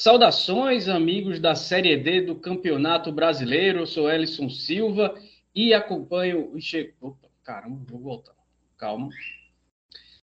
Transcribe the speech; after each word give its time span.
Saudações, 0.00 0.88
amigos 0.88 1.40
da 1.40 1.56
Série 1.56 1.96
D 1.96 2.20
do 2.20 2.36
Campeonato 2.36 3.10
Brasileiro. 3.10 3.80
Eu 3.80 3.86
sou 3.86 4.08
Ellison 4.08 4.48
Silva 4.48 5.12
e 5.52 5.74
acompanho. 5.74 6.52
Opa, 7.00 7.28
caramba, 7.42 7.80
vou 7.90 7.98
voltar. 7.98 8.36
Calma. 8.76 9.08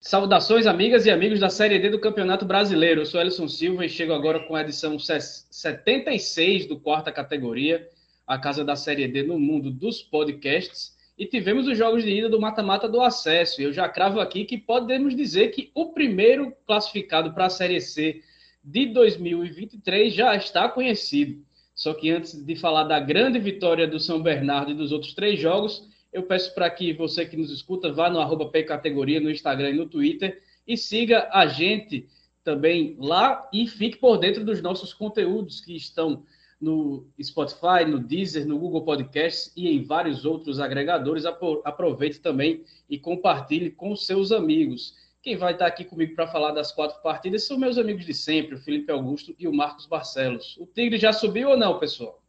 Saudações, 0.00 0.66
amigas 0.66 1.06
e 1.06 1.12
amigos 1.12 1.38
da 1.38 1.48
Série 1.48 1.78
D 1.78 1.90
do 1.90 2.00
Campeonato 2.00 2.44
Brasileiro. 2.44 3.02
Eu 3.02 3.06
sou 3.06 3.20
Ellison 3.20 3.46
Silva 3.46 3.86
e 3.86 3.88
chego 3.88 4.12
agora 4.12 4.40
com 4.40 4.56
a 4.56 4.62
edição 4.62 4.98
76 4.98 6.66
do 6.66 6.80
quarta 6.80 7.12
categoria, 7.12 7.88
a 8.26 8.36
casa 8.36 8.64
da 8.64 8.74
Série 8.74 9.06
D 9.06 9.22
no 9.22 9.38
mundo 9.38 9.70
dos 9.70 10.02
podcasts. 10.02 10.96
E 11.16 11.24
tivemos 11.24 11.68
os 11.68 11.78
jogos 11.78 12.02
de 12.02 12.10
ida 12.10 12.28
do 12.28 12.40
mata-mata 12.40 12.88
do 12.88 13.00
acesso. 13.00 13.60
E 13.60 13.64
eu 13.64 13.72
já 13.72 13.88
cravo 13.88 14.18
aqui 14.18 14.44
que 14.44 14.58
podemos 14.58 15.14
dizer 15.14 15.52
que 15.52 15.70
o 15.72 15.92
primeiro 15.92 16.52
classificado 16.66 17.32
para 17.32 17.46
a 17.46 17.50
Série 17.50 17.80
C 17.80 18.22
de 18.62 18.86
2023 18.86 20.14
já 20.14 20.36
está 20.36 20.68
conhecido. 20.68 21.42
Só 21.74 21.94
que 21.94 22.10
antes 22.10 22.34
de 22.44 22.54
falar 22.54 22.84
da 22.84 23.00
grande 23.00 23.38
vitória 23.38 23.86
do 23.86 23.98
São 23.98 24.22
Bernardo 24.22 24.70
e 24.70 24.74
dos 24.74 24.92
outros 24.92 25.14
três 25.14 25.40
jogos, 25.40 25.88
eu 26.12 26.22
peço 26.24 26.54
para 26.54 26.68
que 26.70 26.92
você 26.92 27.24
que 27.24 27.36
nos 27.36 27.50
escuta 27.50 27.90
vá 27.90 28.10
no 28.10 28.20
arroba 28.20 28.50
Categoria 28.62 29.20
no 29.20 29.30
Instagram 29.30 29.70
e 29.70 29.76
no 29.76 29.88
Twitter 29.88 30.42
e 30.66 30.76
siga 30.76 31.28
a 31.32 31.46
gente 31.46 32.06
também 32.44 32.96
lá 32.98 33.48
e 33.52 33.66
fique 33.66 33.98
por 33.98 34.18
dentro 34.18 34.44
dos 34.44 34.60
nossos 34.60 34.92
conteúdos 34.92 35.60
que 35.60 35.74
estão 35.74 36.24
no 36.60 37.06
Spotify, 37.20 37.84
no 37.86 37.98
Deezer, 37.98 38.46
no 38.46 38.58
Google 38.58 38.84
Podcasts 38.84 39.52
e 39.56 39.68
em 39.68 39.82
vários 39.82 40.24
outros 40.24 40.60
agregadores. 40.60 41.24
Aproveite 41.26 42.20
também 42.20 42.62
e 42.88 42.98
compartilhe 42.98 43.70
com 43.70 43.96
seus 43.96 44.30
amigos. 44.30 44.94
Quem 45.22 45.36
vai 45.36 45.52
estar 45.52 45.68
aqui 45.68 45.84
comigo 45.84 46.16
para 46.16 46.26
falar 46.26 46.50
das 46.50 46.72
quatro 46.72 47.00
partidas 47.00 47.46
são 47.46 47.56
meus 47.56 47.78
amigos 47.78 48.04
de 48.04 48.12
sempre, 48.12 48.56
o 48.56 48.58
Felipe 48.58 48.90
Augusto 48.90 49.32
e 49.38 49.46
o 49.46 49.54
Marcos 49.54 49.86
Barcelos. 49.86 50.56
O 50.56 50.66
Tigre 50.66 50.98
já 50.98 51.12
subiu 51.12 51.50
ou 51.50 51.56
não, 51.56 51.78
pessoal? 51.78 52.20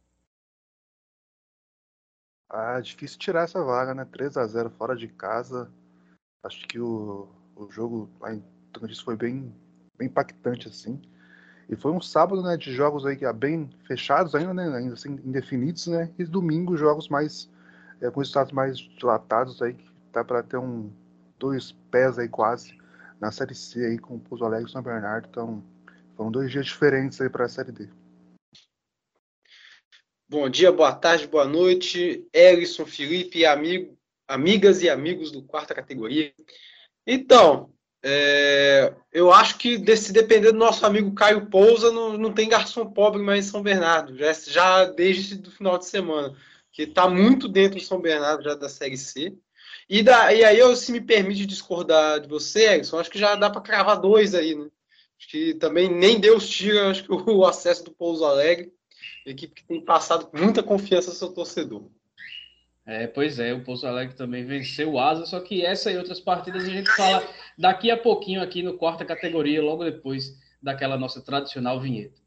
Ah, 2.48 2.78
difícil 2.80 3.18
tirar 3.18 3.42
essa 3.42 3.60
vaga, 3.64 3.94
né? 3.94 4.04
3 4.04 4.36
a 4.36 4.46
0 4.46 4.70
fora 4.70 4.94
de 4.94 5.08
casa. 5.08 5.68
Acho 6.44 6.68
que 6.68 6.78
o, 6.78 7.28
o 7.56 7.68
jogo 7.68 8.08
lá 8.20 8.32
em 8.32 8.44
Tocantins 8.72 9.00
foi 9.00 9.16
bem, 9.16 9.52
bem 9.98 10.06
impactante, 10.06 10.68
assim. 10.68 11.02
E 11.68 11.74
foi 11.74 11.90
um 11.90 12.00
sábado, 12.00 12.42
né, 12.44 12.56
de 12.56 12.72
jogos 12.72 13.04
aí 13.04 13.18
bem 13.32 13.68
fechados 13.88 14.36
ainda, 14.36 14.54
né, 14.54 14.68
ainda 14.68 14.94
assim, 14.94 15.18
indefinidos, 15.24 15.88
né, 15.88 16.12
e 16.16 16.24
domingo 16.24 16.76
jogos 16.76 17.08
mais, 17.08 17.50
é, 18.00 18.08
com 18.10 18.20
resultados 18.20 18.52
mais 18.52 18.76
dilatados 18.76 19.60
aí, 19.62 19.72
que 19.72 19.90
tá 20.12 20.22
para 20.22 20.42
ter 20.42 20.58
um, 20.58 20.92
dois 21.38 21.72
pés 21.90 22.18
aí 22.18 22.28
quase 22.28 22.83
na 23.24 23.32
Série 23.32 23.54
C 23.54 23.82
aí 23.82 23.98
com 23.98 24.16
o 24.16 24.20
Pouso 24.20 24.44
Alegre 24.44 24.68
e 24.68 24.72
São 24.72 24.82
Bernardo. 24.82 25.26
Então, 25.30 25.64
foram 26.14 26.30
dois 26.30 26.50
dias 26.50 26.66
diferentes 26.66 27.18
aí 27.20 27.30
para 27.30 27.46
a 27.46 27.48
Série 27.48 27.72
D. 27.72 27.88
Bom 30.28 30.48
dia, 30.50 30.70
boa 30.70 30.92
tarde, 30.92 31.26
boa 31.26 31.46
noite. 31.46 32.26
Erison, 32.34 32.84
Felipe, 32.84 33.46
amigo, 33.46 33.96
amigas 34.28 34.82
e 34.82 34.90
amigos 34.90 35.30
do 35.30 35.42
quarta 35.42 35.74
categoria. 35.74 36.34
Então, 37.06 37.72
é, 38.02 38.94
eu 39.10 39.32
acho 39.32 39.56
que 39.56 39.96
se 39.96 40.12
depender 40.12 40.52
do 40.52 40.58
nosso 40.58 40.84
amigo 40.84 41.14
Caio 41.14 41.46
Pousa, 41.46 41.90
não, 41.90 42.18
não 42.18 42.32
tem 42.32 42.46
garçom 42.46 42.90
pobre 42.92 43.22
mais 43.22 43.46
em 43.46 43.50
São 43.50 43.62
Bernardo, 43.62 44.18
já, 44.18 44.32
já 44.34 44.84
desde 44.84 45.48
o 45.48 45.50
final 45.50 45.78
de 45.78 45.86
semana, 45.86 46.36
que 46.70 46.82
está 46.82 47.08
muito 47.08 47.48
dentro 47.48 47.78
de 47.78 47.86
São 47.86 48.00
Bernardo 48.02 48.44
já 48.44 48.54
da 48.54 48.68
Série 48.68 48.98
C. 48.98 49.34
E, 49.88 50.02
da, 50.02 50.32
e 50.32 50.44
aí, 50.44 50.58
eu, 50.58 50.74
se 50.74 50.90
me 50.90 51.00
permite 51.00 51.46
discordar 51.46 52.20
de 52.20 52.28
você, 52.28 52.64
Erickson, 52.66 52.98
acho 52.98 53.10
que 53.10 53.18
já 53.18 53.34
dá 53.34 53.50
para 53.50 53.60
cravar 53.60 54.00
dois 54.00 54.34
aí, 54.34 54.54
né? 54.54 54.68
Acho 55.18 55.28
que 55.28 55.54
também 55.54 55.88
nem 55.88 56.18
Deus 56.18 56.48
tira 56.48 56.90
acho 56.90 57.04
que 57.04 57.12
o 57.30 57.44
acesso 57.44 57.84
do 57.84 57.92
Pouso 57.92 58.24
Alegre, 58.24 58.72
equipe 59.24 59.54
que 59.54 59.66
tem 59.66 59.80
passado 59.80 60.28
muita 60.32 60.62
confiança 60.62 61.10
no 61.10 61.16
seu 61.16 61.32
torcedor. 61.32 61.88
É, 62.86 63.06
pois 63.06 63.38
é, 63.38 63.54
o 63.54 63.64
Pouso 63.64 63.86
Alegre 63.86 64.14
também 64.14 64.44
venceu 64.44 64.92
o 64.92 64.98
Asa, 64.98 65.24
só 65.24 65.40
que 65.40 65.64
essa 65.64 65.90
e 65.90 65.96
outras 65.96 66.20
partidas 66.20 66.64
a 66.64 66.70
gente 66.70 66.90
fala 66.94 67.26
daqui 67.56 67.90
a 67.90 67.96
pouquinho 67.96 68.42
aqui 68.42 68.62
no 68.62 68.76
quarta 68.76 69.04
categoria, 69.04 69.62
logo 69.62 69.84
depois 69.84 70.38
daquela 70.62 70.98
nossa 70.98 71.22
tradicional 71.22 71.80
vinheta. 71.80 72.20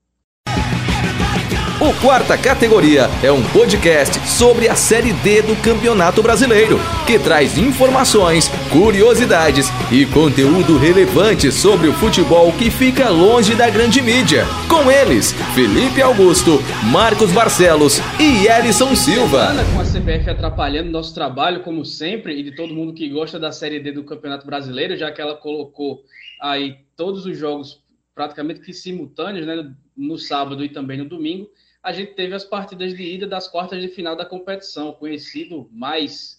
O 1.79 1.93
Quarta 2.01 2.35
Categoria 2.35 3.03
é 3.23 3.31
um 3.31 3.43
podcast 3.51 4.27
sobre 4.27 4.67
a 4.67 4.73
Série 4.73 5.13
D 5.13 5.43
do 5.43 5.55
Campeonato 5.61 6.23
Brasileiro, 6.23 6.79
que 7.05 7.19
traz 7.19 7.55
informações, 7.55 8.49
curiosidades 8.71 9.67
e 9.91 10.03
conteúdo 10.07 10.75
relevante 10.79 11.51
sobre 11.51 11.87
o 11.87 11.93
futebol 11.93 12.51
que 12.53 12.71
fica 12.71 13.09
longe 13.09 13.53
da 13.53 13.69
grande 13.69 14.01
mídia. 14.01 14.43
Com 14.67 14.89
eles, 14.89 15.33
Felipe 15.53 16.01
Augusto, 16.01 16.57
Marcos 16.91 17.31
Barcelos 17.31 17.99
e 18.19 18.47
Elison 18.47 18.95
Silva. 18.95 19.49
Com 19.75 19.79
a 19.79 19.83
CBF 19.83 20.31
atrapalhando 20.31 20.89
nosso 20.89 21.13
trabalho, 21.13 21.61
como 21.61 21.85
sempre, 21.85 22.39
e 22.39 22.41
de 22.41 22.55
todo 22.55 22.73
mundo 22.73 22.91
que 22.91 23.07
gosta 23.07 23.37
da 23.37 23.51
Série 23.51 23.79
D 23.79 23.91
do 23.91 24.03
Campeonato 24.03 24.47
Brasileiro, 24.47 24.97
já 24.97 25.11
que 25.11 25.21
ela 25.21 25.35
colocou 25.35 26.01
aí 26.41 26.77
todos 26.95 27.27
os 27.27 27.37
jogos 27.37 27.83
praticamente 28.15 28.61
que 28.61 28.73
simultâneos, 28.73 29.45
né, 29.45 29.71
no 29.95 30.17
sábado 30.17 30.65
e 30.65 30.69
também 30.69 30.97
no 30.97 31.05
domingo 31.05 31.47
a 31.83 31.91
gente 31.91 32.13
teve 32.13 32.33
as 32.33 32.43
partidas 32.43 32.95
de 32.95 33.03
ida 33.03 33.27
das 33.27 33.47
quartas 33.47 33.81
de 33.81 33.87
final 33.87 34.15
da 34.15 34.25
competição, 34.25 34.93
conhecido 34.93 35.69
mais 35.71 36.37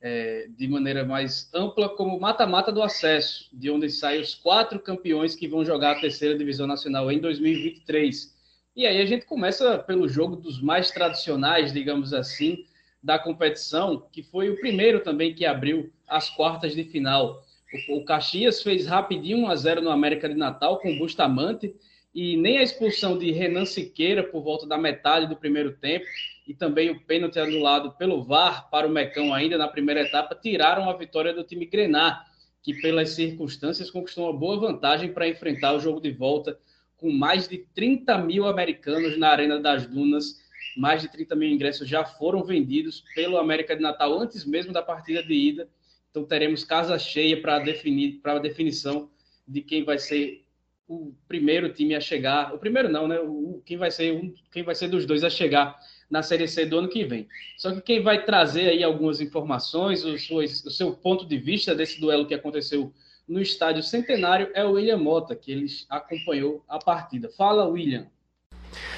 é, 0.00 0.46
de 0.56 0.68
maneira 0.68 1.04
mais 1.04 1.50
ampla 1.52 1.88
como 1.88 2.18
mata-mata 2.20 2.70
do 2.70 2.82
acesso, 2.82 3.48
de 3.52 3.70
onde 3.70 3.90
saem 3.90 4.20
os 4.20 4.34
quatro 4.34 4.78
campeões 4.78 5.34
que 5.34 5.48
vão 5.48 5.64
jogar 5.64 5.92
a 5.92 6.00
terceira 6.00 6.36
divisão 6.36 6.66
nacional 6.66 7.10
em 7.10 7.20
2023. 7.20 8.36
E 8.76 8.86
aí 8.86 9.00
a 9.00 9.06
gente 9.06 9.26
começa 9.26 9.78
pelo 9.78 10.08
jogo 10.08 10.36
dos 10.36 10.62
mais 10.62 10.90
tradicionais, 10.90 11.72
digamos 11.72 12.14
assim, 12.14 12.64
da 13.02 13.18
competição, 13.18 14.08
que 14.12 14.22
foi 14.22 14.50
o 14.50 14.60
primeiro 14.60 15.00
também 15.00 15.34
que 15.34 15.44
abriu 15.44 15.92
as 16.06 16.30
quartas 16.30 16.74
de 16.74 16.84
final. 16.84 17.42
O, 17.90 18.04
Caxias 18.04 18.62
fez 18.62 18.86
rapidinho 18.86 19.38
1 19.38 19.48
a 19.48 19.56
0 19.56 19.82
no 19.82 19.90
América 19.90 20.28
de 20.28 20.34
Natal 20.34 20.78
com 20.78 20.90
o 20.90 20.98
Bustamante 20.98 21.74
e 22.14 22.36
nem 22.36 22.58
a 22.58 22.62
expulsão 22.62 23.18
de 23.18 23.30
Renan 23.30 23.64
Siqueira 23.64 24.22
por 24.22 24.42
volta 24.42 24.66
da 24.66 24.78
metade 24.78 25.26
do 25.26 25.36
primeiro 25.36 25.72
tempo 25.72 26.06
e 26.46 26.54
também 26.54 26.90
o 26.90 27.00
pênalti 27.00 27.38
anulado 27.38 27.92
pelo 27.92 28.24
VAR 28.24 28.70
para 28.70 28.86
o 28.86 28.90
Mecão 28.90 29.34
ainda 29.34 29.58
na 29.58 29.68
primeira 29.68 30.00
etapa 30.00 30.34
tiraram 30.34 30.88
a 30.88 30.96
vitória 30.96 31.32
do 31.32 31.44
time 31.44 31.66
Grenar, 31.66 32.24
que 32.62 32.74
pelas 32.80 33.10
circunstâncias 33.10 33.90
conquistou 33.90 34.24
uma 34.24 34.38
boa 34.38 34.58
vantagem 34.58 35.12
para 35.12 35.28
enfrentar 35.28 35.74
o 35.74 35.80
jogo 35.80 36.00
de 36.00 36.10
volta 36.10 36.58
com 36.96 37.12
mais 37.12 37.46
de 37.46 37.58
30 37.74 38.18
mil 38.18 38.46
americanos 38.46 39.16
na 39.16 39.28
Arena 39.28 39.60
das 39.60 39.86
Dunas. 39.86 40.46
Mais 40.76 41.02
de 41.02 41.10
30 41.10 41.34
mil 41.36 41.48
ingressos 41.48 41.88
já 41.88 42.04
foram 42.04 42.42
vendidos 42.44 43.04
pelo 43.14 43.38
América 43.38 43.74
de 43.74 43.82
Natal 43.82 44.18
antes 44.18 44.44
mesmo 44.44 44.72
da 44.72 44.82
partida 44.82 45.22
de 45.22 45.34
ida. 45.34 45.68
Então 46.10 46.24
teremos 46.24 46.64
casa 46.64 46.98
cheia 46.98 47.40
para 47.40 47.58
definir 47.58 48.20
para 48.20 48.34
a 48.34 48.38
definição 48.38 49.10
de 49.46 49.60
quem 49.62 49.84
vai 49.84 49.98
ser 49.98 50.44
o 50.88 51.12
primeiro 51.28 51.68
time 51.72 51.94
a 51.94 52.00
chegar, 52.00 52.54
o 52.54 52.58
primeiro 52.58 52.88
não, 52.88 53.06
né? 53.06 53.20
O, 53.20 53.60
quem 53.64 53.76
vai 53.76 53.90
ser 53.90 54.12
um, 54.14 54.32
quem 54.50 54.62
vai 54.62 54.74
ser 54.74 54.88
dos 54.88 55.04
dois 55.04 55.22
a 55.22 55.28
chegar 55.28 55.76
na 56.10 56.22
Série 56.22 56.48
C 56.48 56.64
do 56.64 56.78
ano 56.78 56.88
que 56.88 57.04
vem. 57.04 57.28
Só 57.58 57.72
que 57.72 57.82
quem 57.82 58.02
vai 58.02 58.24
trazer 58.24 58.70
aí 58.70 58.82
algumas 58.82 59.20
informações, 59.20 60.02
o, 60.02 60.18
suas, 60.18 60.64
o 60.64 60.70
seu 60.70 60.92
ponto 60.92 61.26
de 61.26 61.36
vista 61.36 61.74
desse 61.74 62.00
duelo 62.00 62.26
que 62.26 62.32
aconteceu 62.32 62.90
no 63.28 63.42
estádio 63.42 63.82
Centenário 63.82 64.50
é 64.54 64.64
o 64.64 64.72
William 64.72 64.96
Mota, 64.96 65.36
que 65.36 65.52
ele 65.52 65.66
acompanhou 65.90 66.64
a 66.66 66.78
partida. 66.78 67.28
Fala, 67.36 67.68
William. 67.68 68.06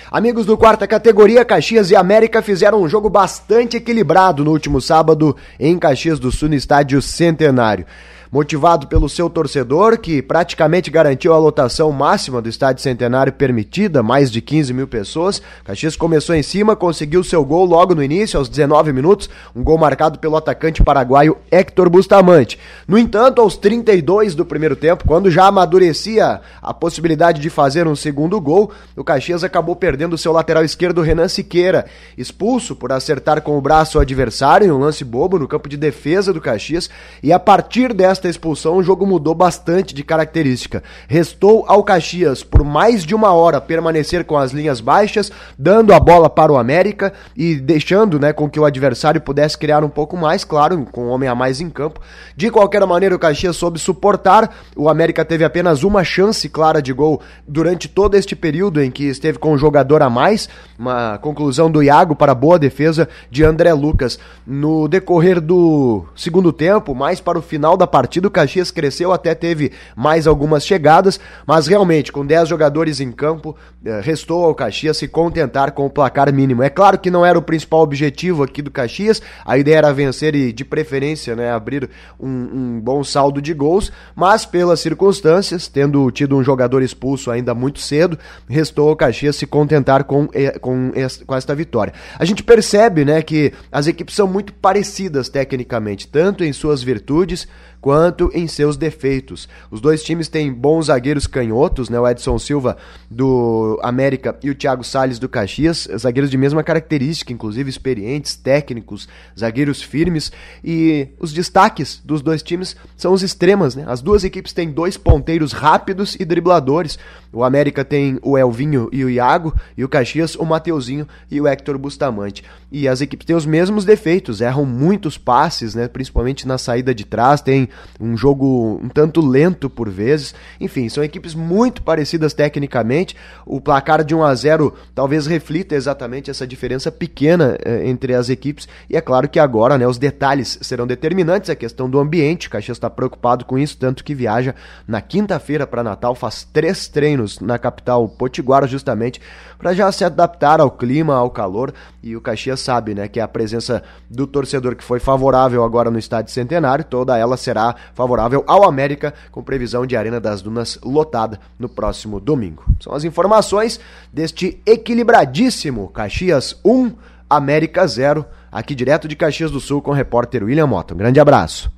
Amigos 0.08 0.46
do 0.46 0.56
quarta 0.56 0.86
categoria, 0.86 1.44
Caxias 1.44 1.90
e 1.90 1.96
América 1.96 2.42
fizeram 2.42 2.80
um 2.80 2.88
jogo 2.88 3.10
bastante 3.10 3.76
equilibrado 3.76 4.44
no 4.44 4.52
último 4.52 4.80
sábado 4.80 5.36
em 5.58 5.78
Caxias 5.78 6.20
do 6.20 6.30
Sul, 6.30 6.48
no 6.48 6.54
estádio 6.54 7.02
Centenário 7.02 7.86
motivado 8.30 8.86
pelo 8.86 9.08
seu 9.08 9.28
torcedor, 9.28 9.98
que 9.98 10.22
praticamente 10.22 10.90
garantiu 10.90 11.32
a 11.34 11.38
lotação 11.38 11.90
máxima 11.90 12.40
do 12.40 12.48
estádio 12.48 12.82
centenário 12.82 13.32
permitida, 13.32 14.02
mais 14.02 14.30
de 14.30 14.40
15 14.40 14.72
mil 14.72 14.86
pessoas. 14.86 15.42
Caxias 15.64 15.96
começou 15.96 16.34
em 16.34 16.42
cima, 16.42 16.76
conseguiu 16.76 17.24
seu 17.24 17.44
gol 17.44 17.64
logo 17.64 17.94
no 17.94 18.02
início, 18.02 18.38
aos 18.38 18.48
19 18.48 18.92
minutos, 18.92 19.28
um 19.54 19.62
gol 19.64 19.76
marcado 19.76 20.18
pelo 20.18 20.36
atacante 20.36 20.82
paraguaio 20.82 21.36
Héctor 21.50 21.90
Bustamante. 21.90 22.58
No 22.86 22.96
entanto, 22.96 23.40
aos 23.40 23.56
32 23.56 24.34
do 24.34 24.44
primeiro 24.44 24.76
tempo, 24.76 25.04
quando 25.06 25.30
já 25.30 25.46
amadurecia 25.46 26.40
a 26.62 26.72
possibilidade 26.72 27.40
de 27.40 27.50
fazer 27.50 27.88
um 27.88 27.96
segundo 27.96 28.40
gol, 28.40 28.70
o 28.96 29.02
Caxias 29.02 29.42
acabou 29.42 29.74
perdendo 29.74 30.16
seu 30.16 30.32
lateral 30.32 30.64
esquerdo 30.64 31.02
Renan 31.02 31.28
Siqueira, 31.28 31.86
expulso 32.16 32.76
por 32.76 32.92
acertar 32.92 33.42
com 33.42 33.58
o 33.58 33.60
braço 33.60 33.98
o 33.98 34.00
adversário 34.00 34.66
em 34.66 34.70
um 34.70 34.78
lance 34.78 35.04
bobo 35.04 35.38
no 35.38 35.48
campo 35.48 35.68
de 35.68 35.76
defesa 35.76 36.32
do 36.32 36.40
Caxias, 36.40 36.88
e 37.22 37.32
a 37.32 37.38
partir 37.38 37.92
desta 37.92 38.19
esta 38.20 38.28
expulsão, 38.28 38.76
o 38.76 38.82
jogo 38.82 39.06
mudou 39.06 39.34
bastante 39.34 39.94
de 39.94 40.04
característica. 40.04 40.82
Restou 41.08 41.64
ao 41.66 41.82
Caxias 41.82 42.44
por 42.44 42.62
mais 42.62 43.02
de 43.02 43.14
uma 43.14 43.32
hora 43.32 43.60
permanecer 43.60 44.24
com 44.24 44.36
as 44.36 44.52
linhas 44.52 44.80
baixas, 44.80 45.32
dando 45.58 45.94
a 45.94 45.98
bola 45.98 46.28
para 46.28 46.52
o 46.52 46.58
América 46.58 47.14
e 47.34 47.56
deixando 47.56 48.20
né, 48.20 48.32
com 48.32 48.48
que 48.48 48.60
o 48.60 48.64
adversário 48.66 49.20
pudesse 49.20 49.56
criar 49.56 49.82
um 49.82 49.88
pouco 49.88 50.16
mais, 50.16 50.44
claro, 50.44 50.86
com 50.92 51.06
um 51.06 51.08
homem 51.08 51.28
a 51.28 51.34
mais 51.34 51.60
em 51.60 51.70
campo. 51.70 52.00
De 52.36 52.50
qualquer 52.50 52.84
maneira, 52.86 53.16
o 53.16 53.18
Caxias 53.18 53.56
soube 53.56 53.78
suportar. 53.78 54.54
O 54.76 54.88
América 54.88 55.24
teve 55.24 55.44
apenas 55.44 55.82
uma 55.82 56.04
chance 56.04 56.46
clara 56.48 56.82
de 56.82 56.92
gol 56.92 57.22
durante 57.48 57.88
todo 57.88 58.16
este 58.16 58.36
período 58.36 58.82
em 58.82 58.90
que 58.90 59.04
esteve 59.04 59.38
com 59.38 59.52
um 59.52 59.58
jogador 59.58 60.02
a 60.02 60.10
mais. 60.10 60.48
Uma 60.78 61.16
conclusão 61.18 61.70
do 61.70 61.82
Iago 61.82 62.14
para 62.14 62.34
boa 62.34 62.58
defesa 62.58 63.08
de 63.30 63.44
André 63.44 63.72
Lucas. 63.72 64.18
No 64.46 64.88
decorrer 64.88 65.40
do 65.40 66.04
segundo 66.14 66.52
tempo, 66.52 66.94
mais 66.94 67.20
para 67.20 67.38
o 67.38 67.42
final 67.42 67.76
da 67.76 67.86
partida, 67.86 68.09
o 68.18 68.30
Caxias 68.30 68.70
cresceu, 68.70 69.12
até 69.12 69.34
teve 69.34 69.72
mais 69.94 70.26
algumas 70.26 70.66
chegadas, 70.66 71.20
mas 71.46 71.66
realmente, 71.66 72.10
com 72.10 72.24
10 72.24 72.48
jogadores 72.48 73.00
em 73.00 73.12
campo, 73.12 73.56
eh, 73.84 74.00
restou 74.02 74.44
ao 74.44 74.54
Caxias 74.54 74.96
se 74.96 75.06
contentar 75.06 75.72
com 75.72 75.86
o 75.86 75.90
placar 75.90 76.32
mínimo. 76.32 76.62
É 76.62 76.70
claro 76.70 76.98
que 76.98 77.10
não 77.10 77.24
era 77.24 77.38
o 77.38 77.42
principal 77.42 77.80
objetivo 77.80 78.42
aqui 78.42 78.62
do 78.62 78.70
Caxias, 78.70 79.22
a 79.44 79.56
ideia 79.56 79.76
era 79.76 79.92
vencer 79.92 80.34
e, 80.34 80.52
de 80.52 80.64
preferência, 80.64 81.36
né, 81.36 81.52
abrir 81.52 81.88
um, 82.18 82.28
um 82.28 82.80
bom 82.80 83.04
saldo 83.04 83.40
de 83.40 83.54
gols, 83.54 83.92
mas 84.14 84.44
pelas 84.44 84.80
circunstâncias, 84.80 85.68
tendo 85.68 86.10
tido 86.10 86.36
um 86.36 86.42
jogador 86.42 86.82
expulso 86.82 87.30
ainda 87.30 87.54
muito 87.54 87.80
cedo, 87.80 88.18
restou 88.48 88.88
ao 88.88 88.96
Caxias 88.96 89.36
se 89.36 89.46
contentar 89.46 90.04
com, 90.04 90.28
eh, 90.32 90.58
com, 90.58 90.92
com 91.26 91.34
esta 91.34 91.54
vitória. 91.54 91.92
A 92.18 92.24
gente 92.24 92.42
percebe 92.42 93.04
né, 93.04 93.22
que 93.22 93.52
as 93.70 93.86
equipes 93.86 94.14
são 94.14 94.26
muito 94.26 94.52
parecidas 94.54 95.28
tecnicamente, 95.28 96.08
tanto 96.08 96.44
em 96.44 96.52
suas 96.52 96.82
virtudes 96.82 97.46
quanto 97.80 98.30
em 98.34 98.46
seus 98.46 98.76
defeitos. 98.76 99.48
Os 99.70 99.80
dois 99.80 100.02
times 100.02 100.28
têm 100.28 100.52
bons 100.52 100.86
zagueiros 100.86 101.26
canhotos, 101.26 101.88
né? 101.88 101.98
O 101.98 102.08
Edson 102.08 102.38
Silva 102.38 102.76
do 103.10 103.80
América 103.82 104.36
e 104.42 104.50
o 104.50 104.54
Thiago 104.54 104.84
Salles 104.84 105.18
do 105.18 105.28
Caxias, 105.28 105.88
zagueiros 105.96 106.30
de 106.30 106.36
mesma 106.36 106.62
característica, 106.62 107.32
inclusive 107.32 107.70
experientes, 107.70 108.36
técnicos, 108.36 109.08
zagueiros 109.38 109.82
firmes 109.82 110.30
e 110.62 111.08
os 111.18 111.32
destaques 111.32 112.00
dos 112.04 112.22
dois 112.22 112.42
times 112.42 112.76
são 112.96 113.12
os 113.12 113.22
extremas, 113.22 113.74
né? 113.74 113.84
As 113.86 114.02
duas 114.02 114.24
equipes 114.24 114.52
têm 114.52 114.70
dois 114.70 114.96
ponteiros 114.96 115.52
rápidos 115.52 116.16
e 116.20 116.24
dribladores. 116.24 116.98
O 117.32 117.44
América 117.44 117.84
tem 117.84 118.18
o 118.22 118.36
Elvinho 118.36 118.88
e 118.92 119.04
o 119.04 119.10
Iago 119.10 119.54
e 119.76 119.84
o 119.84 119.88
Caxias 119.88 120.34
o 120.34 120.44
Mateuzinho 120.44 121.08
e 121.30 121.40
o 121.40 121.46
Hector 121.46 121.78
Bustamante. 121.78 122.44
E 122.70 122.86
as 122.86 123.00
equipes 123.00 123.26
têm 123.26 123.36
os 123.36 123.46
mesmos 123.46 123.84
defeitos, 123.84 124.40
erram 124.40 124.64
muitos 124.64 125.16
passes, 125.16 125.74
né? 125.74 125.88
Principalmente 125.88 126.46
na 126.46 126.58
saída 126.58 126.94
de 126.94 127.04
trás, 127.04 127.40
tem 127.40 127.69
um 128.00 128.16
jogo 128.16 128.80
um 128.82 128.88
tanto 128.88 129.20
lento 129.20 129.68
por 129.68 129.88
vezes. 129.88 130.34
Enfim, 130.60 130.88
são 130.88 131.02
equipes 131.02 131.34
muito 131.34 131.82
parecidas 131.82 132.34
tecnicamente. 132.34 133.16
O 133.46 133.60
placar 133.60 134.04
de 134.04 134.14
1 134.14 134.22
a 134.22 134.34
0 134.34 134.74
talvez 134.94 135.26
reflita 135.26 135.74
exatamente 135.74 136.30
essa 136.30 136.46
diferença 136.46 136.90
pequena 136.90 137.58
eh, 137.64 137.88
entre 137.88 138.14
as 138.14 138.28
equipes. 138.28 138.68
E 138.88 138.96
é 138.96 139.00
claro 139.00 139.28
que 139.28 139.38
agora, 139.38 139.76
né, 139.78 139.86
os 139.86 139.98
detalhes 139.98 140.58
serão 140.62 140.86
determinantes. 140.86 141.50
A 141.50 141.54
questão 141.54 141.88
do 141.88 141.98
ambiente, 141.98 142.48
o 142.48 142.50
Caxias 142.50 142.76
está 142.76 142.88
preocupado 142.88 143.44
com 143.44 143.58
isso, 143.58 143.76
tanto 143.76 144.04
que 144.04 144.14
viaja 144.14 144.54
na 144.86 145.00
quinta-feira 145.00 145.66
para 145.66 145.82
Natal, 145.82 146.14
faz 146.14 146.44
três 146.44 146.88
treinos 146.88 147.40
na 147.40 147.58
capital 147.58 148.08
potiguara, 148.08 148.66
justamente 148.66 149.20
para 149.58 149.74
já 149.74 149.92
se 149.92 150.04
adaptar 150.04 150.60
ao 150.60 150.70
clima, 150.70 151.14
ao 151.14 151.30
calor. 151.30 151.72
E 152.02 152.16
o 152.16 152.20
Caxias 152.20 152.60
sabe, 152.60 152.94
né, 152.94 153.08
que 153.08 153.20
a 153.20 153.28
presença 153.28 153.82
do 154.08 154.26
torcedor 154.26 154.74
que 154.74 154.82
foi 154.82 154.98
favorável 154.98 155.62
agora 155.62 155.90
no 155.90 155.98
estádio 155.98 156.32
Centenário, 156.32 156.84
toda 156.84 157.16
ela 157.16 157.36
será 157.36 157.59
favorável 157.94 158.44
ao 158.46 158.64
América, 158.64 159.14
com 159.30 159.42
previsão 159.42 159.86
de 159.86 159.96
Arena 159.96 160.20
das 160.20 160.42
Dunas 160.42 160.78
lotada 160.82 161.38
no 161.58 161.68
próximo 161.68 162.20
domingo. 162.20 162.64
São 162.80 162.94
as 162.94 163.04
informações 163.04 163.80
deste 164.12 164.60
equilibradíssimo 164.66 165.88
Caxias 165.88 166.58
1, 166.64 166.92
América 167.28 167.86
0, 167.86 168.24
aqui 168.50 168.74
direto 168.74 169.06
de 169.06 169.16
Caxias 169.16 169.50
do 169.50 169.60
Sul 169.60 169.82
com 169.82 169.90
o 169.90 169.94
repórter 169.94 170.42
William 170.42 170.66
Mota. 170.66 170.94
Um 170.94 170.98
grande 170.98 171.20
abraço. 171.20 171.70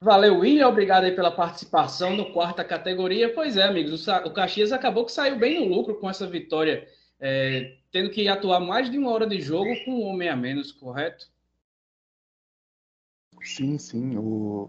Valeu, 0.00 0.38
William. 0.38 0.68
Obrigado 0.68 1.04
aí 1.04 1.12
pela 1.12 1.30
participação 1.30 2.16
no 2.16 2.32
quarta 2.32 2.64
categoria. 2.64 3.32
Pois 3.32 3.56
é, 3.56 3.62
amigos, 3.62 4.06
o 4.08 4.30
Caxias 4.30 4.72
acabou 4.72 5.04
que 5.04 5.12
saiu 5.12 5.38
bem 5.38 5.60
no 5.60 5.74
lucro 5.74 5.94
com 5.94 6.10
essa 6.10 6.26
vitória 6.26 6.84
é, 7.22 7.76
tendo 7.92 8.10
que 8.10 8.26
atuar 8.26 8.58
mais 8.58 8.90
de 8.90 8.98
uma 8.98 9.12
hora 9.12 9.28
de 9.28 9.40
jogo 9.40 9.70
com 9.84 9.92
um 9.92 10.02
homem 10.08 10.28
a 10.28 10.34
menos, 10.34 10.72
correto? 10.72 11.30
Sim, 13.44 13.78
sim. 13.78 14.16
O, 14.16 14.68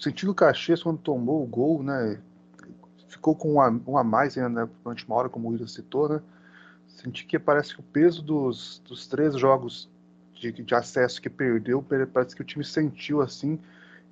o 0.00 0.02
sentido 0.02 0.34
Caxias, 0.34 0.82
quando 0.82 0.98
tomou 0.98 1.42
o 1.42 1.46
gol, 1.46 1.82
né, 1.82 2.18
ficou 3.06 3.36
com 3.36 3.56
um 3.56 3.98
a, 3.98 4.02
mais 4.02 4.36
ainda 4.38 4.64
né, 4.64 4.68
uma 5.06 5.14
hora, 5.14 5.28
como 5.28 5.46
o 5.46 5.50
William 5.52 5.66
citou, 5.66 6.08
né? 6.08 6.22
Senti 6.88 7.26
que 7.26 7.38
parece 7.38 7.74
que 7.74 7.80
o 7.80 7.82
peso 7.82 8.22
dos, 8.22 8.82
dos 8.88 9.06
três 9.06 9.34
jogos 9.38 9.90
de, 10.32 10.52
de 10.52 10.74
acesso 10.74 11.20
que 11.20 11.28
perdeu, 11.28 11.84
parece 12.12 12.34
que 12.34 12.40
o 12.40 12.44
time 12.44 12.64
sentiu 12.64 13.20
assim 13.20 13.58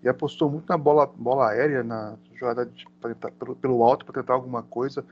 e 0.03 0.09
apostou 0.09 0.51
muito 0.51 0.69
na 0.69 0.77
bola, 0.77 1.07
bola 1.07 1.49
aérea, 1.49 1.83
na 1.83 2.17
jogada 2.35 2.67
de, 2.67 2.87
tentar, 3.01 3.31
pelo, 3.33 3.57
pelo 3.57 3.83
alto 3.83 4.05
para 4.05 4.21
tentar 4.21 4.35
alguma 4.35 4.63
coisa. 4.63 5.03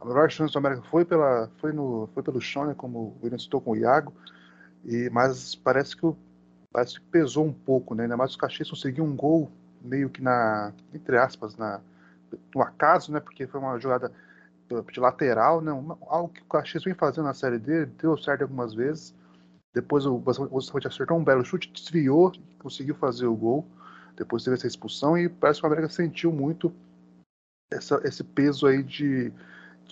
A 0.00 0.04
melhor 0.06 0.30
chance 0.30 0.52
do 0.52 0.58
América 0.58 0.82
foi, 0.90 1.04
pela, 1.04 1.50
foi, 1.58 1.72
no, 1.72 2.08
foi 2.14 2.22
pelo 2.22 2.40
chão, 2.40 2.66
né, 2.66 2.74
como 2.74 2.98
o 2.98 3.16
William 3.22 3.38
citou 3.38 3.60
com 3.60 3.72
o 3.72 3.76
Iago, 3.76 4.14
e, 4.82 5.10
mas 5.10 5.54
parece 5.54 5.94
que, 5.94 6.10
parece 6.72 6.98
que 6.98 7.06
pesou 7.06 7.44
um 7.44 7.52
pouco, 7.52 7.94
né, 7.94 8.04
ainda 8.04 8.16
mais 8.16 8.34
o 8.34 8.38
Caxias 8.38 8.70
conseguiu 8.70 9.04
um 9.04 9.14
gol 9.14 9.52
meio 9.84 10.10
que 10.10 10.22
na, 10.22 10.72
entre 10.92 11.16
aspas, 11.16 11.56
na, 11.56 11.80
no 12.54 12.62
acaso, 12.62 13.12
né, 13.12 13.20
porque 13.20 13.46
foi 13.46 13.60
uma 13.60 13.78
jogada 13.78 14.12
de 14.90 15.00
lateral, 15.00 15.60
né, 15.60 15.70
uma, 15.70 15.98
algo 16.06 16.32
que 16.32 16.40
o 16.40 16.46
Caxias 16.46 16.84
vem 16.84 16.94
fazendo 16.94 17.24
na 17.24 17.34
Série 17.34 17.58
D, 17.58 17.86
deu 17.86 18.16
certo 18.16 18.42
algumas 18.42 18.72
vezes, 18.72 19.14
depois 19.74 20.06
o 20.06 20.18
Bustamante 20.18 20.86
acertou 20.86 21.18
um 21.18 21.24
belo 21.24 21.44
chute, 21.44 21.70
desviou, 21.72 22.32
conseguiu 22.58 22.94
fazer 22.94 23.26
o 23.26 23.36
gol, 23.36 23.66
depois 24.16 24.44
teve 24.44 24.56
essa 24.56 24.66
expulsão 24.66 25.16
e 25.16 25.28
parece 25.28 25.60
que 25.60 25.66
o 25.66 25.68
América 25.68 25.88
sentiu 25.88 26.32
muito 26.32 26.72
essa, 27.70 28.00
esse 28.04 28.22
peso 28.22 28.66
aí 28.66 28.82
de 28.82 29.32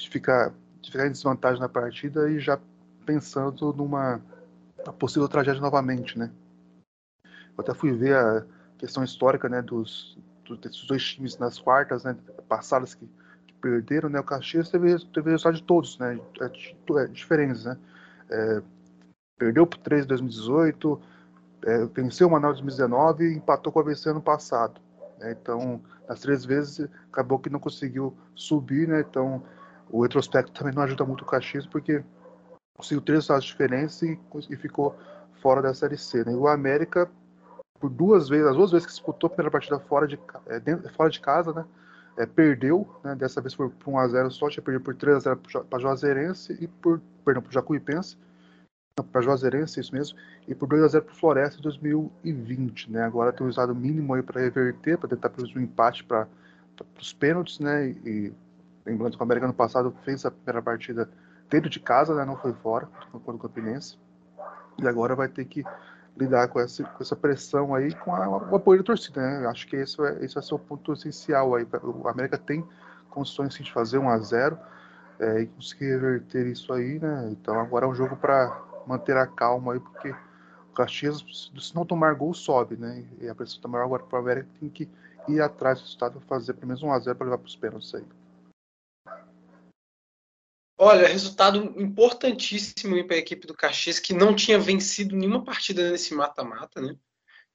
de 0.00 0.08
ficar, 0.08 0.52
de 0.80 0.90
ficar 0.90 1.06
em 1.06 1.12
desvantagem 1.12 1.60
na 1.60 1.68
partida 1.68 2.30
e 2.30 2.38
já 2.38 2.58
pensando 3.04 3.72
numa 3.72 4.20
possível 4.98 5.28
tragédia 5.28 5.60
novamente, 5.60 6.18
né? 6.18 6.30
Eu 7.24 7.62
até 7.62 7.74
fui 7.74 7.92
ver 7.92 8.16
a 8.16 8.44
questão 8.80 9.04
histórica, 9.04 9.48
né, 9.48 9.60
dos, 9.60 10.18
dos 10.46 10.86
dois 10.86 11.04
times 11.04 11.36
nas 11.38 11.58
quartas, 11.58 12.02
né, 12.02 12.16
passadas 12.48 12.94
que, 12.94 13.06
que 13.46 13.52
perderam, 13.54 14.08
né? 14.08 14.18
O 14.18 14.24
Caxias 14.24 14.70
teve, 14.70 14.98
teve 15.12 15.30
resultado 15.30 15.56
de 15.56 15.62
todos, 15.62 15.98
né? 15.98 16.18
É, 16.40 17.02
é, 17.02 17.06
diferentes, 17.08 17.66
né? 17.66 17.76
É, 18.30 18.62
perdeu 19.36 19.66
por 19.66 19.78
3 19.78 20.04
em 20.04 20.08
2018, 20.08 21.00
é, 21.66 21.84
venceu 21.86 22.26
o 22.26 22.30
Manaus 22.30 22.58
em 22.58 22.64
2019 22.64 23.24
e 23.24 23.36
empatou 23.36 23.70
com 23.70 23.80
a 23.80 23.82
VC 23.82 24.08
ano 24.08 24.22
passado. 24.22 24.80
Né? 25.18 25.32
Então, 25.32 25.82
nas 26.08 26.20
três 26.20 26.44
vezes, 26.44 26.88
acabou 27.12 27.38
que 27.38 27.50
não 27.50 27.60
conseguiu 27.60 28.16
subir, 28.34 28.88
né? 28.88 29.00
Então, 29.00 29.42
o 29.90 30.02
retrospecto 30.02 30.52
também 30.52 30.74
não 30.74 30.82
ajuda 30.82 31.04
muito 31.04 31.22
o 31.22 31.26
Caxias, 31.26 31.66
porque 31.66 32.02
conseguiu 32.76 33.02
três 33.02 33.18
resultados 33.18 33.44
diferentes 33.44 34.00
e, 34.00 34.18
e 34.48 34.56
ficou 34.56 34.96
fora 35.42 35.60
da 35.60 35.74
Série 35.74 35.98
C. 35.98 36.24
Né? 36.24 36.32
E 36.32 36.36
o 36.36 36.48
América, 36.48 37.10
por 37.80 37.90
duas 37.90 38.28
vezes, 38.28 38.46
as 38.46 38.56
duas 38.56 38.70
vezes 38.70 38.86
que 38.86 38.92
disputou 38.92 39.28
a 39.28 39.30
primeira 39.30 39.50
partida 39.50 39.78
fora 39.80 40.06
de, 40.06 40.18
é, 40.46 40.60
dentro, 40.60 40.88
fora 40.94 41.10
de 41.10 41.20
casa, 41.20 41.52
né? 41.52 41.64
É, 42.16 42.26
perdeu, 42.26 42.86
né? 43.02 43.14
dessa 43.14 43.40
vez 43.40 43.54
por, 43.54 43.70
por 43.70 43.94
1x0 43.94 44.30
só, 44.30 44.48
tinha 44.50 44.62
perdido 44.62 44.84
por 44.84 44.94
3x0 44.94 45.64
para 45.64 45.78
Juazeirense 45.78 46.56
e 46.60 46.66
por, 46.66 47.00
perdão, 47.24 47.42
para 47.42 47.52
Jacuipense, 47.52 48.18
para 49.10 49.22
Juazeirense, 49.22 49.80
isso 49.80 49.94
mesmo, 49.94 50.18
e 50.46 50.54
por 50.54 50.68
2x0 50.68 51.02
para 51.02 51.14
Floresta 51.14 51.58
em 51.58 51.62
2020, 51.62 52.90
né? 52.90 53.04
Agora 53.04 53.32
tem 53.32 53.42
um 53.42 53.46
resultado 53.46 53.74
mínimo 53.74 54.12
aí 54.14 54.22
para 54.22 54.40
reverter, 54.40 54.98
para 54.98 55.08
tentar 55.08 55.30
produzir 55.30 55.56
um 55.56 55.62
empate 55.62 56.04
para 56.04 56.28
os 57.00 57.12
pênaltis, 57.12 57.58
né? 57.58 57.88
E 58.04 58.32
Lembrando 58.84 59.16
que 59.16 59.22
o 59.22 59.24
América 59.24 59.46
no 59.46 59.54
passado 59.54 59.94
fez 60.04 60.24
a 60.24 60.30
primeira 60.30 60.62
partida 60.62 61.08
dentro 61.48 61.68
de 61.68 61.80
casa, 61.80 62.14
né, 62.14 62.24
não 62.24 62.36
foi 62.36 62.52
fora, 62.52 62.88
contra 63.12 63.32
o 63.32 63.38
Campinense. 63.38 63.98
E 64.78 64.88
agora 64.88 65.14
vai 65.14 65.28
ter 65.28 65.44
que 65.44 65.64
lidar 66.16 66.48
com 66.48 66.60
essa, 66.60 66.84
com 66.84 67.02
essa 67.02 67.16
pressão 67.16 67.74
aí, 67.74 67.94
com 67.94 68.14
a, 68.14 68.28
o 68.28 68.56
apoio 68.56 68.80
da 68.80 68.86
torcida. 68.86 69.20
Né? 69.20 69.46
Acho 69.46 69.66
que 69.66 69.76
esse, 69.76 70.00
é, 70.02 70.24
esse 70.24 70.40
ser 70.40 70.54
o 70.54 70.58
ponto 70.58 70.92
essencial 70.92 71.54
aí. 71.54 71.66
O 71.82 72.08
América 72.08 72.38
tem 72.38 72.66
condições 73.08 73.54
sim, 73.54 73.62
de 73.62 73.72
fazer 73.72 73.98
1 73.98 74.08
a 74.08 74.18
0 74.18 74.58
é, 75.18 75.40
e 75.42 75.46
conseguir 75.46 75.90
reverter 75.90 76.46
isso 76.46 76.72
aí, 76.72 76.98
né? 76.98 77.28
Então 77.30 77.58
agora 77.60 77.84
é 77.84 77.88
um 77.88 77.94
jogo 77.94 78.16
para 78.16 78.56
manter 78.86 79.16
a 79.16 79.26
calma 79.26 79.74
aí, 79.74 79.80
porque 79.80 80.10
o 80.10 80.74
Caxias, 80.74 81.24
se 81.58 81.74
não 81.74 81.84
tomar 81.84 82.14
gol, 82.14 82.32
sobe, 82.32 82.76
né? 82.76 83.04
E 83.20 83.28
a 83.28 83.34
pressão 83.34 83.60
tomar 83.60 83.82
agora 83.82 84.02
para 84.02 84.18
o 84.18 84.22
América 84.22 84.48
tem 84.58 84.68
que 84.68 84.88
ir 85.28 85.40
atrás 85.40 85.78
do 85.78 85.82
resultado, 85.82 86.20
fazer 86.20 86.54
pelo 86.54 86.68
menos 86.68 86.82
1 86.82 86.92
a 86.92 86.98
0 86.98 87.16
para 87.16 87.24
levar 87.26 87.38
para 87.38 87.46
os 87.46 87.56
pênaltis 87.56 87.94
aí. 87.94 88.04
Olha, 90.82 91.06
resultado 91.06 91.58
importantíssimo 91.78 93.06
para 93.06 93.16
a 93.16 93.18
equipe 93.18 93.46
do 93.46 93.54
Caxias, 93.54 93.98
que 93.98 94.14
não 94.14 94.34
tinha 94.34 94.58
vencido 94.58 95.14
nenhuma 95.14 95.44
partida 95.44 95.90
nesse 95.90 96.14
mata-mata, 96.14 96.80
né? 96.80 96.96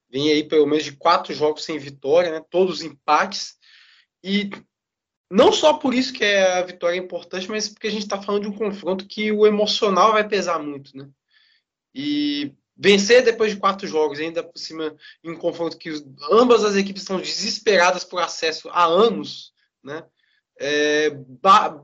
vem 0.09 0.31
aí 0.31 0.43
pelo 0.43 0.65
menos 0.65 0.83
de 0.85 0.93
quatro 0.95 1.33
jogos 1.33 1.63
sem 1.63 1.77
vitória, 1.77 2.31
né? 2.31 2.45
Todos 2.49 2.81
empates. 2.81 3.57
E 4.23 4.49
não 5.29 5.51
só 5.51 5.73
por 5.73 5.93
isso 5.93 6.13
que 6.13 6.23
é 6.23 6.59
a 6.59 6.63
vitória 6.63 6.97
é 6.97 7.03
importante, 7.03 7.49
mas 7.49 7.67
porque 7.67 7.87
a 7.87 7.91
gente 7.91 8.03
está 8.03 8.21
falando 8.21 8.43
de 8.43 8.47
um 8.49 8.55
confronto 8.55 9.07
que 9.07 9.31
o 9.31 9.45
emocional 9.45 10.13
vai 10.13 10.27
pesar 10.27 10.59
muito, 10.59 10.95
né? 10.95 11.09
E 11.93 12.53
vencer 12.77 13.23
depois 13.23 13.53
de 13.53 13.59
quatro 13.59 13.87
jogos, 13.87 14.19
ainda 14.19 14.43
por 14.43 14.57
cima 14.57 14.95
em 15.23 15.31
um 15.31 15.37
confronto 15.37 15.77
que 15.77 15.89
ambas 16.31 16.63
as 16.63 16.75
equipes 16.75 17.01
estão 17.01 17.19
desesperadas 17.19 18.03
por 18.03 18.21
acesso 18.21 18.69
há 18.69 18.85
anos, 18.85 19.51
né? 19.83 20.05
É, 20.59 21.11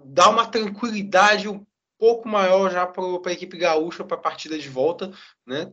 dá 0.06 0.30
uma 0.30 0.46
tranquilidade 0.46 1.50
um 1.50 1.66
pouco 1.98 2.28
maior 2.28 2.72
já 2.72 2.88
para 2.88 3.04
a 3.04 3.34
equipe 3.34 3.58
gaúcha 3.58 4.04
para 4.04 4.18
a 4.18 4.22
partida 4.22 4.58
de 4.58 4.68
volta, 4.68 5.12
né? 5.46 5.72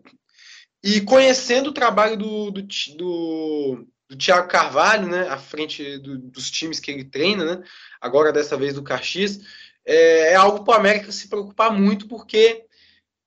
E 0.83 1.01
conhecendo 1.01 1.71
o 1.71 1.75
trabalho 1.75 2.17
do, 2.17 2.51
do, 2.51 2.63
do, 2.63 3.87
do 4.09 4.17
Thiago 4.17 4.49
Carvalho, 4.49 5.09
né, 5.09 5.29
à 5.29 5.37
frente 5.37 5.99
do, 5.99 6.19
dos 6.19 6.51
times 6.51 6.79
que 6.79 6.91
ele 6.91 7.05
treina, 7.05 7.45
né, 7.57 7.65
agora 8.01 8.33
dessa 8.33 8.57
vez 8.57 8.75
do 8.75 8.83
Caxias, 8.83 9.41
é, 9.85 10.33
é 10.33 10.35
algo 10.35 10.65
para 10.65 10.75
o 10.75 10.77
América 10.77 11.11
se 11.11 11.29
preocupar 11.29 11.73
muito, 11.73 12.07
porque 12.07 12.65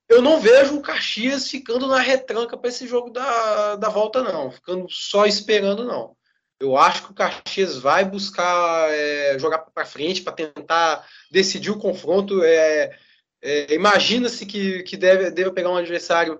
eu 0.08 0.22
não 0.22 0.40
vejo 0.40 0.78
o 0.78 0.82
Caxias 0.82 1.50
ficando 1.50 1.88
na 1.88 2.00
retranca 2.00 2.58
para 2.58 2.70
esse 2.70 2.88
jogo 2.88 3.10
da, 3.10 3.76
da 3.76 3.90
volta, 3.90 4.22
não, 4.22 4.52
ficando 4.52 4.88
só 4.90 5.26
esperando, 5.26 5.86
não. 5.86 6.16
Eu 6.62 6.78
acho 6.78 7.06
que 7.06 7.12
o 7.12 7.16
Caxias 7.16 7.80
vai 7.80 8.06
buscar 8.06 8.88
é, 8.92 9.40
jogar 9.40 9.58
para 9.58 9.84
frente 9.84 10.22
para 10.22 10.34
tentar 10.34 11.08
decidir 11.32 11.72
o 11.72 11.80
confronto. 11.80 12.44
É, 12.44 12.96
é, 13.42 13.74
Imagina-se 13.74 14.46
que, 14.46 14.84
que 14.84 14.96
deve, 14.96 15.32
deve 15.32 15.52
pegar 15.52 15.72
um 15.72 15.76
adversário 15.76 16.40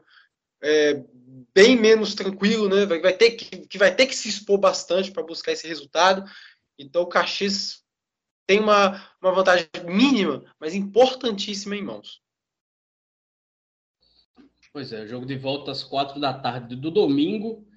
é, 0.62 1.04
bem 1.56 1.76
menos 1.76 2.14
tranquilo, 2.14 2.70
né? 2.70 2.86
Vai, 2.86 3.02
vai, 3.02 3.14
ter 3.14 3.32
que, 3.32 3.66
que 3.66 3.80
vai 3.80 3.96
ter 3.96 4.06
que 4.06 4.16
se 4.16 4.30
expor 4.30 4.60
bastante 4.60 5.12
para 5.12 5.24
buscar 5.24 5.54
esse 5.54 5.68
resultado. 5.68 6.24
Então 6.78 7.02
o 7.02 7.08
Caxias 7.08 7.84
tem 8.46 8.60
uma, 8.60 9.04
uma 9.20 9.32
vantagem 9.32 9.68
mínima, 9.86 10.44
mas 10.60 10.76
importantíssima 10.76 11.76
em 11.76 11.82
mãos. 11.82 12.22
Pois 14.72 14.94
é, 14.94 15.08
jogo 15.08 15.26
de 15.26 15.36
volta 15.36 15.72
às 15.72 15.84
quatro 15.84 16.20
da 16.20 16.32
tarde 16.32 16.76
do 16.76 16.92
domingo. 16.92 17.68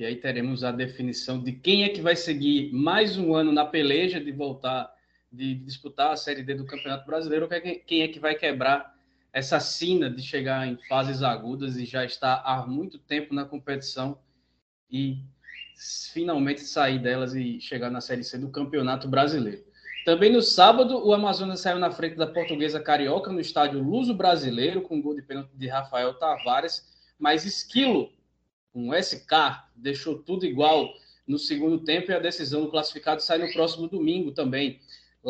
E 0.00 0.04
aí 0.06 0.16
teremos 0.16 0.64
a 0.64 0.72
definição 0.72 1.38
de 1.38 1.52
quem 1.52 1.84
é 1.84 1.90
que 1.90 2.00
vai 2.00 2.16
seguir 2.16 2.72
mais 2.72 3.18
um 3.18 3.34
ano 3.34 3.52
na 3.52 3.66
peleja 3.66 4.18
de 4.18 4.32
voltar, 4.32 4.90
de 5.30 5.54
disputar 5.56 6.10
a 6.10 6.16
Série 6.16 6.42
D 6.42 6.54
do 6.54 6.64
Campeonato 6.64 7.04
Brasileiro, 7.04 7.46
quem 7.86 8.00
é 8.00 8.08
que 8.08 8.18
vai 8.18 8.34
quebrar 8.34 8.96
essa 9.30 9.60
sina 9.60 10.08
de 10.08 10.22
chegar 10.22 10.66
em 10.66 10.78
fases 10.88 11.22
agudas 11.22 11.76
e 11.76 11.84
já 11.84 12.02
estar 12.02 12.42
há 12.46 12.66
muito 12.66 12.98
tempo 12.98 13.34
na 13.34 13.44
competição 13.44 14.18
e 14.90 15.18
finalmente 16.14 16.62
sair 16.62 16.98
delas 16.98 17.34
e 17.34 17.60
chegar 17.60 17.90
na 17.90 18.00
Série 18.00 18.24
C 18.24 18.38
do 18.38 18.48
Campeonato 18.48 19.06
Brasileiro. 19.06 19.62
Também 20.06 20.32
no 20.32 20.40
sábado, 20.40 21.06
o 21.06 21.12
Amazonas 21.12 21.60
saiu 21.60 21.78
na 21.78 21.90
frente 21.90 22.16
da 22.16 22.26
Portuguesa 22.26 22.80
Carioca 22.80 23.30
no 23.30 23.38
estádio 23.38 23.82
Luso 23.82 24.14
Brasileiro, 24.14 24.80
com 24.80 25.02
gol 25.02 25.14
de 25.14 25.20
pênalti 25.20 25.50
de 25.54 25.68
Rafael 25.68 26.14
Tavares, 26.14 26.88
mas 27.18 27.44
Esquilo, 27.44 28.10
um 28.74 28.92
SK, 28.94 29.64
deixou 29.74 30.18
tudo 30.18 30.46
igual 30.46 30.92
no 31.26 31.38
segundo 31.38 31.78
tempo 31.78 32.10
e 32.10 32.14
a 32.14 32.18
decisão 32.18 32.62
do 32.62 32.70
classificado 32.70 33.22
sai 33.22 33.38
no 33.38 33.52
próximo 33.52 33.88
domingo 33.88 34.32
também, 34.32 34.80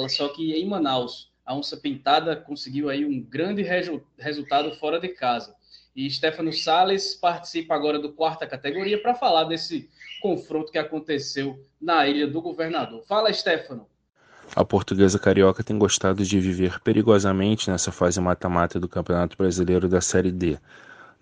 só 0.08 0.28
que 0.28 0.52
em 0.52 0.66
Manaus 0.66 1.30
a 1.44 1.54
Onça 1.54 1.76
Pintada 1.76 2.36
conseguiu 2.36 2.88
aí 2.88 3.04
um 3.04 3.20
grande 3.20 3.62
reju- 3.62 4.02
resultado 4.18 4.74
fora 4.76 5.00
de 5.00 5.08
casa. 5.08 5.54
E 5.96 6.08
Stefano 6.08 6.52
Sales 6.52 7.16
participa 7.16 7.74
agora 7.74 7.98
do 7.98 8.12
quarta 8.12 8.46
categoria 8.46 9.02
para 9.02 9.14
falar 9.14 9.44
desse 9.44 9.90
confronto 10.22 10.70
que 10.70 10.78
aconteceu 10.78 11.66
na 11.80 12.06
Ilha 12.06 12.28
do 12.28 12.40
Governador. 12.40 13.02
Fala, 13.08 13.32
Stefano. 13.32 13.86
A 14.54 14.64
portuguesa 14.64 15.18
carioca 15.18 15.64
tem 15.64 15.76
gostado 15.78 16.24
de 16.24 16.40
viver 16.40 16.80
perigosamente 16.80 17.70
nessa 17.70 17.90
fase 17.90 18.20
mata-mata 18.20 18.78
do 18.78 18.88
Campeonato 18.88 19.36
Brasileiro 19.36 19.88
da 19.88 20.00
Série 20.00 20.30
D. 20.30 20.58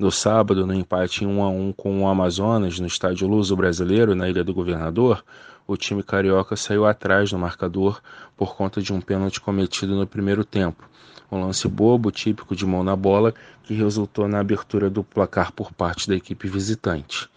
No 0.00 0.12
sábado, 0.12 0.64
no 0.64 0.73
empate 0.73 1.25
em 1.25 1.26
1 1.26 1.43
a 1.43 1.49
1 1.49 1.73
com 1.73 2.05
o 2.05 2.07
Amazonas 2.07 2.78
no 2.78 2.87
estádio 2.87 3.26
Luso 3.26 3.57
Brasileiro, 3.57 4.14
na 4.14 4.28
Ilha 4.28 4.45
do 4.45 4.55
Governador, 4.55 5.25
o 5.67 5.76
time 5.76 6.05
carioca 6.05 6.55
saiu 6.55 6.87
atrás 6.87 7.33
no 7.33 7.38
marcador 7.40 8.00
por 8.37 8.55
conta 8.55 8.81
de 8.81 8.93
um 8.93 9.00
pênalti 9.00 9.40
cometido 9.40 9.97
no 9.97 10.07
primeiro 10.07 10.45
tempo. 10.45 10.88
Um 11.33 11.40
lance 11.40 11.67
bobo, 11.67 12.12
típico 12.12 12.55
de 12.55 12.64
mão 12.64 12.85
na 12.85 12.95
bola, 12.95 13.35
que 13.64 13.75
resultou 13.75 14.28
na 14.28 14.38
abertura 14.38 14.88
do 14.88 15.02
placar 15.02 15.50
por 15.50 15.73
parte 15.73 16.07
da 16.07 16.14
equipe 16.14 16.47
visitante. 16.47 17.28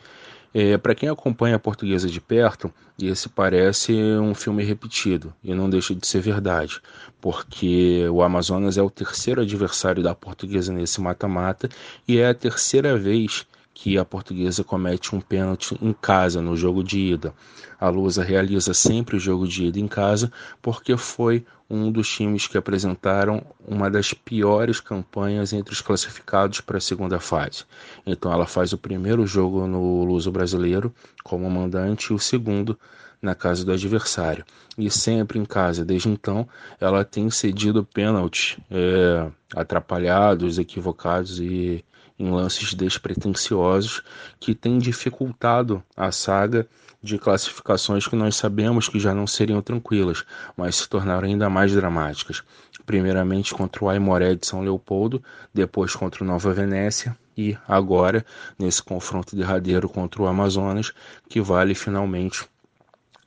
É, 0.54 0.78
Para 0.78 0.94
quem 0.96 1.08
acompanha 1.08 1.56
a 1.56 1.60
portuguesa 1.60 2.10
de 2.10 2.20
perto, 2.20 2.74
esse 3.00 3.30
parece 3.30 3.94
um 3.94 4.36
filme 4.36 4.64
repetido, 4.64 5.34
e 5.44 5.54
não 5.54 5.70
deixa 5.70 5.96
de 5.96 6.06
ser 6.06 6.20
verdade, 6.20 6.82
porque 7.22 8.06
o 8.10 8.22
Amazonas 8.22 8.78
é 8.78 8.82
o 8.82 8.90
terceiro 8.90 9.42
adversário 9.42 10.04
da 10.04 10.14
portuguesa 10.14 10.74
nesse 10.74 11.00
mata-mata 11.00 11.70
e 12.08 12.18
é 12.18 12.28
a 12.28 12.34
terceira 12.34 12.98
vez 12.98 13.48
que 13.74 13.98
a 13.98 14.06
portuguesa 14.06 14.64
comete 14.64 15.16
um 15.16 15.22
pênalti 15.22 15.78
em 15.82 15.94
casa 15.94 16.42
no 16.42 16.56
jogo 16.56 16.84
de 16.84 17.00
ida. 17.00 17.34
A 17.80 17.90
Lusa 17.90 18.24
realiza 18.24 18.74
sempre 18.74 19.16
o 19.16 19.20
jogo 19.20 19.48
de 19.48 19.66
ida 19.66 19.80
em 19.80 19.88
casa 19.88 20.32
porque 20.62 20.96
foi 20.98 21.46
um 21.70 21.92
dos 21.92 22.10
times 22.10 22.48
que 22.48 22.58
apresentaram 22.58 23.42
uma 23.66 23.90
das 23.90 24.14
piores 24.14 24.82
campanhas 24.82 25.54
entre 25.54 25.74
os 25.74 25.82
classificados 25.82 26.60
para 26.60 26.78
a 26.78 26.82
segunda 26.82 27.20
fase. 27.20 27.64
Então 28.06 28.32
ela 28.32 28.46
faz 28.46 28.74
o 28.74 28.78
primeiro 28.78 29.26
jogo 29.26 29.66
no 29.66 30.04
Luso 30.04 30.32
brasileiro 30.32 30.94
como 31.24 31.50
mandante 31.50 32.12
e 32.12 32.14
o 32.14 32.20
segundo 32.20 32.78
na 33.22 33.36
casa 33.36 33.64
do 33.64 33.72
adversário. 33.72 34.44
E 34.78 34.90
sempre 34.90 35.40
em 35.40 35.46
casa, 35.46 35.86
desde 35.86 36.10
então, 36.10 36.48
ela 36.80 37.06
tem 37.06 37.30
cedido 37.30 37.86
pênaltis 37.86 38.58
é, 38.70 39.30
atrapalhados, 39.56 40.58
equivocados 40.58 41.40
e 41.40 41.86
em 42.22 42.30
lances 42.30 42.74
despretensiosos 42.74 44.04
que 44.40 44.54
têm 44.54 44.78
dificultado 44.78 45.84
a 45.98 46.12
saga 46.12 46.68
de 47.02 47.18
classificações 47.18 48.08
que 48.08 48.16
nós 48.16 48.36
sabemos 48.36 48.88
que 48.88 49.00
já 49.00 49.14
não 49.14 49.26
seriam 49.26 49.60
tranquilas, 49.60 50.24
mas 50.56 50.76
se 50.76 50.88
tornaram 50.88 51.28
ainda 51.28 51.50
mais 51.50 51.74
dramáticas. 51.74 52.44
Primeiramente 52.86 53.56
contra 53.56 53.84
o 53.84 53.90
Aimoré 53.90 54.36
de 54.36 54.46
São 54.46 54.62
Leopoldo, 54.62 55.24
depois 55.52 55.96
contra 55.96 56.24
o 56.24 56.28
Nova 56.28 56.54
Venécia 56.54 57.18
e 57.36 57.58
agora 57.68 58.24
nesse 58.58 58.84
confronto 58.84 59.36
derradeiro 59.36 59.90
contra 59.90 60.22
o 60.22 60.28
Amazonas, 60.28 60.92
que 61.28 61.42
vale 61.42 61.74
finalmente 61.74 62.46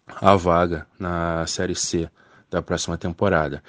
a 0.06 0.36
vaga 0.36 0.86
na 0.98 1.44
Série 1.46 1.74
C 1.74 2.08
da 2.50 2.62
próxima 2.62 2.96
temporada 2.96 3.62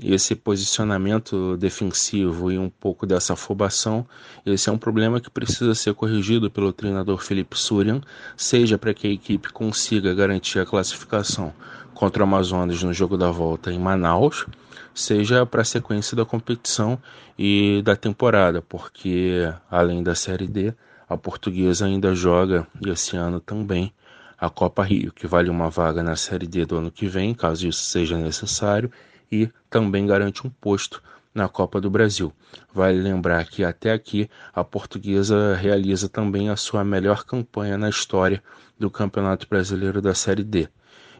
esse 0.00 0.34
posicionamento 0.34 1.56
defensivo 1.56 2.52
e 2.52 2.58
um 2.58 2.70
pouco 2.70 3.04
dessa 3.04 3.32
afobação, 3.32 4.06
esse 4.46 4.68
é 4.68 4.72
um 4.72 4.78
problema 4.78 5.20
que 5.20 5.28
precisa 5.28 5.74
ser 5.74 5.92
corrigido 5.94 6.50
pelo 6.50 6.72
treinador 6.72 7.18
Felipe 7.18 7.58
Surian, 7.58 8.00
seja 8.36 8.78
para 8.78 8.94
que 8.94 9.08
a 9.08 9.10
equipe 9.10 9.52
consiga 9.52 10.14
garantir 10.14 10.60
a 10.60 10.66
classificação 10.66 11.52
contra 11.94 12.22
o 12.22 12.26
Amazonas 12.26 12.80
no 12.82 12.92
jogo 12.92 13.16
da 13.16 13.30
volta 13.30 13.72
em 13.72 13.78
Manaus, 13.78 14.46
seja 14.94 15.44
para 15.44 15.62
a 15.62 15.64
sequência 15.64 16.16
da 16.16 16.24
competição 16.24 16.96
e 17.36 17.82
da 17.82 17.96
temporada, 17.96 18.62
porque 18.62 19.52
além 19.68 20.02
da 20.02 20.14
Série 20.14 20.46
D, 20.46 20.72
a 21.08 21.16
portuguesa 21.16 21.86
ainda 21.86 22.14
joga 22.14 22.66
e 22.84 22.88
esse 22.88 23.16
ano 23.16 23.40
também 23.40 23.92
a 24.40 24.48
Copa 24.48 24.84
Rio, 24.84 25.12
que 25.12 25.26
vale 25.26 25.50
uma 25.50 25.68
vaga 25.68 26.00
na 26.00 26.14
Série 26.14 26.46
D 26.46 26.64
do 26.64 26.76
ano 26.76 26.90
que 26.92 27.08
vem, 27.08 27.34
caso 27.34 27.66
isso 27.66 27.82
seja 27.82 28.16
necessário, 28.16 28.92
e 29.30 29.48
também 29.68 30.06
garante 30.06 30.46
um 30.46 30.50
posto 30.50 31.02
na 31.34 31.48
Copa 31.48 31.80
do 31.80 31.90
Brasil. 31.90 32.32
Vale 32.72 33.00
lembrar 33.00 33.44
que 33.46 33.62
até 33.62 33.92
aqui 33.92 34.28
a 34.52 34.64
portuguesa 34.64 35.54
realiza 35.54 36.08
também 36.08 36.50
a 36.50 36.56
sua 36.56 36.84
melhor 36.84 37.24
campanha 37.24 37.78
na 37.78 37.88
história 37.88 38.42
do 38.78 38.90
Campeonato 38.90 39.46
Brasileiro 39.48 40.00
da 40.00 40.14
Série 40.14 40.44
D. 40.44 40.68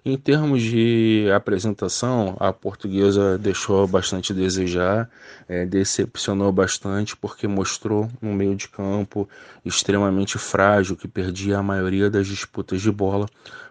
Em 0.04 0.16
termos 0.16 0.62
de 0.62 1.26
apresentação, 1.34 2.36
a 2.38 2.52
portuguesa 2.52 3.36
deixou 3.36 3.86
bastante 3.86 4.32
a 4.32 4.34
desejar, 4.34 5.10
é, 5.48 5.66
decepcionou 5.66 6.52
bastante 6.52 7.16
porque 7.16 7.48
mostrou 7.48 8.08
um 8.22 8.32
meio 8.32 8.54
de 8.54 8.68
campo 8.68 9.28
extremamente 9.64 10.38
frágil 10.38 10.96
que 10.96 11.08
perdia 11.08 11.58
a 11.58 11.62
maioria 11.62 12.08
das 12.08 12.26
disputas 12.26 12.80
de 12.80 12.90
bola 12.90 13.28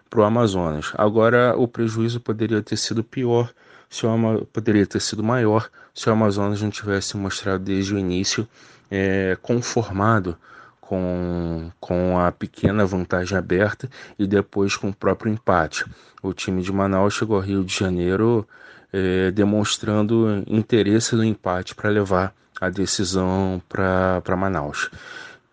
para 0.08 0.20
o 0.20 0.22
Amazonas. 0.22 0.92
Agora, 0.94 1.56
o 1.56 1.66
prejuízo 1.66 2.20
poderia 2.20 2.62
ter 2.62 2.76
sido 2.76 3.02
pior 3.02 3.50
se 3.88 4.06
o 4.06 4.46
poderia 4.52 4.86
ter 4.86 5.00
sido 5.00 5.22
maior 5.22 5.70
se 5.94 6.08
o 6.08 6.12
Amazonas 6.12 6.62
não 6.62 6.70
tivesse 6.70 7.16
mostrado 7.16 7.64
desde 7.64 7.94
o 7.94 7.98
início 7.98 8.46
é, 8.90 9.36
conformado 9.42 10.36
com, 10.80 11.70
com 11.80 12.18
a 12.18 12.30
pequena 12.30 12.86
vantagem 12.86 13.36
aberta 13.36 13.90
e 14.18 14.26
depois 14.26 14.76
com 14.76 14.90
o 14.90 14.94
próprio 14.94 15.32
empate. 15.32 15.84
O 16.22 16.32
time 16.32 16.62
de 16.62 16.72
Manaus 16.72 17.14
chegou 17.14 17.36
ao 17.36 17.42
Rio 17.42 17.64
de 17.64 17.76
Janeiro 17.76 18.46
é, 18.92 19.30
demonstrando 19.32 20.42
interesse 20.46 21.14
no 21.14 21.24
empate 21.24 21.74
para 21.74 21.90
levar 21.90 22.32
a 22.60 22.70
decisão 22.70 23.60
para 23.68 24.36
Manaus. 24.36 24.90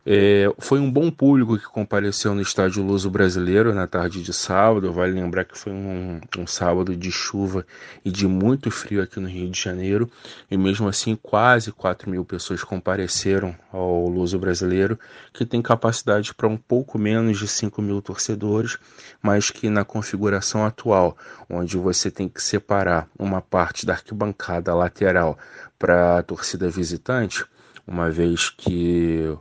É, 0.08 0.54
foi 0.60 0.80
um 0.80 0.92
bom 0.92 1.10
público 1.10 1.58
que 1.58 1.66
compareceu 1.66 2.36
no 2.36 2.42
estádio 2.42 2.84
Luso 2.84 3.10
Brasileiro 3.10 3.74
na 3.74 3.88
tarde 3.88 4.22
de 4.22 4.32
sábado. 4.32 4.94
Vale 4.94 5.14
lembrar 5.14 5.46
que 5.46 5.58
foi 5.58 5.74
um, 5.74 6.22
um, 6.38 6.46
sábado 6.46 6.96
de 6.96 7.12
chuva 7.12 7.66
e 8.04 8.12
de 8.12 8.28
muito 8.28 8.70
frio 8.70 9.02
aqui 9.02 9.20
no 9.20 9.28
Rio 9.28 9.50
de 9.50 9.60
Janeiro, 9.60 10.08
e 10.50 10.56
mesmo 10.56 10.88
assim, 10.88 11.16
quase 11.16 11.72
4 11.72 12.08
mil 12.08 12.24
pessoas 12.24 12.64
compareceram 12.64 13.56
ao 13.74 14.08
Luso 14.08 14.38
Brasileiro, 14.38 15.00
que 15.34 15.44
tem 15.44 15.60
capacidade 15.60 16.36
para 16.36 16.48
um 16.48 16.58
pouco 16.58 17.00
menos 17.00 17.40
de 17.40 17.48
5 17.48 17.82
mil 17.82 18.00
torcedores, 18.00 18.78
mas 19.24 19.50
que 19.50 19.72
na 19.72 19.84
configuração 19.84 20.64
atual, 20.64 21.18
onde 21.50 21.78
você 21.78 22.12
tem 22.12 22.30
que 22.30 22.44
separar 22.44 23.08
uma 23.18 23.42
parte 23.42 23.88
da 23.88 23.94
arquibancada 23.94 24.72
lateral 24.76 25.36
para 25.80 26.20
a 26.20 26.24
torcida 26.24 26.70
visitante, 26.70 27.44
uma 27.88 28.12
vez 28.12 28.50
que 28.50 29.36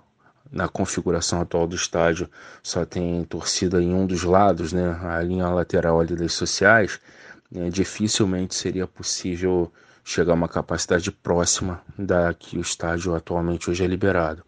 na 0.55 0.69
configuração 0.69 1.41
atual 1.41 1.67
do 1.67 1.75
estádio 1.75 2.31
só 2.63 2.85
tem 2.85 3.25
torcida 3.25 3.83
em 3.83 3.93
um 3.93 4.07
dos 4.07 4.23
lados, 4.23 4.73
né, 4.73 4.97
a 5.03 5.21
linha 5.21 5.49
lateral 5.49 6.01
ali 6.01 6.15
das 6.15 6.33
sociais, 6.33 7.01
né, 7.51 7.69
dificilmente 7.69 8.55
seria 8.55 8.87
possível 8.87 9.71
chegar 10.05 10.33
a 10.33 10.37
uma 10.37 10.49
capacidade 10.49 11.11
próxima 11.11 11.83
da 11.99 12.33
que 12.33 12.57
o 12.57 12.61
estádio 12.61 13.15
atualmente 13.15 13.69
hoje 13.69 13.83
é 13.83 13.87
liberado. 13.87 14.45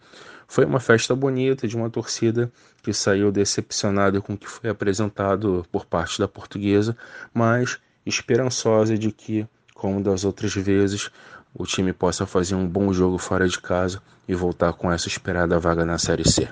Foi 0.47 0.65
uma 0.65 0.79
festa 0.79 1.15
bonita 1.15 1.67
de 1.67 1.77
uma 1.77 1.91
torcida 1.91 2.53
que 2.83 2.93
saiu 2.93 3.33
decepcionada 3.33 4.21
com 4.21 4.35
o 4.35 4.39
que 4.39 4.49
foi 4.49 4.71
apresentado 4.71 5.67
por 5.73 5.85
parte 5.85 6.21
da 6.21 6.29
portuguesa, 6.29 6.97
mas 7.35 7.81
esperançosa 8.05 8.97
de 8.97 9.11
que, 9.11 9.45
como 9.75 10.01
das 10.01 10.25
outras 10.25 10.55
vezes, 10.55 11.11
o 11.59 11.65
time 11.65 11.93
possa 11.93 12.27
fazer 12.27 12.55
um 12.55 12.67
bom 12.67 12.93
jogo 12.93 13.19
fora 13.19 13.49
de 13.49 13.61
casa 13.61 14.03
e 14.29 14.35
voltar 14.35 14.73
com 14.73 14.93
essa 14.93 15.09
esperada 15.09 15.59
vaga 15.59 15.85
na 15.85 15.99
Série 15.99 16.29
C. 16.29 16.49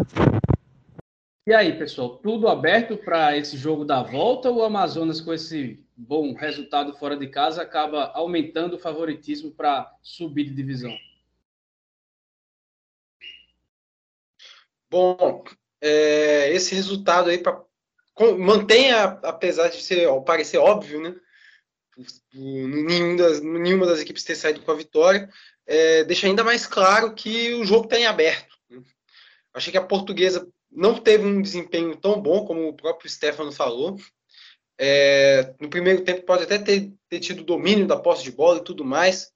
E 1.47 1.53
aí, 1.53 1.77
pessoal, 1.79 2.17
tudo 2.17 2.49
aberto 2.49 2.97
para 2.97 3.37
esse 3.37 3.57
jogo 3.57 3.85
da 3.85 4.03
volta 4.03 4.49
ou 4.49 4.59
o 4.59 4.65
Amazonas, 4.65 5.21
com 5.21 5.33
esse 5.33 5.85
bom 5.95 6.33
resultado 6.33 6.97
fora 6.97 7.17
de 7.17 7.29
casa, 7.29 7.61
acaba 7.61 8.11
aumentando 8.15 8.77
o 8.77 8.79
favoritismo 8.79 9.51
para 9.51 9.93
subir 10.03 10.45
de 10.45 10.55
divisão? 10.55 10.97
Bom, 14.91 15.45
é, 15.83 16.51
esse 16.51 16.75
resultado 16.75 17.29
aí 17.29 17.37
pra, 17.37 17.61
com, 18.15 18.39
mantenha, 18.39 19.19
apesar 19.23 19.69
de 19.69 19.83
ser, 19.83 20.09
parecer 20.23 20.57
óbvio, 20.57 21.03
né? 21.03 21.15
Nenhum 22.33 23.17
das, 23.17 23.41
nenhuma 23.41 23.87
das 23.87 24.01
equipes 24.01 24.25
ter 24.25 24.35
saído 24.35 24.61
com 24.63 24.71
a 24.71 24.77
vitória, 24.77 25.29
é, 25.67 26.05
deixa 26.05 26.27
ainda 26.27 26.45
mais 26.45 26.67
claro 26.67 27.15
que 27.15 27.55
o 27.55 27.65
jogo 27.65 27.85
está 27.85 27.99
em 27.99 28.07
aberto. 28.07 28.55
Né? 28.69 28.83
Achei 29.53 29.71
que 29.71 29.79
a 29.79 29.85
portuguesa 29.85 30.47
não 30.71 30.99
teve 30.99 31.25
um 31.25 31.41
desempenho 31.41 31.97
tão 31.97 32.21
bom 32.21 32.45
como 32.45 32.69
o 32.69 32.75
próprio 32.75 33.09
Stefano 33.09 33.53
falou. 33.53 33.97
É, 34.77 35.55
no 35.61 35.71
primeiro 35.71 36.03
tempo 36.03 36.23
pode 36.23 36.43
até 36.43 36.59
ter, 36.59 36.93
ter, 37.09 37.21
tido 37.21 37.45
domínio 37.45 37.87
da 37.87 37.97
posse 37.97 38.25
de 38.25 38.33
bola 38.33 38.59
e 38.59 38.65
tudo 38.65 38.85
mais, 38.85 39.31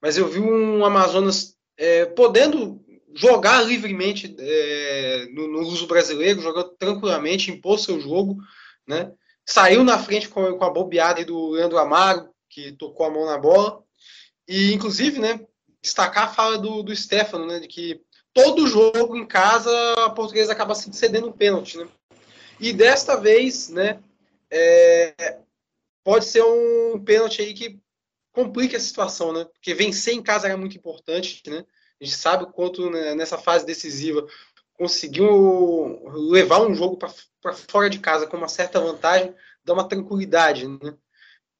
mas 0.00 0.16
eu 0.16 0.26
vi 0.26 0.40
um 0.40 0.82
Amazonas 0.84 1.54
é, 1.76 2.06
podendo 2.06 2.82
jogar 3.14 3.60
livremente 3.60 4.34
é, 4.38 5.26
no, 5.32 5.48
no 5.48 5.60
uso 5.60 5.86
brasileiro, 5.86 6.40
jogando 6.40 6.70
tranquilamente, 6.78 7.50
impor 7.50 7.78
seu 7.78 8.00
jogo, 8.00 8.38
né? 8.86 9.12
Saiu 9.52 9.82
na 9.82 9.98
frente 9.98 10.28
com, 10.28 10.56
com 10.56 10.64
a 10.64 10.70
bobeada 10.70 11.24
do 11.24 11.50
Leandro 11.50 11.78
Amaro, 11.78 12.30
que 12.48 12.72
tocou 12.72 13.06
a 13.06 13.10
mão 13.10 13.26
na 13.26 13.36
bola. 13.36 13.82
E, 14.46 14.72
inclusive, 14.72 15.18
né, 15.18 15.40
destacar 15.82 16.24
a 16.24 16.32
fala 16.32 16.58
do, 16.58 16.82
do 16.82 16.94
Stefano, 16.94 17.46
né, 17.46 17.58
de 17.58 17.66
que 17.66 18.00
todo 18.32 18.66
jogo 18.66 19.16
em 19.16 19.26
casa 19.26 19.70
a 20.04 20.10
portuguesa 20.10 20.52
acaba 20.52 20.74
se 20.74 20.92
cedendo 20.92 21.28
um 21.28 21.32
pênalti. 21.32 21.78
Né? 21.78 21.88
E 22.60 22.72
desta 22.72 23.16
vez, 23.16 23.68
né, 23.68 24.00
é, 24.50 25.38
pode 26.04 26.26
ser 26.26 26.42
um 26.42 27.02
pênalti 27.04 27.42
aí 27.42 27.52
que 27.52 27.80
complica 28.32 28.76
a 28.76 28.80
situação, 28.80 29.32
né? 29.32 29.44
Porque 29.44 29.74
vencer 29.74 30.14
em 30.14 30.22
casa 30.22 30.46
era 30.46 30.56
muito 30.56 30.76
importante, 30.76 31.42
né? 31.48 31.64
A 32.00 32.04
gente 32.04 32.16
sabe 32.16 32.44
o 32.44 32.46
quanto 32.46 32.88
né, 32.88 33.14
nessa 33.14 33.36
fase 33.36 33.66
decisiva 33.66 34.24
conseguiu 34.80 36.00
levar 36.30 36.62
um 36.62 36.74
jogo 36.74 36.96
para 36.96 37.52
fora 37.52 37.90
de 37.90 37.98
casa 37.98 38.26
com 38.26 38.38
uma 38.38 38.48
certa 38.48 38.80
vantagem, 38.80 39.34
dá 39.62 39.74
uma 39.74 39.86
tranquilidade. 39.86 40.66
Né? 40.66 40.94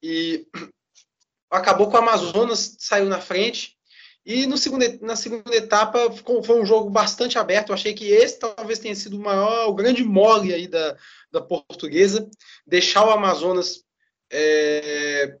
E 0.01 0.47
acabou 1.47 1.87
com 1.87 1.97
o 1.97 1.99
Amazonas, 1.99 2.77
saiu 2.79 3.05
na 3.05 3.21
frente. 3.21 3.77
E 4.25 4.47
no 4.47 4.57
segundo, 4.57 4.83
na 5.01 5.15
segunda 5.15 5.55
etapa 5.55 6.11
ficou, 6.11 6.43
foi 6.43 6.59
um 6.59 6.65
jogo 6.65 6.89
bastante 6.89 7.37
aberto. 7.37 7.69
Eu 7.69 7.75
achei 7.75 7.93
que 7.93 8.09
esse 8.09 8.39
talvez 8.39 8.79
tenha 8.79 8.95
sido 8.95 9.17
o 9.17 9.21
maior, 9.21 9.69
o 9.69 9.75
grande 9.75 10.03
mole 10.03 10.51
aí 10.51 10.67
da, 10.67 10.97
da 11.31 11.41
portuguesa, 11.41 12.27
deixar 12.65 13.05
o 13.05 13.11
Amazonas. 13.11 13.83
É... 14.31 15.37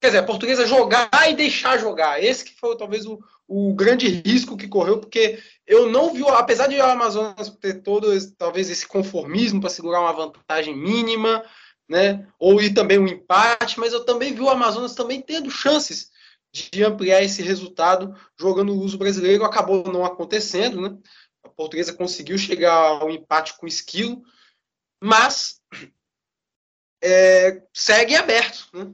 Quer 0.00 0.06
dizer, 0.06 0.18
a 0.20 0.22
portuguesa 0.22 0.66
jogar 0.66 1.10
e 1.28 1.34
deixar 1.34 1.78
jogar. 1.78 2.24
Esse 2.24 2.46
que 2.46 2.58
foi 2.58 2.74
talvez 2.78 3.04
o, 3.04 3.20
o 3.46 3.74
grande 3.74 4.08
risco 4.08 4.56
que 4.56 4.68
correu, 4.68 5.00
porque 5.00 5.38
eu 5.70 5.88
não 5.88 6.12
vi, 6.12 6.26
apesar 6.26 6.66
de 6.66 6.74
o 6.74 6.82
Amazonas 6.82 7.48
ter 7.60 7.74
todo 7.80 8.12
esse, 8.12 8.32
talvez 8.32 8.68
esse 8.68 8.88
conformismo 8.88 9.60
para 9.60 9.70
segurar 9.70 10.00
uma 10.00 10.12
vantagem 10.12 10.76
mínima, 10.76 11.44
né, 11.88 12.26
ou 12.40 12.60
ir 12.60 12.74
também 12.74 12.98
um 12.98 13.06
empate, 13.06 13.78
mas 13.78 13.92
eu 13.92 14.04
também 14.04 14.34
vi 14.34 14.40
o 14.40 14.50
Amazonas 14.50 14.96
também 14.96 15.22
tendo 15.22 15.48
chances 15.48 16.10
de 16.52 16.82
ampliar 16.82 17.22
esse 17.22 17.40
resultado 17.40 18.12
jogando 18.36 18.72
o 18.72 18.80
uso 18.80 18.98
brasileiro, 18.98 19.44
acabou 19.44 19.84
não 19.92 20.04
acontecendo, 20.04 20.80
né? 20.80 20.98
A 21.44 21.48
portuguesa 21.48 21.92
conseguiu 21.92 22.36
chegar 22.36 22.74
ao 22.74 23.08
empate 23.08 23.56
com 23.56 23.66
o 23.66 23.68
esquilo, 23.68 24.24
mas 25.00 25.60
é, 27.00 27.62
segue 27.72 28.16
aberto, 28.16 28.68
né? 28.72 28.92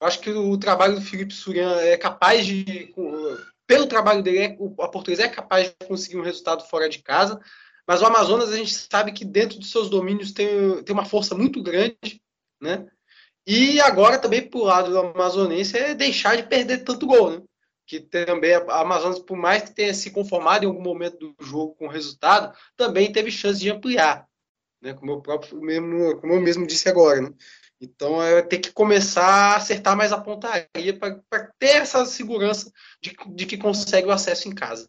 Acho 0.00 0.20
que 0.20 0.30
o 0.30 0.58
trabalho 0.58 0.96
do 0.96 1.00
Felipe 1.00 1.32
Surian 1.32 1.80
é 1.80 1.96
capaz 1.96 2.44
de 2.44 2.92
pelo 3.66 3.86
trabalho 3.86 4.22
dele, 4.22 4.58
a 4.80 4.88
portuguesa 4.88 5.24
é 5.24 5.28
capaz 5.28 5.68
de 5.68 5.86
conseguir 5.86 6.18
um 6.18 6.22
resultado 6.22 6.64
fora 6.68 6.88
de 6.88 7.02
casa, 7.02 7.40
mas 7.86 8.00
o 8.00 8.06
Amazonas 8.06 8.50
a 8.50 8.56
gente 8.56 8.74
sabe 8.74 9.12
que 9.12 9.24
dentro 9.24 9.58
dos 9.58 9.70
seus 9.70 9.90
domínios 9.90 10.32
tem, 10.32 10.82
tem 10.82 10.94
uma 10.94 11.04
força 11.04 11.34
muito 11.34 11.62
grande, 11.62 12.22
né? 12.60 12.86
E 13.46 13.80
agora 13.80 14.18
também 14.18 14.48
pro 14.48 14.64
lado 14.64 14.90
do 14.90 14.98
amazonense 14.98 15.76
é 15.76 15.94
deixar 15.94 16.36
de 16.36 16.44
perder 16.44 16.78
tanto 16.78 17.06
gol, 17.06 17.30
né? 17.30 17.42
Que 17.86 18.00
também 18.00 18.54
a 18.54 18.80
Amazonas, 18.80 19.18
por 19.18 19.36
mais 19.36 19.64
que 19.64 19.74
tenha 19.74 19.92
se 19.92 20.10
conformado 20.10 20.64
em 20.64 20.68
algum 20.68 20.80
momento 20.80 21.18
do 21.18 21.44
jogo 21.44 21.74
com 21.74 21.86
o 21.86 21.90
resultado, 21.90 22.56
também 22.74 23.12
teve 23.12 23.30
chance 23.30 23.60
de 23.60 23.70
ampliar, 23.70 24.26
né? 24.80 24.94
Como 24.94 25.12
eu 25.12 25.20
próprio 25.20 25.60
mesmo, 25.60 26.18
como 26.20 26.32
eu 26.32 26.40
mesmo 26.40 26.66
disse 26.66 26.88
agora, 26.88 27.20
né? 27.20 27.30
Então, 27.80 28.22
é 28.22 28.40
ter 28.40 28.58
que 28.58 28.72
começar 28.72 29.52
a 29.52 29.56
acertar 29.56 29.96
mais 29.96 30.12
a 30.12 30.20
pontaria 30.20 30.98
para 30.98 31.52
ter 31.58 31.76
essa 31.76 32.06
segurança 32.06 32.70
de, 33.02 33.14
de, 33.34 33.46
que 33.46 33.58
consegue 33.58 34.06
o 34.06 34.12
acesso 34.12 34.48
em 34.48 34.54
casa. 34.54 34.88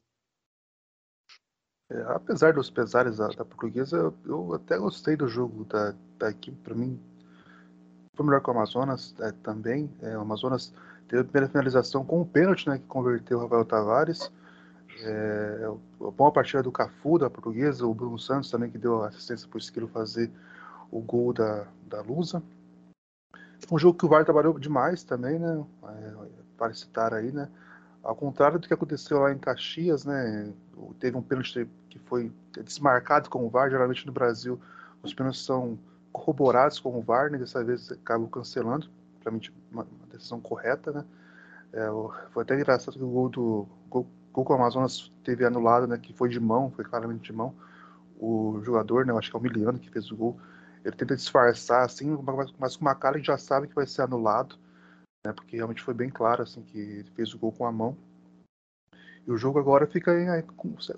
É, 1.90 2.02
apesar 2.10 2.54
dos 2.54 2.70
pesares 2.70 3.18
da, 3.18 3.28
da 3.28 3.46
portuguesa, 3.46 4.14
eu, 4.26 4.54
até 4.54 4.78
gostei 4.78 5.16
do 5.16 5.28
jogo 5.28 5.66
da, 5.66 6.30
equipe. 6.30 6.58
Para 6.64 6.74
mim, 6.74 7.00
foi 8.16 8.26
melhor 8.26 8.42
que 8.42 8.50
o 8.50 8.54
Amazonas 8.54 9.14
é, 9.20 9.32
também. 9.44 9.92
É, 10.02 10.18
o 10.18 10.22
Amazonas 10.22 10.74
teve 11.08 11.22
a 11.22 11.26
primeira 11.26 11.48
finalização 11.48 12.06
com 12.06 12.20
o 12.20 12.22
um 12.22 12.26
pênalti, 12.26 12.68
né, 12.68 12.78
que 12.78 12.86
converteu 12.86 13.38
o 13.38 13.42
Rafael 13.42 13.66
Tavares. 13.66 14.32
É, 15.02 15.68
a 16.02 16.12
boa 16.12 16.32
partida 16.32 16.64
do 16.64 16.72
Cafu, 16.72 17.20
da 17.20 17.30
portuguesa, 17.30 17.86
o 17.86 17.94
Bruno 17.94 18.18
Santos 18.18 18.50
também, 18.50 18.72
que 18.72 18.78
deu 18.78 19.04
assistência 19.04 19.48
para 19.48 19.58
o 19.58 19.60
Esquilo 19.60 19.88
fazer 19.88 20.32
o 20.90 21.02
gol 21.02 21.34
da, 21.34 21.68
da 21.88 22.02
Lusa. 22.02 22.42
Um 23.72 23.80
jogo 23.80 23.98
que 23.98 24.06
o 24.06 24.10
VAR 24.10 24.24
trabalhou 24.24 24.58
demais 24.60 25.04
também, 25.04 25.40
né? 25.40 25.64
É, 25.84 26.14
para 26.58 26.74
citar 26.74 27.14
aí, 27.14 27.32
né? 27.32 27.50
Ao 28.04 28.16
contrário 28.16 28.60
do 28.60 28.68
que 28.68 28.74
aconteceu 28.74 29.20
lá 29.20 29.32
em 29.32 29.38
Caxias, 29.38 30.06
né? 30.06 30.54
Teve 31.00 31.18
um 31.18 31.22
pênalti 31.22 31.68
que 31.90 31.98
foi 32.00 32.32
desmarcado 32.64 33.30
com 33.30 33.46
o 33.46 33.50
VAR. 33.50 33.70
Geralmente 33.70 34.06
no 34.06 34.12
Brasil 34.12 34.60
os 35.02 35.14
pênaltis 35.14 35.44
são 35.44 35.78
corroborados 36.12 36.80
com 36.80 36.98
o 36.98 37.02
VAR, 37.02 37.32
né? 37.32 37.38
Dessa 37.38 37.64
vez 37.64 37.92
acabou 37.92 38.28
cancelando. 38.28 38.90
Para 39.22 39.32
mim, 39.32 39.42
uma, 39.72 39.88
decisão 40.12 40.40
correta, 40.40 40.92
né? 40.92 41.06
É, 41.74 41.88
foi 42.32 42.44
até 42.44 42.56
engraçado 42.56 42.96
que 42.96 43.04
o 43.04 43.10
gol 43.10 43.30
do 43.30 43.68
gol, 43.90 44.08
gol 44.32 44.46
com 44.46 44.54
o 44.54 44.56
Amazonas 44.56 45.12
teve 45.24 45.44
anulado, 45.46 45.88
né? 45.88 45.98
Que 45.98 46.14
foi 46.14 46.30
de 46.30 46.40
mão, 46.40 46.72
foi 46.72 46.86
claramente 46.86 47.24
de 47.24 47.34
mão. 47.34 47.54
O 48.20 48.62
jogador, 48.64 49.06
né? 49.06 49.12
Eu 49.12 49.18
acho 49.18 49.30
que 49.30 49.36
é 49.36 49.40
o 49.40 49.42
Miliano 49.42 49.80
que 49.80 49.90
fez 49.90 50.12
o 50.12 50.16
gol 50.16 50.40
ele 50.86 50.96
tenta 50.96 51.16
disfarçar, 51.16 51.84
assim, 51.84 52.16
mas 52.60 52.78
com 52.78 52.86
uma 52.86 52.94
cara 52.94 53.20
que 53.20 53.26
já 53.26 53.38
sabe 53.38 53.68
que 53.68 53.74
vai 53.74 53.88
ser 53.88 54.04
anulado, 54.04 54.56
né? 55.26 55.34
Porque 55.34 55.56
realmente 55.56 55.82
foi 55.82 55.96
bem 55.96 56.12
claro, 56.12 56.44
assim, 56.44 56.62
que 56.62 56.78
ele 56.78 57.12
fez 57.16 57.34
o 57.34 57.40
gol 57.40 57.52
com 57.52 57.66
a 57.66 57.72
mão. 57.72 57.98
E 59.26 59.32
o 59.32 59.38
jogo 59.38 59.58
agora 59.58 59.88
fica 59.88 60.14
em. 60.14 60.28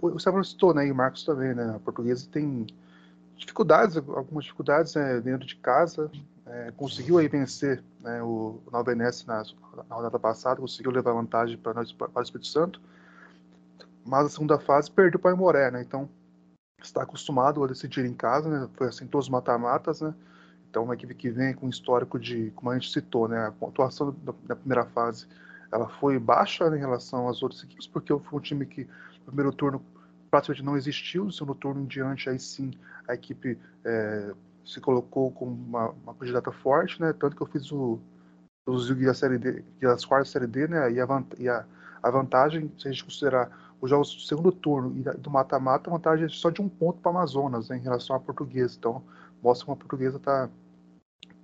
O 0.01 0.19
Sérgio 0.19 0.43
citou, 0.43 0.73
né? 0.73 0.85
E 0.85 0.91
o 0.91 0.95
Marcos 0.95 1.23
também, 1.23 1.55
né? 1.55 1.73
A 1.73 1.79
portuguesa 1.79 2.27
tem 2.29 2.67
dificuldades, 3.37 3.95
algumas 3.95 4.43
dificuldades 4.43 4.93
né, 4.95 5.21
dentro 5.21 5.47
de 5.47 5.55
casa. 5.55 6.11
É, 6.45 6.71
conseguiu 6.75 7.17
aí 7.17 7.29
vencer 7.29 7.81
né, 8.01 8.21
o, 8.21 8.61
Nova 8.69 8.93
na, 8.93 9.05
na 9.89 9.95
rodada 9.95 10.19
passada, 10.19 10.59
conseguiu 10.59 10.91
levar 10.91 11.13
vantagem 11.13 11.57
para 11.57 11.79
o 11.79 12.21
Espírito 12.21 12.47
Santo. 12.47 12.81
mas 14.05 14.25
a 14.25 14.29
segunda 14.29 14.59
fase 14.59 14.91
perdeu 14.91 15.19
para 15.19 15.29
o 15.29 15.33
Aimoré, 15.33 15.71
né? 15.71 15.81
Então 15.81 16.09
está 16.81 17.03
acostumado 17.03 17.63
a 17.63 17.67
decidir 17.67 18.05
em 18.05 18.13
casa, 18.13 18.49
né? 18.49 18.69
Foi 18.75 18.87
assim 18.87 19.07
todos 19.07 19.25
os 19.25 19.31
mata-matas, 19.31 20.01
né? 20.01 20.13
Então 20.69 20.83
uma 20.83 20.93
equipe 20.93 21.15
que 21.15 21.29
vem 21.29 21.53
com 21.53 21.69
histórico 21.69 22.19
de, 22.19 22.51
como 22.51 22.71
a 22.71 22.75
gente 22.75 22.91
citou, 22.91 23.27
né? 23.27 23.47
A 23.47 23.51
pontuação 23.51 24.15
da, 24.23 24.33
da 24.43 24.55
primeira 24.55 24.85
fase 24.85 25.27
ela 25.71 25.89
foi 25.89 26.17
baixa 26.17 26.69
né, 26.69 26.77
em 26.77 26.79
relação 26.79 27.27
às 27.27 27.43
outras 27.43 27.61
equipes, 27.63 27.87
porque 27.87 28.17
foi 28.17 28.39
um 28.39 28.41
time 28.41 28.65
que 28.65 28.85
no 29.19 29.25
primeiro 29.25 29.51
turno 29.51 29.83
praticamente 30.31 30.63
não 30.63 30.77
existiu, 30.77 31.25
no 31.25 31.31
segundo 31.31 31.55
turno 31.55 31.81
em 31.81 31.85
diante 31.85 32.29
aí 32.29 32.39
sim 32.39 32.71
a 33.07 33.13
equipe 33.13 33.57
é, 33.83 34.33
se 34.65 34.79
colocou 34.79 35.31
como 35.31 35.51
uma, 35.51 35.89
uma 35.89 36.13
candidata 36.13 36.51
forte, 36.51 37.01
né? 37.01 37.13
Tanto 37.13 37.35
que 37.35 37.41
eu 37.41 37.47
fiz 37.47 37.71
o 37.71 37.99
os 38.67 38.93
da 38.93 39.13
série 39.13 39.37
D, 39.37 39.63
das 39.81 40.03
quartas 40.03 40.29
série 40.29 40.45
D, 40.45 40.67
né? 40.67 40.91
E, 40.91 40.99
a, 40.99 41.23
e 41.39 41.47
a, 41.47 41.65
a, 42.07 42.11
vantagem, 42.11 42.71
se 42.77 42.87
a 42.87 42.91
gente 42.91 43.03
considerar 43.03 43.49
os 43.79 43.89
jogos 43.89 44.15
do 44.15 44.21
segundo 44.21 44.51
turno 44.51 44.95
e 44.97 45.03
do 45.17 45.29
mata-mata, 45.29 45.89
a 45.89 45.93
vantagem 45.93 46.25
é 46.25 46.29
só 46.29 46.49
de 46.49 46.61
um 46.61 46.69
ponto 46.69 46.99
para 46.99 47.11
Amazonas 47.11 47.69
né, 47.69 47.77
em 47.77 47.81
relação 47.81 48.15
à 48.15 48.19
portuguesa. 48.19 48.75
Então, 48.77 49.03
mostra 49.41 49.65
que 49.65 49.71
a 49.71 49.75
portuguesa 49.75 50.17
está 50.17 50.49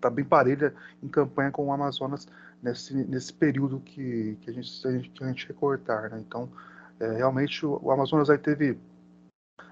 tá 0.02 0.10
bem 0.10 0.26
parelha 0.26 0.74
em 1.02 1.08
campanha 1.08 1.52
com 1.52 1.68
o 1.68 1.72
Amazonas 1.72 2.28
nesse, 2.62 2.94
nesse 2.94 3.34
período 3.34 3.80
que, 3.80 4.38
que, 4.42 4.50
a 4.50 4.54
gente, 4.54 5.10
que 5.10 5.24
a 5.24 5.28
gente 5.28 5.48
recortar. 5.48 6.10
Né? 6.10 6.24
Então, 6.26 6.50
é, 7.00 7.12
realmente, 7.18 7.66
o, 7.66 7.80
o, 7.82 7.92
Amazonas 7.92 8.30
aí 8.30 8.38
teve 8.38 8.78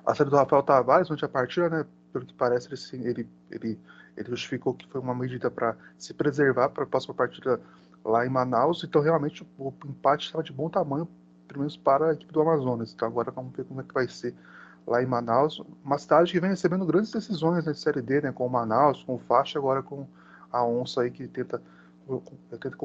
a 0.05 0.15
série 0.15 0.29
do 0.29 0.35
Rafael 0.35 0.63
Tavares, 0.63 1.09
onde 1.09 1.25
a 1.25 1.29
partida, 1.29 1.69
né, 1.69 1.85
pelo 2.13 2.25
que 2.25 2.33
parece, 2.33 2.69
ele, 2.95 3.07
ele, 3.09 3.29
ele, 3.49 3.79
ele 4.17 4.29
justificou 4.29 4.73
que 4.73 4.87
foi 4.87 5.01
uma 5.01 5.15
medida 5.15 5.49
para 5.49 5.75
se 5.97 6.13
preservar 6.13 6.69
para 6.69 6.83
a 6.83 6.87
próxima 6.87 7.13
partida 7.13 7.59
lá 8.03 8.25
em 8.25 8.29
Manaus. 8.29 8.83
Então, 8.83 9.01
realmente, 9.01 9.47
o, 9.57 9.73
empate 9.85 10.25
estava 10.25 10.43
de 10.43 10.51
bom 10.51 10.69
tamanho 10.69 11.07
pelo 11.51 11.59
menos 11.59 11.75
para 11.75 12.09
a 12.09 12.13
equipe 12.13 12.31
do 12.31 12.41
Amazonas. 12.41 12.93
Então 12.93 13.07
agora 13.07 13.29
vamos 13.29 13.53
ver 13.53 13.65
como 13.65 13.81
é 13.81 13.83
que 13.83 13.93
vai 13.93 14.07
ser 14.07 14.33
lá 14.87 15.03
em 15.03 15.05
Manaus. 15.05 15.61
Uma 15.83 15.97
cidade 15.97 16.31
que 16.31 16.39
vem 16.39 16.49
recebendo 16.49 16.85
grandes 16.85 17.11
decisões 17.11 17.65
na 17.65 17.73
Série 17.73 18.01
D, 18.01 18.21
né, 18.21 18.31
com 18.31 18.45
o 18.45 18.49
Manaus, 18.49 19.03
com 19.03 19.15
o 19.15 19.19
Faixa, 19.19 19.59
agora 19.59 19.83
com 19.83 20.07
a 20.51 20.65
Onça 20.65 21.01
aí 21.01 21.11
que 21.11 21.27
tenta, 21.27 21.61
tenta 22.49 22.77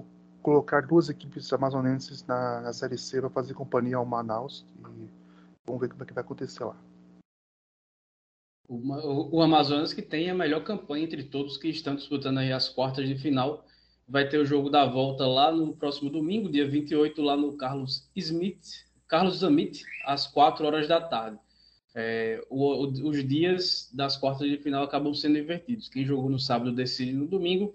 colocar 0.42 0.83
duas 0.83 1.09
equipes 1.09 1.52
amazonenses 1.52 2.24
na, 2.26 2.61
na 2.61 2.72
Série 2.72 2.98
C 2.98 3.20
para 3.20 3.31
fazer 3.31 3.55
companhia 3.55 3.96
ao 3.96 4.05
Manaus 4.05 4.66
e 4.79 5.09
vamos 5.64 5.81
ver 5.81 5.88
como 5.88 6.02
é 6.02 6.07
que 6.07 6.12
vai 6.12 6.24
acontecer 6.24 6.64
lá. 6.64 6.76
O, 8.68 9.37
o 9.37 9.42
Amazonas 9.42 9.92
que 9.92 10.02
tem 10.02 10.29
a 10.29 10.35
melhor 10.35 10.64
campanha 10.64 11.05
entre 11.05 11.22
todos 11.22 11.57
que 11.57 11.68
estão 11.68 11.94
disputando 11.94 12.38
aí 12.38 12.52
as 12.52 12.68
quartas 12.68 13.07
de 13.07 13.16
final 13.16 13.64
vai 14.09 14.29
ter 14.29 14.38
o 14.38 14.47
jogo 14.47 14.71
da 14.71 14.87
volta 14.87 15.27
lá 15.27 15.51
no 15.51 15.75
próximo 15.75 16.09
domingo, 16.09 16.51
dia 16.51 16.69
28, 16.69 17.21
lá 17.23 17.37
no 17.37 17.57
Carlos 17.57 18.09
Smith, 18.14 18.87
Carlos 19.09 19.38
Zamit, 19.38 19.85
às 20.05 20.27
4 20.27 20.64
horas 20.64 20.87
da 20.87 21.01
tarde. 21.01 21.38
É, 21.95 22.45
o, 22.51 22.87
os 22.87 23.27
dias 23.27 23.90
das 23.92 24.16
quartas 24.16 24.49
de 24.49 24.59
final 24.59 24.85
acabam 24.85 25.14
sendo 25.14 25.38
invertidos. 25.38 25.88
Quem 25.88 26.05
jogou 26.05 26.29
no 26.29 26.38
sábado 26.38 26.73
decide 26.73 27.12
no 27.12 27.27
domingo, 27.27 27.75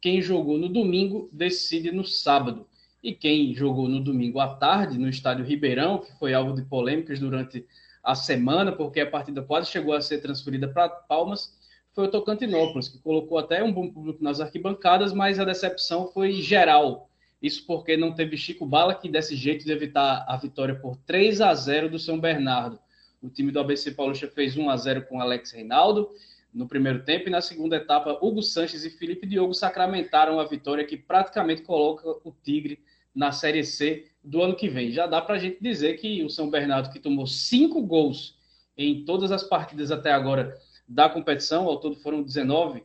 quem 0.00 0.20
jogou 0.20 0.58
no 0.58 0.68
domingo 0.68 1.28
decide 1.32 1.90
no 1.90 2.04
sábado. 2.04 2.66
E 3.02 3.12
quem 3.12 3.54
jogou 3.54 3.88
no 3.88 3.98
domingo 3.98 4.38
à 4.38 4.54
tarde, 4.54 4.98
no 4.98 5.08
estádio 5.08 5.44
Ribeirão, 5.44 5.98
que 5.98 6.12
foi 6.18 6.34
alvo 6.34 6.54
de 6.54 6.62
polêmicas 6.62 7.18
durante 7.18 7.66
a 8.02 8.14
semana, 8.14 8.72
porque 8.72 9.00
a 9.00 9.10
partida 9.10 9.42
quase 9.42 9.70
chegou 9.70 9.94
a 9.94 10.00
ser 10.00 10.18
transferida 10.18 10.68
para 10.68 10.88
Palmas, 10.88 11.56
foi 11.94 12.06
o 12.06 12.10
Tocantinópolis, 12.10 12.88
que 12.88 12.98
colocou 12.98 13.38
até 13.38 13.62
um 13.62 13.72
bom 13.72 13.88
público 13.88 14.22
nas 14.24 14.40
arquibancadas, 14.40 15.12
mas 15.12 15.38
a 15.38 15.44
decepção 15.44 16.08
foi 16.08 16.32
geral. 16.32 17.08
Isso 17.40 17.66
porque 17.66 17.96
não 17.96 18.12
teve 18.12 18.36
Chico 18.36 18.64
Bala 18.64 18.94
que 18.94 19.08
desse 19.08 19.36
jeito 19.36 19.64
de 19.64 19.72
evitar 19.72 20.24
a 20.28 20.36
vitória 20.36 20.74
por 20.74 20.96
3 20.96 21.40
a 21.40 21.52
0 21.54 21.90
do 21.90 21.98
São 21.98 22.18
Bernardo. 22.18 22.78
O 23.20 23.28
time 23.28 23.52
do 23.52 23.60
ABC 23.60 23.90
Paulista 23.92 24.28
fez 24.28 24.56
1 24.56 24.70
a 24.70 24.76
0 24.76 25.06
com 25.06 25.20
Alex 25.20 25.52
Reinaldo 25.52 26.10
no 26.52 26.68
primeiro 26.68 27.02
tempo 27.02 27.28
e 27.28 27.30
na 27.30 27.40
segunda 27.40 27.76
etapa 27.76 28.18
Hugo 28.20 28.42
Sanches 28.42 28.84
e 28.84 28.90
Felipe 28.90 29.26
Diogo 29.26 29.54
sacramentaram 29.54 30.38
a 30.38 30.44
vitória 30.44 30.84
que 30.84 30.96
praticamente 30.96 31.62
coloca 31.62 32.08
o 32.24 32.34
Tigre 32.42 32.78
na 33.14 33.32
Série 33.32 33.64
C 33.64 34.06
do 34.22 34.42
ano 34.42 34.54
que 34.54 34.68
vem. 34.68 34.90
Já 34.90 35.06
dá 35.06 35.20
para 35.20 35.36
a 35.36 35.38
gente 35.38 35.58
dizer 35.60 35.94
que 35.94 36.22
o 36.22 36.30
São 36.30 36.50
Bernardo, 36.50 36.90
que 36.90 36.98
tomou 36.98 37.26
cinco 37.26 37.82
gols 37.82 38.36
em 38.76 39.04
todas 39.04 39.32
as 39.32 39.42
partidas 39.42 39.90
até 39.90 40.12
agora 40.12 40.56
da 40.92 41.08
competição, 41.08 41.66
ao 41.66 41.80
todo 41.80 41.96
foram 41.96 42.22
19, 42.22 42.84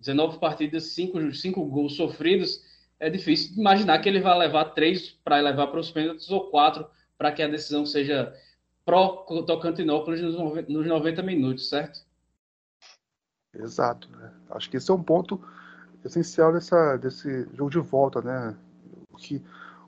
19 0.00 0.38
partidas, 0.38 0.88
5, 0.88 1.32
5 1.32 1.64
gols 1.66 1.94
sofridos. 1.96 2.62
É 2.98 3.08
difícil 3.08 3.56
imaginar 3.56 3.98
que 4.00 4.08
ele 4.08 4.20
vai 4.20 4.36
levar 4.36 4.66
3 4.66 5.10
para 5.24 5.40
levar 5.40 5.68
para 5.68 5.80
os 5.80 5.90
pênaltis 5.90 6.30
ou 6.30 6.50
4 6.50 6.86
para 7.16 7.32
que 7.32 7.42
a 7.42 7.48
decisão 7.48 7.86
seja 7.86 8.34
pró-Tocantinópolis 8.84 10.20
nos 10.20 10.86
90 10.86 11.22
minutos, 11.22 11.68
certo? 11.68 12.00
Exato. 13.54 14.08
Né? 14.10 14.32
Acho 14.50 14.68
que 14.68 14.76
esse 14.76 14.90
é 14.90 14.94
um 14.94 15.02
ponto 15.02 15.40
essencial 16.04 16.52
dessa, 16.52 16.96
desse 16.96 17.48
jogo 17.54 17.70
de 17.70 17.78
volta, 17.78 18.20
né? 18.20 18.54
O, 19.12 19.16
que, 19.16 19.42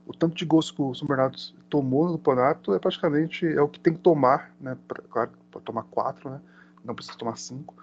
o 0.05 0.13
tanto 0.13 0.35
de 0.35 0.45
gols 0.45 0.71
que 0.71 0.81
o 0.81 0.95
São 0.95 1.07
Bernardo 1.07 1.37
tomou 1.69 2.05
no 2.05 2.17
campeonato 2.17 2.73
é 2.73 2.79
praticamente 2.79 3.45
é 3.45 3.61
o 3.61 3.67
que 3.67 3.79
tem 3.79 3.93
que 3.93 3.99
tomar, 3.99 4.55
né? 4.59 4.77
Pra, 4.87 5.03
claro, 5.03 5.31
para 5.51 5.61
tomar 5.61 5.83
quatro, 5.83 6.29
né? 6.29 6.41
Não 6.87 6.95
precisa 6.95 7.17
tomar 7.17 7.37
cinco 7.37 7.75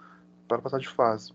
para 0.47 0.61
passar 0.61 0.79
de 0.79 0.89
fase. 0.89 1.31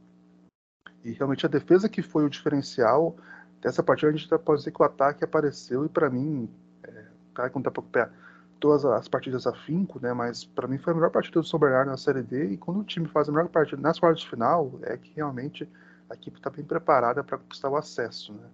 E 1.04 1.12
realmente 1.12 1.46
a 1.46 1.48
defesa 1.48 1.88
que 1.88 2.02
foi 2.02 2.24
o 2.24 2.30
diferencial 2.30 3.16
dessa 3.61 3.83
partida, 3.83 4.11
a 4.11 4.16
gente 4.16 4.28
pode 4.38 4.59
dizer 4.59 4.72
que 4.72 4.83
o 4.83 4.85
ataque 4.85 5.24
apareceu 5.24 5.85
e 5.85 5.88
para 5.88 6.11
mim, 6.11 6.50
é, 6.83 7.04
cara 7.35 7.48
que 7.48 7.54
não 7.54 7.62
dá 7.62 7.70
para 7.70 8.11
todas 8.59 8.85
as 8.85 9.09
partidas 9.09 9.46
a 9.46 9.54
finco, 9.54 9.98
né, 10.00 10.12
mas 10.12 10.44
para 10.44 10.68
mim 10.68 10.78
foi 10.78 10.92
a 10.92 10.96
melhor 10.96 11.11
partida 11.11 11.40
do 11.40 11.46
São 11.46 11.59
Bernardo 11.59 11.88
na 11.90 11.96
Série 11.96 12.22
D 12.22 12.52
e 12.52 12.56
quando 12.56 12.80
o 12.80 12.85
time 12.85 13.09
faz 13.09 13.28
a 13.28 13.33
melhor 13.33 13.48
partida 13.48 13.80
nas 13.80 13.98
quartas 13.98 14.20
de 14.20 14.28
final, 14.28 14.72
é 14.83 14.96
que 14.96 15.12
realmente 15.14 15.66
a 16.11 16.14
equipe 16.14 16.38
está 16.38 16.50
bem 16.50 16.64
preparada 16.64 17.24
para 17.24 17.38
conquistar 17.38 17.70
o 17.70 17.76
acesso, 17.76 18.33
né. 18.35 18.48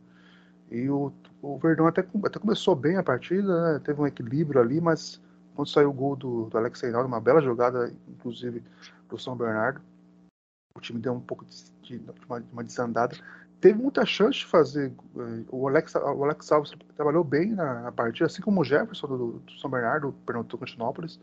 E 0.68 0.90
o, 0.90 1.12
o 1.40 1.58
Verdão 1.58 1.86
até, 1.86 2.04
até 2.24 2.38
começou 2.40 2.74
bem 2.74 2.96
a 2.96 3.02
partida, 3.02 3.72
né, 3.72 3.80
teve 3.80 4.00
um 4.00 4.06
equilíbrio 4.06 4.60
ali, 4.60 4.80
mas 4.80 5.20
quando 5.56 5.68
saiu 5.68 5.88
o 5.88 5.92
gol 5.92 6.14
do, 6.14 6.44
do 6.44 6.58
Alex 6.58 6.80
Reinaldo, 6.80 7.08
uma 7.08 7.20
bela 7.20 7.40
jogada, 7.40 7.92
inclusive, 8.06 8.62
do 9.08 9.18
São 9.18 9.36
Bernardo, 9.36 9.80
o 10.76 10.80
time 10.80 11.00
deu 11.00 11.14
um 11.14 11.20
pouco 11.20 11.44
de, 11.44 11.98
de, 11.98 12.02
uma, 12.28 12.42
uma, 12.52 12.64
desandada. 12.64 13.16
Teve 13.60 13.78
muita 13.78 14.04
chance 14.04 14.38
de 14.40 14.46
fazer. 14.46 14.92
Eh, 15.16 15.44
o 15.50 15.66
Alex, 15.66 15.94
o 15.94 16.24
Alex 16.24 16.52
Alves 16.52 16.72
trabalhou 16.94 17.24
bem 17.24 17.52
na, 17.54 17.82
na 17.82 17.92
partida, 17.92 18.26
assim 18.26 18.42
como 18.42 18.60
o 18.60 18.64
Jefferson 18.64 19.06
do, 19.06 19.32
do 19.38 19.52
São 19.52 19.70
Bernardo, 19.70 20.14
perdão, 20.26 20.42
do 20.42 20.48
Tocantinópolis. 20.48 21.18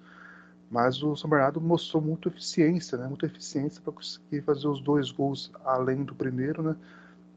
Mas 0.72 1.04
o 1.04 1.15
São 1.15 1.30
Bernardo 1.30 1.62
mostrou 1.62 2.02
muita 2.02 2.30
eficiência, 2.30 2.98
né? 2.98 3.08
Muita 3.08 3.28
eficiência 3.28 3.80
para 3.82 3.93
conseguir 3.93 4.41
fazer 4.41 4.67
os 4.67 4.82
dois 4.82 5.12
gols 5.12 5.52
além 5.63 6.04
do 6.04 6.15
primeiro, 6.15 6.63
né? 6.63 6.76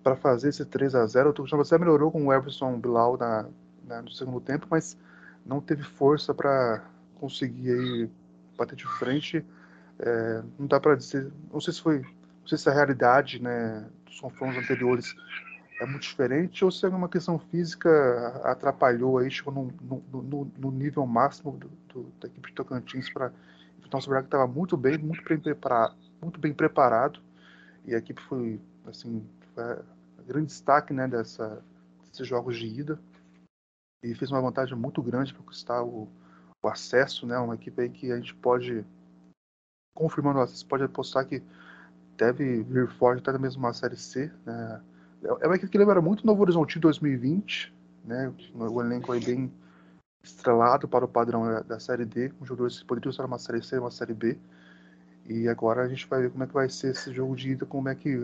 Para 0.03 0.17
fazer 0.17 0.49
esse 0.49 0.65
3 0.65 0.95
a 0.95 1.07
0 1.07 1.31
O 1.31 1.33
Tocantinópolis 1.35 1.73
até 1.73 1.79
melhorou 1.79 2.11
com 2.11 2.25
o 2.27 2.33
Everson 2.33 2.81
Bilal 2.81 3.19
na, 3.19 3.47
na, 3.87 4.03
no 4.03 4.11
segundo 4.11 4.41
tempo, 4.41 4.67
mas 4.71 4.97
não 5.45 5.61
teve 5.61 5.83
força 5.83 6.33
para 6.33 6.83
conseguir 7.21 7.73
aí 7.73 8.11
bater 8.57 8.75
de 8.75 8.87
frente. 8.87 9.45
É, 9.99 10.43
não 10.59 10.67
dá 10.67 10.79
para 10.79 10.95
dizer, 10.95 11.31
não 11.53 11.61
sei 11.61 11.73
se 11.73 11.81
foi, 11.81 12.01
não 12.01 12.47
sei 12.47 12.59
se 12.59 12.69
a 12.69 12.73
realidade, 12.73 13.43
né, 13.43 13.89
dos 14.05 14.21
confrontos 14.21 14.59
anteriores 14.59 15.15
é 15.81 15.87
muito 15.87 16.03
diferente 16.03 16.65
ou 16.65 16.71
se 16.71 16.85
alguma 16.85 17.09
questão 17.09 17.39
física 17.39 18.41
atrapalhou 18.45 19.19
aí, 19.19 19.31
chegou 19.31 19.53
no, 19.53 19.73
no, 19.81 20.23
no, 20.23 20.53
no 20.59 20.71
nível 20.71 21.07
máximo 21.07 21.53
do, 21.53 21.69
do, 21.89 22.13
da 22.21 22.29
equipe 22.29 22.49
de 22.49 22.55
Tocantins 22.55 23.11
para 23.11 23.33
enfrentar 23.79 23.99
o 23.99 24.21
que 24.21 24.27
estava 24.27 24.47
muito 24.47 24.77
bem, 24.77 24.99
muito 24.99 25.23
bem 25.25 25.39
preparado, 25.39 25.97
muito 26.21 26.41
bem 26.41 26.53
preparado 26.53 27.21
e 27.85 27.95
a 27.95 27.99
equipe 27.99 28.21
foi 28.23 28.61
assim, 28.87 29.27
foi 29.55 29.65
grande 30.27 30.47
destaque, 30.47 30.93
né, 30.93 31.07
dessa 31.07 31.63
desses 32.11 32.27
jogos 32.27 32.57
de 32.57 32.67
ida 32.67 32.99
e 34.03 34.15
fez 34.15 34.31
uma 34.31 34.41
vantagem 34.41 34.77
muito 34.77 35.03
grande 35.03 35.33
para 35.33 35.43
conquistar 35.43 35.83
o, 35.83 36.09
o, 36.63 36.69
acesso, 36.69 37.27
né? 37.27 37.39
Uma 37.39 37.55
equipe 37.55 37.81
aí 37.81 37.91
que 37.91 38.11
a 38.13 38.17
gente 38.17 38.35
pode, 38.35 38.85
confirmando 39.97 40.39
o 40.39 40.43
acesso, 40.43 40.65
pode 40.67 40.85
apostar 40.85 41.27
que 41.27 41.43
deve 42.17 42.63
vir 42.63 42.89
forte 42.89 43.29
até 43.29 43.37
mesmo 43.39 43.63
uma 43.63 43.73
Série 43.73 43.97
C, 43.97 44.31
né? 44.45 44.81
É 45.41 45.47
uma 45.47 45.57
equipe 45.57 45.73
que 45.73 45.79
lembra 45.79 46.01
muito 46.01 46.25
Novo 46.27 46.43
Horizonte 46.43 46.79
2020, 46.79 47.75
né? 48.05 48.33
O 48.55 48.81
elenco 48.81 49.11
aí 49.11 49.25
bem 49.25 49.51
estrelado 50.23 50.87
para 50.87 51.05
o 51.05 51.09
padrão 51.09 51.63
da 51.65 51.81
Série 51.81 52.05
D, 52.05 52.29
com 52.31 52.45
jogadores 52.45 52.79
que 52.79 52.85
poderiam 52.85 53.11
estar 53.11 53.25
uma 53.25 53.39
Série 53.39 53.63
C, 53.63 53.79
uma 53.79 53.91
Série 53.91 54.15
B. 54.15 54.39
E 55.25 55.49
agora 55.49 55.83
a 55.83 55.89
gente 55.89 56.07
vai 56.07 56.23
ver 56.23 56.31
como 56.31 56.45
é 56.45 56.47
que 56.47 56.55
vai 56.55 56.69
ser 56.69 56.93
esse 56.93 57.13
jogo 57.13 57.35
de 57.35 57.51
ida, 57.51 57.67
como 57.67 57.89
é 57.89 57.95
que 57.95 58.17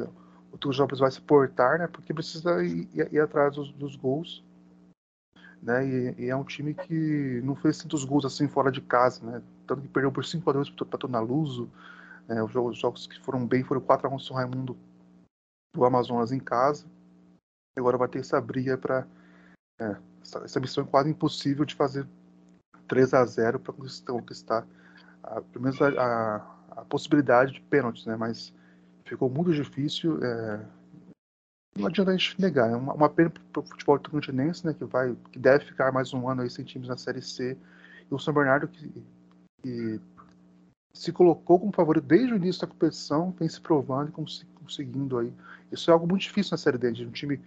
o 0.53 0.59
Tujanópolis 0.59 1.01
vai 1.01 1.11
se 1.11 1.21
portar, 1.21 1.79
né? 1.79 1.89
Porque 1.89 2.15
precisa 2.15 2.63
ir, 2.63 2.89
ir, 2.95 3.09
ir 3.13 3.21
atrás 3.21 3.57
dos, 3.57 3.73
dos 3.73 3.97
gols 3.97 4.45
né? 5.63 5.87
E, 5.87 6.25
e, 6.25 6.29
é 6.29 6.37
um 6.37 6.45
time 6.45 6.75
que 6.75 7.41
não 7.45 7.55
fez 7.55 7.79
tantos 7.79 8.05
gols 8.05 8.25
assim 8.25 8.49
fora 8.49 8.71
de 8.73 8.81
casa, 8.81 9.25
né? 9.25 9.43
Tanto 9.73 9.83
que 9.83 9.89
perdeu 9.89 10.13
por 10.13 10.23
5 10.23 10.51
a 10.51 10.53
2 10.53 10.71
para 10.71 10.99
Tonaluso. 10.99 11.71
Né? 12.29 12.43
Os, 12.43 12.53
jogos, 12.53 12.73
os 12.73 12.79
jogos 12.79 13.07
que 13.07 13.19
foram 13.21 13.47
bem 13.47 13.65
foram 13.65 13.81
4 13.81 14.07
a 14.07 14.11
1 14.11 14.19
São 14.19 14.37
Raimundo 14.37 14.77
do 15.75 15.85
Amazonas 15.85 16.31
em 16.31 16.39
casa. 16.39 16.85
Agora 17.75 17.97
vai 17.97 18.09
ter 18.09 18.19
essa 18.19 18.39
briga 18.39 18.77
para 18.77 19.07
é, 19.81 19.97
essa, 20.21 20.41
essa, 20.41 20.61
missão 20.61 20.85
quase 20.85 21.09
impossível 21.09 21.65
de 21.65 21.75
fazer 21.75 22.07
3 22.87 23.15
a 23.15 23.25
0 23.25 23.59
para 23.61 23.73
conquistar, 23.73 24.67
a, 25.23 25.41
pelo 25.41 25.65
menos 25.65 25.81
a, 25.81 25.89
a, 25.89 26.37
a, 26.83 26.85
possibilidade 26.85 27.53
de 27.53 27.63
pênaltis, 27.63 28.05
né? 28.05 28.15
Mas 28.15 28.53
ficou 29.07 29.31
muito 29.31 29.55
difícil. 29.55 30.23
É, 30.23 30.61
não 31.79 31.87
adianta 31.87 32.11
a 32.11 32.17
gente 32.17 32.39
negar, 32.39 32.71
é 32.71 32.77
uma, 32.77 32.93
uma 32.93 33.09
pena 33.09 33.31
para 33.31 33.61
o 33.61 33.67
futebol 33.67 33.99
continense, 33.99 34.67
né? 34.67 34.75
Que 34.75 34.85
vai, 34.85 35.17
que 35.31 35.39
deve 35.39 35.65
ficar 35.65 35.91
mais 35.91 36.13
um 36.13 36.29
ano 36.29 36.43
aí 36.43 36.51
sem 36.51 36.63
times 36.63 36.89
na 36.89 36.99
Série 36.99 37.23
C. 37.23 37.57
E 38.11 38.15
o 38.15 38.19
São 38.19 38.35
Bernardo 38.35 38.69
que, 38.69 39.03
que 39.63 40.01
se 40.93 41.13
colocou 41.13 41.59
como 41.59 41.73
favorito 41.73 42.05
desde 42.05 42.33
o 42.33 42.37
início 42.37 42.63
da 42.63 42.67
competição, 42.67 43.33
vem 43.33 43.49
se 43.49 43.61
provando 43.61 44.11
e 44.11 44.47
conseguindo 44.59 45.19
aí. 45.19 45.33
Isso 45.71 45.91
é 45.91 45.93
algo 45.93 46.07
muito 46.07 46.23
difícil 46.23 46.51
na 46.53 46.59
Série 46.59 46.79
D, 46.79 46.93
de 46.93 47.07
um 47.07 47.11
time 47.11 47.41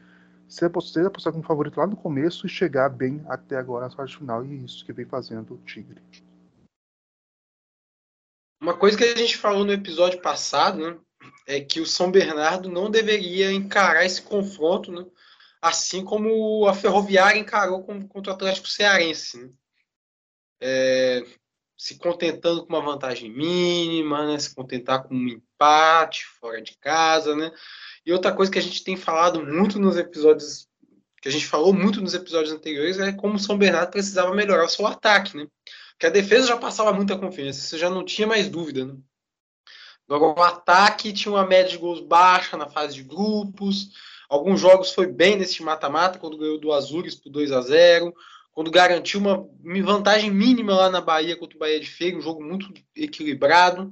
ser 0.47 0.65
apostado 0.65 1.09
como 1.11 1.43
favorito 1.43 1.77
lá 1.77 1.87
no 1.87 1.95
começo 1.95 2.45
e 2.45 2.49
chegar 2.49 2.89
bem 2.89 3.23
até 3.27 3.55
agora 3.55 3.87
na 3.87 3.95
fase 3.95 4.15
final, 4.15 4.45
e 4.45 4.63
isso 4.65 4.85
que 4.85 4.93
vem 4.93 5.05
fazendo 5.05 5.55
o 5.55 5.57
Tigre. 5.59 6.01
Uma 8.61 8.77
coisa 8.77 8.97
que 8.97 9.03
a 9.03 9.15
gente 9.15 9.37
falou 9.37 9.63
no 9.63 9.73
episódio 9.73 10.21
passado, 10.21 10.79
né, 10.79 10.99
é 11.47 11.59
que 11.61 11.79
o 11.79 11.85
São 11.85 12.11
Bernardo 12.11 12.69
não 12.69 12.89
deveria 12.89 13.51
encarar 13.51 14.05
esse 14.05 14.21
confronto, 14.21 14.91
né, 14.91 15.05
assim 15.61 16.03
como 16.03 16.67
a 16.67 16.73
Ferroviária 16.73 17.39
encarou 17.39 17.83
contra 17.83 18.31
o 18.31 18.35
Atlético 18.35 18.67
Cearense. 18.67 19.43
Né. 19.43 19.49
É, 20.61 21.25
se 21.77 21.97
contentando 21.97 22.65
com 22.65 22.73
uma 22.73 22.81
vantagem 22.81 23.29
mínima, 23.29 24.25
né, 24.25 24.39
se 24.39 24.53
contentar 24.55 25.03
com 25.03 25.13
um 25.13 25.27
empate 25.27 26.25
fora 26.39 26.61
de 26.61 26.77
casa, 26.77 27.35
né? 27.35 27.51
E 28.05 28.13
outra 28.13 28.31
coisa 28.31 28.51
que 28.51 28.59
a 28.59 28.61
gente 28.61 28.83
tem 28.83 28.95
falado 28.95 29.45
muito 29.45 29.79
nos 29.79 29.97
episódios, 29.97 30.67
que 31.21 31.27
a 31.27 31.31
gente 31.31 31.47
falou 31.47 31.73
muito 31.73 32.01
nos 32.01 32.13
episódios 32.13 32.53
anteriores, 32.53 32.99
é 32.99 33.11
como 33.11 33.35
o 33.35 33.39
São 33.39 33.57
Bernardo 33.57 33.91
precisava 33.91 34.33
melhorar 34.33 34.65
o 34.65 34.69
seu 34.69 34.85
ataque, 34.87 35.35
né? 35.35 35.47
Porque 35.91 36.05
a 36.05 36.11
defesa 36.11 36.47
já 36.47 36.57
passava 36.57 36.93
muita 36.93 37.17
confiança, 37.17 37.61
você 37.61 37.77
já 37.77 37.89
não 37.89 38.05
tinha 38.05 38.27
mais 38.27 38.47
dúvida, 38.47 38.85
né? 38.85 38.95
Agora, 40.07 40.39
o 40.39 40.43
ataque 40.43 41.11
tinha 41.11 41.33
uma 41.33 41.45
média 41.45 41.71
de 41.71 41.77
gols 41.79 41.99
baixa 41.99 42.55
na 42.55 42.67
fase 42.67 42.93
de 42.93 43.03
grupos. 43.03 43.89
Alguns 44.29 44.59
jogos 44.59 44.91
foi 44.91 45.07
bem 45.07 45.35
nesse 45.35 45.63
mata-mata, 45.63 46.19
quando 46.19 46.37
ganhou 46.37 46.59
do 46.59 46.71
Azures 46.71 47.15
por 47.15 47.31
2 47.31 47.51
a 47.51 47.61
0 47.61 48.13
quando 48.55 48.71
garantiu 48.71 49.19
uma 49.19 49.47
vantagem 49.83 50.31
mínima 50.31 50.73
lá 50.73 50.89
na 50.89 51.01
Bahia 51.01 51.35
contra 51.35 51.57
o 51.57 51.59
Bahia 51.59 51.77
de 51.77 51.89
Feira, 51.89 52.17
um 52.17 52.21
jogo 52.21 52.41
muito 52.41 52.73
equilibrado. 52.95 53.91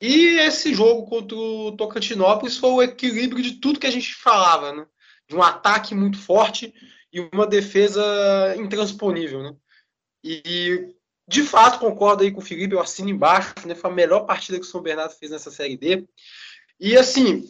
E 0.00 0.38
esse 0.38 0.74
jogo 0.74 1.06
contra 1.06 1.36
o 1.36 1.76
Tocantinópolis 1.76 2.56
foi 2.56 2.70
o 2.70 2.82
equilíbrio 2.82 3.42
de 3.42 3.60
tudo 3.60 3.78
que 3.78 3.86
a 3.86 3.90
gente 3.90 4.14
falava, 4.14 4.72
né? 4.72 4.86
De 5.28 5.36
um 5.36 5.42
ataque 5.42 5.94
muito 5.94 6.18
forte 6.18 6.72
e 7.12 7.20
uma 7.20 7.46
defesa 7.46 8.56
intransponível, 8.56 9.42
né? 9.42 9.54
E 10.24 10.94
de 11.28 11.42
fato 11.42 11.78
concordo 11.78 12.22
aí 12.22 12.30
com 12.32 12.38
o 12.38 12.44
Felipe, 12.44 12.74
eu 12.74 12.80
assino 12.80 13.10
embaixo, 13.10 13.52
né? 13.66 13.74
Foi 13.74 13.90
a 13.90 13.94
melhor 13.94 14.20
partida 14.20 14.58
que 14.58 14.64
o 14.64 14.68
São 14.68 14.80
Bernardo 14.80 15.12
fez 15.12 15.30
nessa 15.30 15.50
série 15.50 15.76
D. 15.76 16.08
E 16.80 16.96
assim, 16.96 17.46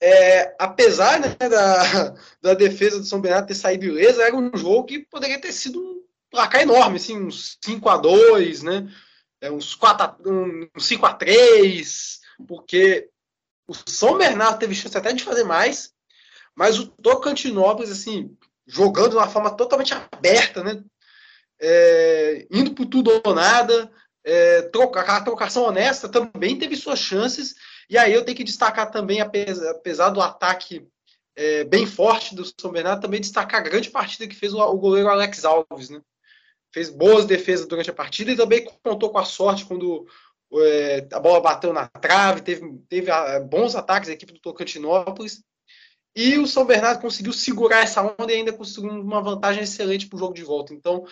é, 0.00 0.54
apesar 0.58 1.20
né, 1.20 1.34
da, 1.38 2.14
da 2.42 2.54
defesa 2.54 2.98
do 2.98 3.06
São 3.06 3.20
Bernardo 3.20 3.48
ter 3.48 3.54
saído 3.54 3.86
ilesa, 3.86 4.22
era 4.22 4.36
um 4.36 4.50
jogo 4.56 4.84
que 4.84 5.00
poderia 5.00 5.40
ter 5.40 5.52
sido 5.52 5.80
um 5.80 6.02
placar 6.30 6.60
enorme, 6.60 6.96
assim, 6.96 7.18
uns 7.18 7.56
5 7.64 7.88
a 7.88 7.96
2 7.96 8.62
né? 8.62 8.88
é, 9.40 9.50
uns, 9.50 9.74
4 9.74 10.06
a, 10.06 10.16
uns 10.74 10.86
5 10.86 11.06
a 11.06 11.14
3 11.14 12.20
porque 12.46 13.08
o 13.66 13.74
São 13.86 14.18
Bernardo 14.18 14.58
teve 14.58 14.74
chance 14.74 14.96
até 14.96 15.12
de 15.12 15.24
fazer 15.24 15.44
mais, 15.44 15.92
mas 16.54 16.78
o 16.78 16.86
Tocantinópolis, 16.86 17.90
assim, 17.90 18.36
jogando 18.66 19.10
de 19.10 19.16
uma 19.16 19.28
forma 19.28 19.50
totalmente 19.50 19.92
aberta, 19.92 20.62
né? 20.62 20.82
É, 21.58 22.46
indo 22.50 22.74
por 22.74 22.86
tudo 22.86 23.20
ou 23.24 23.34
nada, 23.34 23.90
é, 24.22 24.62
troca, 24.62 25.00
a 25.00 25.20
trocação 25.22 25.64
honesta 25.64 26.08
também 26.08 26.58
teve 26.58 26.76
suas 26.76 26.98
chances, 26.98 27.54
e 27.88 27.96
aí 27.96 28.12
eu 28.12 28.24
tenho 28.24 28.36
que 28.36 28.44
destacar 28.44 28.90
também, 28.90 29.20
apesar, 29.20 30.10
do 30.10 30.20
ataque 30.20 30.86
é, 31.34 31.64
bem 31.64 31.86
forte 31.86 32.34
do 32.34 32.44
São 32.58 32.72
Bernardo, 32.72 33.02
também 33.02 33.20
destacar 33.20 33.60
a 33.60 33.64
grande 33.64 33.90
partida 33.90 34.26
que 34.26 34.34
fez 34.34 34.54
o, 34.54 34.60
o 34.60 34.78
goleiro 34.78 35.08
Alex 35.08 35.44
Alves, 35.44 35.90
né? 35.90 36.00
fez 36.76 36.90
boas 36.90 37.24
defesas 37.24 37.66
durante 37.66 37.88
a 37.88 37.94
partida 37.94 38.32
e 38.32 38.36
também 38.36 38.62
contou 38.82 39.08
com 39.08 39.16
a 39.16 39.24
sorte 39.24 39.64
quando 39.64 40.06
é, 40.52 41.06
a 41.10 41.18
bola 41.18 41.40
bateu 41.40 41.72
na 41.72 41.88
trave, 41.88 42.42
teve, 42.42 42.78
teve 42.86 43.10
a, 43.10 43.40
bons 43.40 43.74
ataques 43.74 44.08
da 44.08 44.12
equipe 44.12 44.34
do 44.34 44.40
Tocantinópolis. 44.40 45.42
E 46.14 46.36
o 46.36 46.46
São 46.46 46.66
Bernardo 46.66 47.00
conseguiu 47.00 47.32
segurar 47.32 47.82
essa 47.82 48.02
onda 48.02 48.30
e 48.30 48.36
ainda 48.36 48.52
conseguiu 48.52 48.90
uma 48.90 49.22
vantagem 49.22 49.62
excelente 49.62 50.06
para 50.06 50.16
o 50.16 50.18
jogo 50.18 50.34
de 50.34 50.44
volta. 50.44 50.74
Então, 50.74 51.06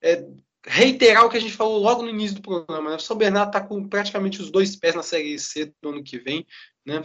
é, 0.00 0.24
reiterar 0.64 1.24
o 1.24 1.28
que 1.28 1.36
a 1.36 1.40
gente 1.40 1.54
falou 1.54 1.78
logo 1.78 2.02
no 2.02 2.10
início 2.10 2.36
do 2.36 2.42
programa. 2.42 2.90
Né? 2.90 2.96
O 2.96 3.00
São 3.00 3.16
Bernardo 3.16 3.48
está 3.48 3.60
com 3.60 3.88
praticamente 3.88 4.40
os 4.40 4.50
dois 4.50 4.76
pés 4.76 4.94
na 4.94 5.02
Série 5.02 5.38
C 5.38 5.72
do 5.82 5.90
ano 5.90 6.02
que 6.02 6.18
vem. 6.18 6.46
Né? 6.84 7.02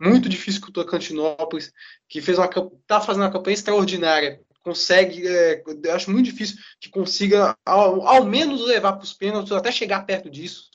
Muito 0.00 0.28
difícil 0.28 0.60
que 0.60 0.68
o 0.68 0.72
Tocantinópolis, 0.72 1.72
que 2.08 2.20
fez 2.20 2.38
uma 2.38 2.46
está 2.46 3.00
fazendo 3.00 3.22
uma 3.22 3.32
campanha 3.32 3.54
extraordinária, 3.54 4.40
consegue, 4.66 5.26
é, 5.26 5.62
acho 5.94 6.10
muito 6.10 6.26
difícil 6.26 6.56
que 6.80 6.90
consiga 6.90 7.56
ao, 7.64 8.06
ao 8.06 8.24
menos 8.24 8.66
levar 8.66 8.94
para 8.94 9.04
os 9.04 9.12
pênaltis, 9.12 9.52
até 9.52 9.70
chegar 9.70 10.04
perto 10.04 10.28
disso, 10.28 10.70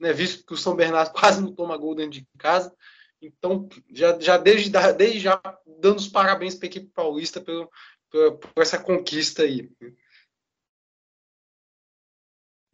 né, 0.00 0.12
visto 0.12 0.44
que 0.44 0.52
o 0.52 0.56
São 0.56 0.74
Bernardo 0.74 1.12
quase 1.14 1.40
não 1.40 1.54
toma 1.54 1.76
gol 1.76 1.94
dentro 1.94 2.10
de 2.10 2.26
casa. 2.36 2.74
Então, 3.22 3.68
já, 3.92 4.18
já 4.18 4.36
desde, 4.36 4.70
desde 4.96 5.20
já 5.20 5.40
dando 5.80 5.98
os 5.98 6.08
parabéns 6.08 6.56
para 6.56 6.66
a 6.66 6.68
equipe 6.68 6.90
paulista 6.92 7.40
pelo, 7.40 7.70
por, 8.10 8.38
por 8.38 8.62
essa 8.62 8.78
conquista 8.78 9.44
aí. 9.44 9.70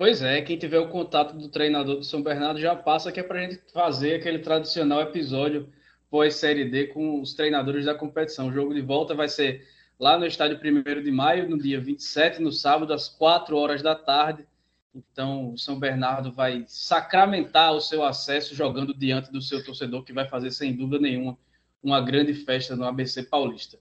Pois 0.01 0.23
é, 0.23 0.41
quem 0.41 0.57
tiver 0.57 0.79
o 0.79 0.89
contato 0.89 1.37
do 1.37 1.51
treinador 1.51 1.97
do 1.97 2.05
São 2.05 2.23
Bernardo 2.23 2.59
já 2.59 2.75
passa 2.75 3.13
que 3.13 3.21
é 3.21 3.23
para 3.23 3.39
a 3.39 3.43
gente 3.43 3.61
fazer 3.71 4.15
aquele 4.15 4.39
tradicional 4.39 5.03
episódio 5.03 5.71
pós-Série 6.09 6.65
D 6.65 6.87
com 6.87 7.21
os 7.21 7.35
treinadores 7.35 7.85
da 7.85 7.95
competição. 7.95 8.49
O 8.49 8.53
jogo 8.53 8.73
de 8.73 8.81
volta 8.81 9.15
vai 9.15 9.29
ser 9.29 9.69
lá 9.99 10.19
no 10.19 10.25
estádio 10.25 10.59
1 10.59 11.03
de 11.03 11.11
maio, 11.11 11.51
no 11.51 11.59
dia 11.59 11.79
27, 11.79 12.41
no 12.41 12.51
sábado, 12.51 12.95
às 12.95 13.11
4 13.11 13.55
horas 13.55 13.83
da 13.83 13.95
tarde. 13.95 14.47
Então, 14.95 15.53
o 15.53 15.59
São 15.59 15.79
Bernardo 15.79 16.33
vai 16.33 16.65
sacramentar 16.67 17.75
o 17.75 17.81
seu 17.83 18.03
acesso 18.03 18.55
jogando 18.55 18.95
diante 18.95 19.31
do 19.31 19.43
seu 19.43 19.63
torcedor, 19.63 20.03
que 20.03 20.15
vai 20.15 20.27
fazer, 20.27 20.51
sem 20.51 20.75
dúvida 20.75 20.99
nenhuma, 20.99 21.37
uma 21.83 22.01
grande 22.01 22.33
festa 22.33 22.75
no 22.75 22.87
ABC 22.87 23.25
Paulista. 23.25 23.79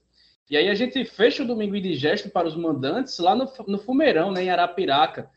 E 0.50 0.56
aí 0.58 0.68
a 0.68 0.74
gente 0.74 1.02
fecha 1.02 1.42
o 1.42 1.46
domingo 1.46 1.76
indigesto 1.76 2.28
para 2.28 2.46
os 2.46 2.56
mandantes 2.56 3.18
lá 3.18 3.34
no, 3.34 3.50
no 3.66 3.78
Fumeirão, 3.78 4.30
né, 4.30 4.44
em 4.44 4.50
Arapiraca, 4.50 5.30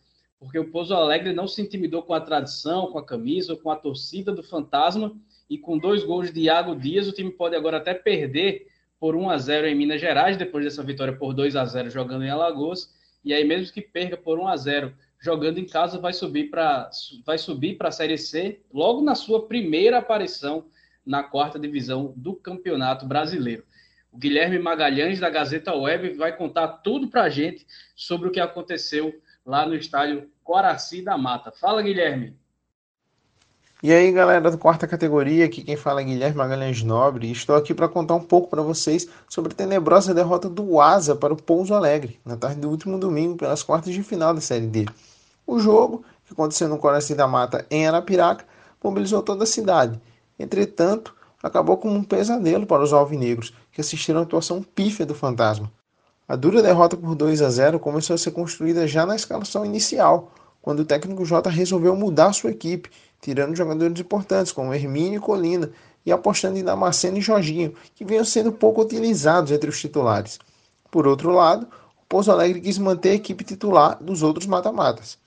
porque 0.44 0.60
o 0.60 0.70
Pouso 0.70 0.94
Alegre 0.94 1.34
não 1.34 1.48
se 1.48 1.62
intimidou 1.62 2.04
com 2.04 2.14
a 2.14 2.22
tradição, 2.22 2.88
com 2.92 3.00
a 3.00 3.06
camisa, 3.06 3.56
com 3.56 3.72
a 3.72 3.76
torcida 3.76 4.32
do 4.32 4.44
Fantasma, 4.44 5.16
e 5.50 5.58
com 5.58 5.78
dois 5.78 6.04
gols 6.04 6.32
de 6.32 6.42
Iago 6.42 6.76
Dias, 6.76 7.08
o 7.08 7.12
time 7.12 7.32
pode 7.32 7.56
agora 7.56 7.78
até 7.78 7.94
perder 7.94 8.68
por 9.00 9.16
1 9.16 9.30
a 9.30 9.38
0 9.38 9.68
em 9.68 9.76
Minas 9.76 10.00
Gerais, 10.00 10.38
depois 10.38 10.64
dessa 10.64 10.82
vitória 10.84 11.14
por 11.14 11.34
2 11.34 11.56
a 11.56 11.66
0 11.66 11.90
jogando 11.90 12.24
em 12.24 12.30
Alagoas, 12.30 12.94
e 13.24 13.34
aí 13.34 13.44
mesmo 13.44 13.74
que 13.74 13.82
perca 13.82 14.18
por 14.18 14.40
1 14.40 14.48
a 14.48 14.58
0 14.58 14.94
jogando 15.20 15.58
em 15.58 15.66
casa, 15.66 16.00
vai 16.00 16.14
subir 16.14 16.50
para 16.50 16.90
vai 17.26 17.38
subir 17.38 17.78
para 17.78 17.90
a 17.90 17.92
Série 17.92 18.18
C 18.18 18.62
logo 18.74 19.02
na 19.02 19.16
sua 19.16 19.48
primeira 19.48 20.00
aparição 20.00 20.66
na 21.06 21.24
quarta 21.24 21.60
divisão 21.60 22.14
do 22.16 22.34
Campeonato 22.34 23.06
Brasileiro. 23.06 23.64
O 24.12 24.18
Guilherme 24.18 24.60
Magalhães, 24.60 25.20
da 25.20 25.30
Gazeta 25.30 25.74
Web, 25.74 26.14
vai 26.14 26.36
contar 26.36 26.68
tudo 26.68 27.08
para 27.08 27.24
a 27.24 27.30
gente 27.30 27.66
sobre 27.96 28.28
o 28.28 28.32
que 28.32 28.40
aconteceu 28.40 29.14
lá 29.46 29.66
no 29.66 29.76
estádio 29.76 30.30
Coraci 30.44 31.02
da 31.02 31.18
Mata. 31.18 31.52
Fala, 31.52 31.82
Guilherme. 31.82 32.36
E 33.82 33.92
aí, 33.92 34.14
galera 34.14 34.50
do 34.50 34.58
quarta 34.58 34.88
categoria, 34.88 35.44
aqui 35.44 35.62
quem 35.62 35.76
fala 35.76 36.00
é 36.00 36.06
Guilherme 36.06 36.38
Magalhães 36.38 36.82
Nobre, 36.84 37.30
estou 37.30 37.54
aqui 37.54 37.74
para 37.74 37.90
contar 37.90 38.16
um 38.16 38.24
pouco 38.24 38.50
para 38.50 38.62
vocês 38.62 39.10
sobre 39.28 39.52
a 39.52 39.56
tenebrosa 39.56 40.14
derrota 40.14 40.48
do 40.48 40.80
Asa 40.80 41.18
para 41.18 41.34
o 41.34 41.42
Pouso 41.42 41.74
Alegre, 41.74 42.18
na 42.24 42.38
tarde 42.38 42.62
do 42.62 42.70
último 42.70 42.98
domingo, 42.98 43.36
pelas 43.36 43.62
quartas 43.62 43.94
de 43.94 44.02
final 44.02 44.34
da 44.34 44.40
Série 44.40 44.68
D. 44.68 44.86
O 45.46 45.60
jogo, 45.60 46.06
que 46.26 46.32
aconteceu 46.32 46.70
no 46.70 46.78
Coração 46.78 47.18
da 47.18 47.28
Mata, 47.28 47.66
em 47.70 47.86
Arapiraca, 47.86 48.46
mobilizou 48.82 49.22
toda 49.22 49.44
a 49.44 49.48
cidade. 49.48 50.00
Entretanto, 50.40 51.14
acabou 51.42 51.76
como 51.76 51.94
um 51.94 52.06
pesadelo 52.06 52.66
para 52.66 52.82
os 52.82 52.94
alvinegros, 52.94 53.54
que 53.70 53.82
assistiram 53.82 54.22
a 54.22 54.24
atuação 54.24 54.64
pífia 54.64 55.06
do 55.06 55.14
Fantasma. 55.14 55.70
A 56.28 56.36
dura 56.36 56.62
derrota 56.62 56.96
por 56.96 57.16
2 57.16 57.42
a 57.42 57.50
0 57.50 57.80
começou 57.80 58.14
a 58.14 58.18
ser 58.18 58.32
construída 58.32 58.88
já 58.88 59.06
na 59.06 59.16
escalação 59.16 59.66
inicial, 59.66 60.32
quando 60.62 60.80
o 60.80 60.86
técnico 60.86 61.26
J 61.26 61.50
resolveu 61.50 61.96
mudar 61.96 62.34
sua 62.34 62.52
equipe 62.52 62.90
tirando 63.24 63.56
jogadores 63.56 63.98
importantes 64.02 64.52
como 64.52 64.74
Hermínio 64.74 65.16
e 65.16 65.22
Colina, 65.22 65.72
e 66.06 66.12
apostando 66.12 66.58
em 66.58 66.64
Damasceno 66.64 67.18
e 67.18 67.22
Jorginho, 67.22 67.74
que 67.96 68.04
vinham 68.04 68.26
sendo 68.26 68.52
pouco 68.52 68.82
utilizados 68.82 69.50
entre 69.50 69.70
os 69.70 69.80
titulares. 69.80 70.38
Por 70.92 71.08
outro 71.08 71.32
lado, 71.32 71.66
o 72.02 72.06
Pouso 72.10 72.30
Alegre 72.30 72.60
quis 72.60 72.78
manter 72.78 73.12
a 73.12 73.16
equipe 73.16 73.46
titular 73.46 73.98
dos 74.04 74.22
outros 74.22 74.46
mata-matas. 74.46 75.18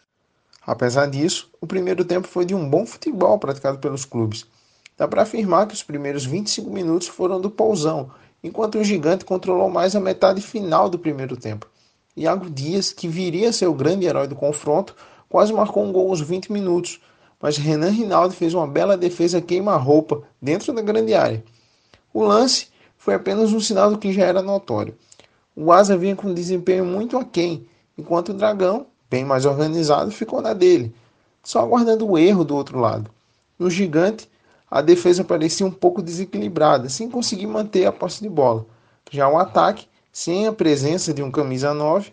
Apesar 0.67 1.07
disso, 1.07 1.51
o 1.59 1.67
primeiro 1.67 2.05
tempo 2.05 2.29
foi 2.29 2.45
de 2.45 2.55
um 2.55 2.69
bom 2.69 2.85
futebol 2.85 3.39
praticado 3.39 3.79
pelos 3.79 4.05
clubes. 4.05 4.45
Dá 4.99 5.09
para 5.09 5.23
afirmar 5.23 5.67
que 5.67 5.73
os 5.73 5.83
primeiros 5.83 6.27
25 6.27 6.69
minutos 6.69 7.09
foram 7.09 7.41
do 7.41 7.51
Pousão, 7.51 8.11
enquanto 8.47 8.79
o 8.79 8.85
Gigante 8.85 9.25
controlou 9.25 9.69
mais 9.69 9.97
a 9.97 10.01
metade 10.01 10.41
final 10.41 10.89
do 10.89 10.99
primeiro 10.99 11.37
tempo. 11.37 11.67
Iago 12.17 12.49
Dias, 12.49 12.93
que 12.93 13.09
viria 13.09 13.51
a 13.51 13.53
ser 13.53 13.67
o 13.67 13.75
grande 13.75 14.07
herói 14.07 14.27
do 14.27 14.37
confronto, 14.37 14.95
quase 15.29 15.53
marcou 15.53 15.85
um 15.85 15.93
gol 15.93 16.09
aos 16.09 16.21
20 16.21 16.53
minutos, 16.53 17.01
mas 17.41 17.59
Renan 17.59 17.91
Rinaldi 17.91 18.35
fez 18.35 18.55
uma 18.55 18.67
bela 18.67 18.97
defesa 18.97 19.41
queima-roupa 19.41 20.23
dentro 20.41 20.73
da 20.73 20.81
grande 20.81 21.13
área. 21.13 21.45
O 22.15 22.23
lance 22.25 22.69
foi 22.97 23.15
apenas 23.15 23.53
um 23.53 23.61
sinal 23.61 23.91
do 23.91 23.99
que 23.99 24.13
já 24.13 24.25
era 24.25 24.41
notório. 24.41 24.97
O 25.55 25.73
Asa 25.73 25.97
vinha 25.97 26.17
com 26.17 26.29
um 26.29 26.35
desempenho 26.35 26.85
muito 26.85 27.19
aquém, 27.19 27.67
enquanto 27.99 28.31
o 28.31 28.35
Dragão, 28.35 28.87
bem 29.11 29.25
mais 29.25 29.45
organizado, 29.45 30.11
ficou 30.11 30.41
na 30.41 30.53
dele, 30.53 30.95
só 31.43 31.61
aguardando 31.61 32.09
o 32.09 32.17
erro 32.17 32.45
do 32.45 32.57
outro 32.57 32.79
lado. 32.79 33.11
No 33.59 33.69
Gigante, 33.69 34.29
a 34.71 34.81
defesa 34.81 35.23
parecia 35.23 35.65
um 35.65 35.71
pouco 35.71 36.03
desequilibrada, 36.03 36.89
sem 36.89 37.09
conseguir 37.09 37.47
manter 37.47 37.87
a 37.87 37.93
posse 37.93 38.23
de 38.23 38.29
bola. 38.29 38.67
Já 39.11 39.29
o 39.29 39.39
ataque, 39.39 39.87
sem 40.13 40.47
a 40.47 40.53
presença 40.53 41.15
de 41.15 41.23
um 41.23 41.31
camisa 41.31 41.73
9, 41.73 42.13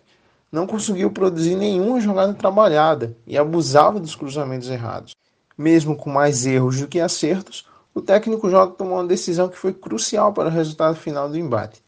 não 0.51 0.67
conseguiu 0.67 1.09
produzir 1.09 1.55
nenhuma 1.55 1.99
jogada 1.99 2.33
trabalhada 2.33 3.17
e 3.25 3.35
abusava 3.37 3.99
dos 3.99 4.15
cruzamentos 4.15 4.69
errados. 4.69 5.15
Mesmo 5.57 5.95
com 5.95 6.11
mais 6.11 6.45
erros 6.45 6.79
do 6.79 6.87
que 6.87 6.99
acertos, 6.99 7.65
o 7.93 8.01
técnico 8.01 8.49
Jota 8.49 8.75
tomou 8.75 8.97
uma 8.97 9.07
decisão 9.07 9.49
que 9.49 9.57
foi 9.57 9.73
crucial 9.73 10.31
para 10.31 10.49
o 10.49 10.51
resultado 10.51 10.95
final 10.95 11.27
do 11.27 11.37
embate. 11.37 11.83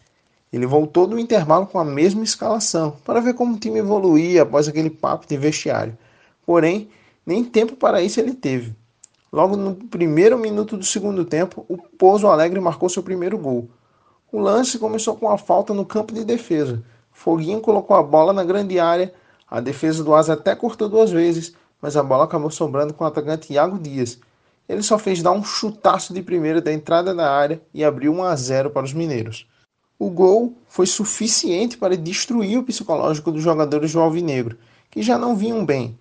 Ele 0.52 0.66
voltou 0.66 1.06
do 1.06 1.20
intervalo 1.20 1.68
com 1.68 1.80
a 1.80 1.86
mesma 1.86 2.24
escalação, 2.24 2.96
para 3.04 3.20
ver 3.20 3.34
como 3.34 3.56
o 3.56 3.60
time 3.60 3.80
evoluía 3.80 4.44
após 4.44 4.68
aquele 4.68 4.90
papo 4.90 5.28
de 5.28 5.38
vestiário. 5.38 5.98
Porém, 6.46 6.90
nem 7.26 7.44
tempo 7.44 7.76
para 7.76 8.02
isso 8.02 8.20
ele 8.20 8.34
teve. 8.34 8.76
Logo 9.32 9.56
no 9.56 9.76
primeiro 9.76 10.38
minuto 10.38 10.78
do 10.78 10.86
segundo 10.86 11.26
tempo, 11.26 11.66
o 11.68 11.78
Pouso 11.78 12.28
Alegre 12.28 12.60
marcou 12.60 12.88
seu 12.90 13.04
primeiro 13.04 13.38
gol. 13.38 13.70
O 14.32 14.40
lance 14.40 14.80
começou 14.80 15.16
com 15.16 15.28
uma 15.28 15.38
falta 15.38 15.74
no 15.74 15.86
campo 15.86 16.14
de 16.14 16.24
defesa. 16.24 16.84
Foguinho 17.12 17.62
colocou 17.62 17.96
a 17.96 18.04
bola 18.04 18.34
na 18.34 18.44
grande 18.44 18.80
área, 18.80 19.14
a 19.50 19.60
defesa 19.60 20.04
do 20.04 20.14
Asa 20.14 20.34
até 20.34 20.56
cortou 20.56 20.90
duas 20.90 21.12
vezes, 21.12 21.54
mas 21.82 21.96
a 21.96 22.04
bola 22.04 22.26
acabou 22.26 22.50
sobrando 22.50 22.94
com 22.94 23.04
o 23.04 23.08
atacante 23.08 23.54
Iago 23.54 23.80
Dias. 23.80 24.20
Ele 24.68 24.82
só 24.82 24.98
fez 24.98 25.22
dar 25.22 25.32
um 25.32 25.44
chutaço 25.44 26.14
de 26.14 26.22
primeira 26.22 26.60
da 26.62 26.74
entrada 26.74 27.14
da 27.14 27.32
área 27.32 27.62
e 27.74 27.84
abriu 27.84 28.12
1 28.14 28.24
a 28.24 28.36
0 28.36 28.70
para 28.72 28.84
os 28.84 28.94
mineiros. 28.94 29.48
O 29.98 30.10
gol 30.10 30.58
foi 30.68 30.86
suficiente 30.86 31.78
para 31.78 31.96
destruir 31.96 32.58
o 32.58 32.64
psicológico 32.64 33.32
dos 33.32 33.42
jogadores 33.42 33.94
do 33.94 34.00
Alvinegro, 34.00 34.58
que 34.92 35.02
já 35.02 35.18
não 35.18 35.36
vinham 35.36 35.66
bem. 35.66 35.98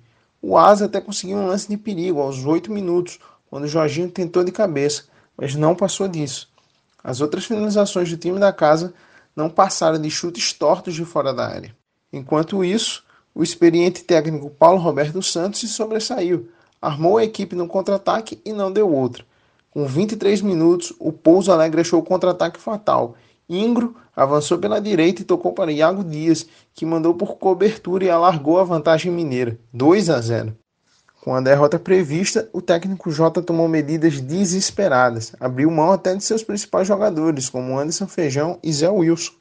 O 0.46 0.58
Asa 0.58 0.84
até 0.84 1.00
conseguiu 1.00 1.38
um 1.38 1.46
lance 1.46 1.66
de 1.66 1.74
perigo 1.78 2.20
aos 2.20 2.44
8 2.44 2.70
minutos, 2.70 3.18
quando 3.48 3.64
o 3.64 3.66
Jorginho 3.66 4.10
tentou 4.10 4.44
de 4.44 4.52
cabeça, 4.52 5.04
mas 5.34 5.54
não 5.54 5.74
passou 5.74 6.06
disso. 6.06 6.50
As 7.02 7.22
outras 7.22 7.46
finalizações 7.46 8.10
do 8.10 8.18
time 8.18 8.38
da 8.38 8.52
casa 8.52 8.92
não 9.34 9.48
passaram 9.48 9.98
de 9.98 10.10
chutes 10.10 10.52
tortos 10.52 10.94
de 10.94 11.02
fora 11.02 11.32
da 11.32 11.48
área. 11.48 11.74
Enquanto 12.12 12.62
isso, 12.62 13.02
o 13.34 13.42
experiente 13.42 14.04
técnico 14.04 14.50
Paulo 14.50 14.78
Roberto 14.78 15.22
Santos 15.22 15.60
se 15.60 15.66
sobressaiu, 15.66 16.50
armou 16.80 17.16
a 17.16 17.24
equipe 17.24 17.56
no 17.56 17.66
contra-ataque 17.66 18.38
e 18.44 18.52
não 18.52 18.70
deu 18.70 18.92
outro. 18.92 19.24
Com 19.70 19.86
23 19.86 20.42
minutos, 20.42 20.92
o 20.98 21.10
Pouso 21.10 21.52
Alegre 21.52 21.80
achou 21.80 22.00
o 22.00 22.04
contra-ataque 22.04 22.60
fatal. 22.60 23.16
Ingro 23.48 23.94
avançou 24.16 24.58
pela 24.58 24.80
direita 24.80 25.22
e 25.22 25.24
tocou 25.24 25.52
para 25.52 25.72
Iago 25.72 26.02
Dias, 26.02 26.46
que 26.72 26.86
mandou 26.86 27.14
por 27.14 27.36
cobertura 27.36 28.04
e 28.04 28.10
alargou 28.10 28.58
a 28.58 28.64
vantagem 28.64 29.12
mineira, 29.12 29.58
2 29.72 30.08
a 30.10 30.20
0. 30.20 30.56
Com 31.20 31.34
a 31.34 31.40
derrota 31.40 31.78
prevista, 31.78 32.48
o 32.52 32.60
técnico 32.60 33.10
Jota 33.10 33.40
tomou 33.40 33.66
medidas 33.66 34.20
desesperadas, 34.20 35.32
abriu 35.40 35.70
mão 35.70 35.92
até 35.92 36.14
de 36.14 36.22
seus 36.22 36.42
principais 36.42 36.86
jogadores, 36.86 37.48
como 37.48 37.78
Anderson 37.78 38.06
Feijão 38.06 38.58
e 38.62 38.72
Zé 38.72 38.90
Wilson. 38.90 39.32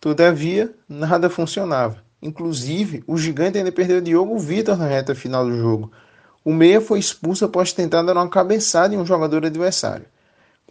Todavia, 0.00 0.74
nada 0.88 1.30
funcionava. 1.30 2.02
Inclusive, 2.20 3.04
o 3.06 3.16
gigante 3.16 3.58
ainda 3.58 3.70
perdeu 3.70 4.00
Diogo 4.00 4.36
Vitor 4.38 4.76
na 4.76 4.86
reta 4.86 5.14
final 5.14 5.44
do 5.44 5.56
jogo. 5.56 5.92
O 6.44 6.52
meia 6.52 6.80
foi 6.80 6.98
expulso 6.98 7.44
após 7.44 7.72
tentar 7.72 8.02
dar 8.02 8.16
uma 8.16 8.28
cabeçada 8.28 8.92
em 8.92 8.98
um 8.98 9.06
jogador 9.06 9.46
adversário. 9.46 10.06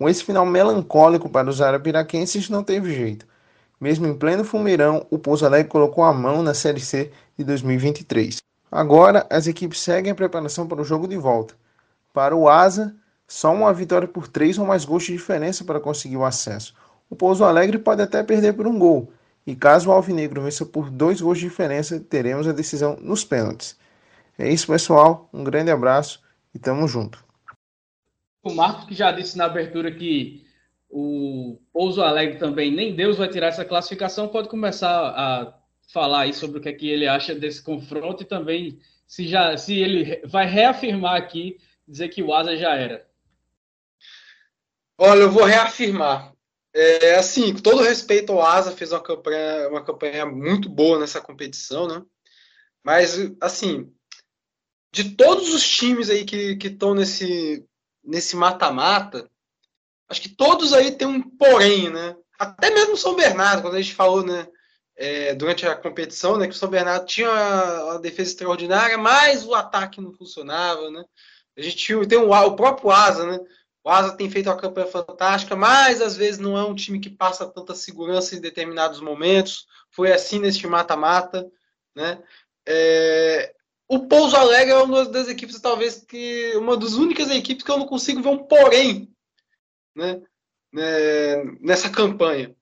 Com 0.02 0.10
esse 0.10 0.24
final 0.24 0.48
melancólico 0.48 1.30
para 1.30 1.48
os 1.48 1.62
arapiraquenses, 1.62 2.50
não 2.50 2.64
teve 2.64 2.92
jeito. 2.92 3.24
Mesmo 3.80 4.08
em 4.08 4.18
pleno 4.18 4.44
fumeirão, 4.44 5.06
o 5.12 5.20
Pouso 5.20 5.46
Alegre 5.46 5.70
colocou 5.70 6.04
a 6.04 6.12
mão 6.12 6.42
na 6.42 6.56
Série 6.56 6.80
C 6.80 7.12
de 7.38 7.44
2023. 7.44 8.38
Agora, 8.72 9.28
as 9.30 9.46
equipes 9.46 9.80
seguem 9.80 10.12
a 10.12 10.16
preparação 10.16 10.68
para 10.68 10.82
o 10.82 10.84
jogo 10.84 11.08
de 11.08 11.18
volta. 11.18 11.54
Para 12.12 12.36
o 12.36 12.50
Asa, 12.50 12.96
só 13.28 13.54
uma 13.54 13.72
vitória 13.72 14.08
por 14.08 14.28
três 14.28 14.58
ou 14.58 14.66
mais 14.66 14.84
gols 14.86 15.04
de 15.04 15.12
diferença 15.12 15.64
para 15.64 15.80
conseguir 15.80 16.18
o 16.18 16.26
acesso. 16.26 16.74
O 17.08 17.16
Pouso 17.16 17.44
Alegre 17.44 17.78
pode 17.78 18.02
até 18.02 18.24
perder 18.24 18.54
por 18.54 18.66
um 18.66 18.80
gol, 18.80 19.14
e 19.46 19.56
caso 19.56 19.90
o 19.90 19.94
Alvinegro 19.94 20.42
vença 20.42 20.66
por 20.66 20.90
dois 20.90 21.22
gols 21.22 21.38
de 21.38 21.48
diferença, 21.48 22.00
teremos 22.00 22.48
a 22.48 22.52
decisão 22.52 22.98
nos 23.00 23.24
pênaltis. 23.24 23.78
É 24.36 24.52
isso, 24.52 24.66
pessoal. 24.66 25.30
Um 25.32 25.44
grande 25.44 25.70
abraço 25.70 26.24
e 26.56 26.58
tamo 26.58 26.88
junto. 26.88 27.24
O 28.44 28.54
Marcos 28.54 28.86
que 28.86 28.96
já 28.96 29.12
disse 29.12 29.38
na 29.38 29.46
abertura 29.46 29.92
que 29.92 30.46
o 30.90 31.60
Pouso 31.72 32.02
Alegre 32.02 32.38
também, 32.38 32.72
nem 32.72 32.96
Deus 32.96 33.18
vai 33.18 33.30
tirar 33.30 33.48
essa 33.48 33.64
classificação, 33.64 34.28
pode 34.28 34.50
começar 34.50 34.90
a 34.90 35.58
falar 35.92 36.22
aí 36.22 36.34
sobre 36.34 36.60
o 36.60 36.62
que, 36.62 36.70
é 36.70 36.74
que 36.74 36.90
ele 36.90 37.08
acha 37.08 37.36
desse 37.36 37.62
confronto 37.62 38.24
e 38.24 38.26
também 38.26 38.80
se, 39.08 39.28
já, 39.28 39.56
se 39.58 39.78
ele 39.80 40.22
vai 40.26 40.46
reafirmar 40.46 41.16
aqui, 41.16 41.58
dizer 41.88 42.10
que 42.10 42.24
o 42.24 42.34
Asa 42.34 42.58
já 42.58 42.76
era. 42.76 43.06
Olha, 44.98 45.22
eu 45.22 45.32
vou 45.32 45.44
reafirmar. 45.44 46.34
É, 46.74 47.16
assim, 47.16 47.54
com 47.54 47.60
todo 47.60 47.84
respeito 47.84 48.32
ao 48.32 48.42
Asa, 48.42 48.72
fez 48.72 48.92
uma 48.92 49.02
campanha, 49.02 49.70
uma 49.70 49.84
campanha 49.84 50.26
muito 50.26 50.70
boa 50.70 51.00
nessa 51.00 51.20
competição, 51.20 51.88
né? 51.88 52.02
Mas, 52.84 53.18
assim, 53.42 53.94
de 54.92 55.16
todos 55.16 55.54
os 55.54 55.68
times 55.68 56.10
aí 56.10 56.26
que 56.26 56.58
estão 56.68 56.94
nesse 56.94 57.66
nesse 58.04 58.36
mata-mata, 58.36 59.30
acho 60.10 60.22
que 60.22 60.30
todos 60.30 60.74
aí 60.74 60.92
tem 60.92 61.08
um 61.08 61.22
porém, 61.22 61.90
né? 61.90 62.16
Até 62.38 62.70
mesmo 62.72 62.98
São 62.98 63.16
Bernardo, 63.16 63.62
quando 63.62 63.76
a 63.76 63.82
gente 63.82 63.94
falou, 63.94 64.24
né? 64.24 64.48
É, 64.98 65.34
durante 65.34 65.66
a 65.66 65.76
competição, 65.76 66.38
né? 66.38 66.48
Que 66.48 66.54
o 66.54 66.58
São 66.58 66.70
Bernardo 66.70 67.06
tinha 67.06 67.30
uma, 67.30 68.00
defesa 68.00 68.32
extraordinária, 68.32 68.98
mas 68.98 69.46
o 69.46 69.54
ataque 69.54 70.02
não 70.02 70.12
funcionava, 70.12 70.90
né? 70.92 71.04
A 71.58 71.62
gente 71.62 72.08
tem 72.08 72.18
o, 72.18 72.32
o 72.32 72.56
próprio 72.56 72.92
Asa, 72.92 73.26
né? 73.26 73.40
O 73.84 73.90
Asa 73.90 74.16
tem 74.16 74.30
feito 74.30 74.48
uma 74.48 74.58
campanha 74.58 74.88
fantástica, 74.88 75.56
mas 75.56 76.02
às 76.02 76.16
vezes 76.16 76.40
não 76.40 76.58
é 76.58 76.64
um 76.64 76.76
time 76.76 77.00
que 77.00 77.10
passa 77.10 77.48
tanta 77.48 77.74
segurança 77.74 78.36
em 78.36 78.42
determinados 78.42 79.00
momentos. 79.02 79.66
Foi 79.90 80.12
assim 80.12 80.40
neste 80.40 80.68
mata-mata, 80.68 81.50
né? 81.96 82.22
É, 82.66 83.56
o 83.92 84.08
Pouso 84.08 84.38
Alegre 84.38 84.72
é 84.72 84.78
uma 84.78 85.04
das 85.04 85.28
equipes, 85.28 85.60
talvez, 85.60 86.06
que 86.08 86.54
uma 86.56 86.78
das 86.78 86.94
únicas 86.94 87.30
equipes 87.30 87.62
que 87.62 87.70
eu 87.70 87.78
não 87.78 87.86
consigo 87.86 88.22
ver 88.22 88.30
um 88.30 88.38
porém 88.38 89.14
né, 89.94 90.22
né 90.72 91.44
nessa 91.60 91.90
campanha. 91.90 92.56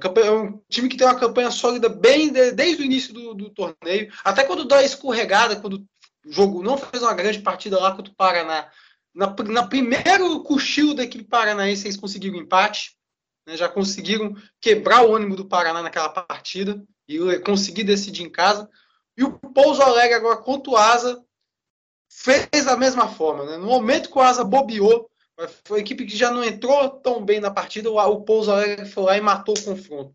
campanha. 0.00 0.26
É 0.26 0.32
um 0.32 0.60
time 0.68 0.88
que 0.88 0.96
tem 0.96 1.06
uma 1.06 1.18
campanha 1.18 1.52
sólida 1.52 1.88
bem 1.88 2.32
de, 2.32 2.50
desde 2.50 2.82
o 2.82 2.84
início 2.84 3.14
do, 3.14 3.32
do, 3.32 3.50
torneio, 3.50 4.12
até 4.24 4.42
quando 4.42 4.64
dá 4.64 4.78
a 4.78 4.82
escorregada, 4.82 5.54
quando 5.54 5.86
o 6.26 6.32
jogo 6.32 6.64
não 6.64 6.76
fez 6.76 7.00
uma 7.00 7.14
grande 7.14 7.38
partida 7.38 7.78
lá 7.78 7.94
contra 7.94 8.12
o 8.12 8.16
Paraná, 8.16 8.68
na, 9.14 9.36
na 9.44 9.64
primeiro 9.64 10.42
cochilo 10.42 10.94
da 10.94 11.04
equipe 11.04 11.22
paranaense, 11.22 11.86
eles 11.86 11.96
conseguiram 11.96 12.38
empate. 12.38 12.96
Né, 13.46 13.56
já 13.56 13.68
conseguiram 13.68 14.34
quebrar 14.60 15.04
o 15.04 15.14
ânimo 15.14 15.36
do 15.36 15.44
Paraná 15.44 15.80
naquela 15.80 16.08
partida 16.08 16.84
e 17.06 17.38
conseguir 17.38 17.84
decidir 17.84 18.24
em 18.24 18.30
casa. 18.30 18.68
E 19.16 19.24
o 19.24 19.32
Pouso 19.38 19.82
Alegre 19.82 20.14
agora 20.14 20.36
contra 20.36 20.72
o 20.72 20.76
Asa 20.76 21.22
fez 22.08 22.64
da 22.64 22.76
mesma 22.76 23.08
forma. 23.08 23.44
Né? 23.44 23.56
No 23.56 23.66
momento 23.66 24.10
que 24.10 24.18
o 24.18 24.22
Asa 24.22 24.44
bobeou, 24.44 25.10
foi 25.64 25.78
a 25.78 25.82
equipe 25.82 26.06
que 26.06 26.16
já 26.16 26.30
não 26.30 26.44
entrou 26.44 26.88
tão 26.88 27.24
bem 27.24 27.40
na 27.40 27.50
partida, 27.50 27.90
o 27.90 28.20
Pouso 28.22 28.50
Alegre 28.50 28.86
foi 28.86 29.02
lá 29.04 29.16
e 29.16 29.20
matou 29.20 29.54
o 29.56 29.64
confronto. 29.64 30.14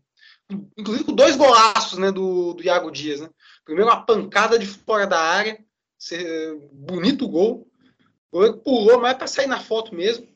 Inclusive 0.76 1.04
com 1.04 1.12
dois 1.12 1.36
golaços 1.36 1.98
né, 1.98 2.10
do, 2.10 2.54
do 2.54 2.62
Iago 2.62 2.90
Dias. 2.90 3.20
Né? 3.20 3.28
Primeiro 3.64 3.90
uma 3.90 4.04
pancada 4.04 4.58
de 4.58 4.66
fora 4.66 5.06
da 5.06 5.20
área, 5.20 5.62
bonito 6.72 7.28
gol. 7.28 7.66
O 8.30 8.36
goleiro 8.36 8.58
pulou, 8.58 9.00
mas 9.00 9.12
é 9.12 9.14
para 9.14 9.26
sair 9.26 9.46
na 9.46 9.60
foto 9.60 9.94
mesmo. 9.94 10.26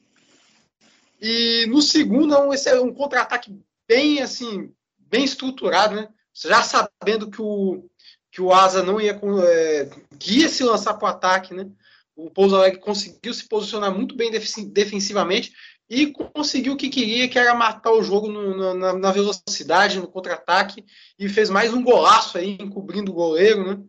E 1.20 1.66
no 1.68 1.81
segundo, 1.81 2.53
esse 2.53 2.68
é 2.68 2.81
um 2.81 2.92
contra-ataque 2.92 3.57
bem 3.87 4.20
assim, 4.20 4.75
bem 4.98 5.25
estruturado, 5.25 5.94
né? 5.94 6.09
Já 6.35 6.62
sabendo 6.62 7.31
que 7.31 7.40
o, 7.40 7.88
que 8.33 8.40
o 8.40 8.51
Asa 8.51 8.83
não 8.83 8.99
ia, 8.99 9.21
é, 9.47 9.90
ia 10.27 10.49
se 10.49 10.64
lançar 10.64 10.95
para 10.95 11.07
o 11.07 11.11
ataque, 11.11 11.53
né? 11.53 11.68
O 12.16 12.31
Pouso 12.31 12.57
Alegre 12.57 12.81
conseguiu 12.81 13.33
se 13.33 13.47
posicionar 13.47 13.95
muito 13.95 14.16
bem 14.16 14.31
defensivamente 14.31 15.53
e 15.89 16.07
conseguiu 16.07 16.72
o 16.72 16.76
que 16.76 16.89
queria, 16.89 17.28
que 17.28 17.39
era 17.39 17.55
matar 17.55 17.93
o 17.93 18.03
jogo 18.03 18.28
no, 18.28 18.74
na, 18.74 18.95
na, 18.95 19.12
velocidade, 19.12 19.99
no 19.99 20.09
contra-ataque, 20.09 20.85
e 21.18 21.28
fez 21.28 21.51
mais 21.51 21.74
um 21.74 21.83
golaço 21.83 22.39
aí, 22.39 22.57
encobrindo 22.59 23.11
o 23.11 23.14
goleiro, 23.14 23.66
né? 23.66 23.85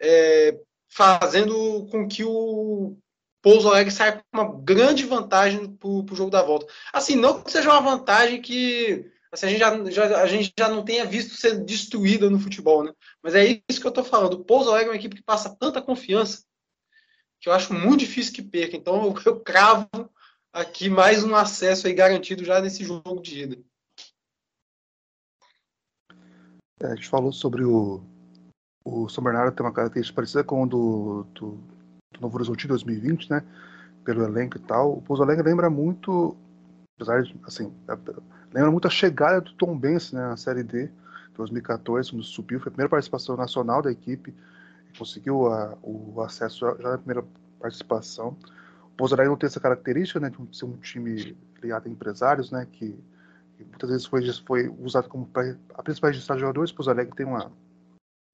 É, 0.00 0.56
fazendo 0.88 1.86
com 1.90 2.06
que 2.06 2.22
o 2.22 2.96
Pouso 3.40 3.68
Alegre 3.68 3.92
saia 3.92 4.12
com 4.12 4.40
uma 4.40 4.60
grande 4.62 5.04
vantagem 5.04 5.66
para 5.74 5.88
o 5.88 6.06
jogo 6.12 6.30
da 6.30 6.42
volta. 6.42 6.66
Assim, 6.92 7.16
não 7.16 7.42
que 7.42 7.50
seja 7.50 7.70
uma 7.70 7.80
vantagem 7.80 8.40
que 8.40 9.10
assim, 9.32 9.46
a, 9.46 9.48
gente 9.48 9.58
já, 9.58 9.90
já, 9.90 10.22
a 10.22 10.26
gente 10.26 10.52
já 10.56 10.68
não 10.68 10.84
tenha 10.84 11.04
visto 11.04 11.34
ser 11.34 11.64
destruída 11.64 12.30
no 12.30 12.38
futebol, 12.38 12.84
né? 12.84 12.92
Mas 13.22 13.34
é 13.34 13.62
isso 13.68 13.80
que 13.80 13.86
eu 13.86 13.92
tô 13.92 14.02
falando. 14.02 14.34
O 14.34 14.44
Pouso 14.44 14.70
Alegre 14.70 14.88
é 14.88 14.90
uma 14.90 14.96
equipe 14.96 15.16
que 15.16 15.22
passa 15.22 15.54
tanta 15.54 15.80
confiança 15.80 16.44
que 17.40 17.48
eu 17.48 17.52
acho 17.52 17.74
muito 17.74 18.00
difícil 18.00 18.32
que 18.32 18.42
perca. 18.42 18.76
Então 18.76 19.04
eu, 19.04 19.14
eu 19.26 19.40
cravo 19.40 19.88
aqui 20.52 20.88
mais 20.88 21.24
um 21.24 21.34
acesso 21.34 21.86
aí 21.86 21.92
garantido 21.92 22.44
já 22.44 22.60
nesse 22.60 22.84
jogo 22.84 23.20
de 23.20 23.42
ida. 23.42 23.58
É, 26.80 26.86
a 26.86 26.94
gente 26.94 27.08
falou 27.08 27.32
sobre 27.32 27.64
o, 27.64 28.00
o 28.84 29.08
São 29.08 29.22
Bernardo 29.22 29.54
tem 29.54 29.64
uma 29.64 29.72
característica 29.72 30.14
parecida 30.14 30.44
com 30.44 30.62
o 30.62 30.66
do, 30.66 31.26
do, 31.34 31.50
do 32.12 32.20
Novo 32.20 32.36
Horizonte 32.36 32.68
2020, 32.68 33.30
né? 33.30 33.44
Pelo 34.04 34.24
elenco 34.24 34.56
e 34.56 34.60
tal. 34.60 34.98
O 34.98 35.02
Pouso 35.02 35.22
Alegre 35.22 35.44
lembra 35.44 35.68
muito, 35.68 36.36
apesar 36.96 37.22
de, 37.22 37.34
assim, 37.44 37.72
é, 37.88 37.92
lembra 38.52 38.70
muito 38.70 38.86
a 38.86 38.90
chegada 38.90 39.40
do 39.40 39.54
Tom 39.54 39.76
Benz, 39.76 40.12
né? 40.12 40.20
Na 40.20 40.36
Série 40.36 40.62
D, 40.62 40.90
2014, 41.34 42.10
quando 42.10 42.24
subiu. 42.24 42.60
Foi 42.60 42.68
a 42.68 42.72
primeira 42.72 42.88
participação 42.88 43.36
nacional 43.36 43.82
da 43.82 43.90
equipe. 43.90 44.34
Conseguiu 44.98 45.46
a, 45.46 45.76
o 45.82 46.20
acesso 46.22 46.60
já, 46.60 46.90
na 46.90 46.98
primeira 46.98 47.24
participação. 47.58 48.36
O 49.00 49.04
Alegre 49.06 49.28
não 49.28 49.36
tem 49.36 49.46
essa 49.46 49.60
característica, 49.60 50.20
né? 50.20 50.30
De 50.30 50.56
ser 50.56 50.64
um 50.64 50.76
time 50.76 51.36
ligado 51.60 51.86
a 51.86 51.90
empresários, 51.90 52.50
né? 52.50 52.66
Que, 52.70 52.96
que 53.56 53.64
muitas 53.64 53.90
vezes 53.90 54.06
foi, 54.06 54.30
foi 54.46 54.68
usado 54.80 55.08
como 55.08 55.28
a 55.74 55.82
principal 55.82 56.10
registrar 56.10 56.38
jogadores. 56.38 56.72
O 56.76 56.90
Alegre 56.90 57.14
tem 57.16 57.26
uma 57.26 57.50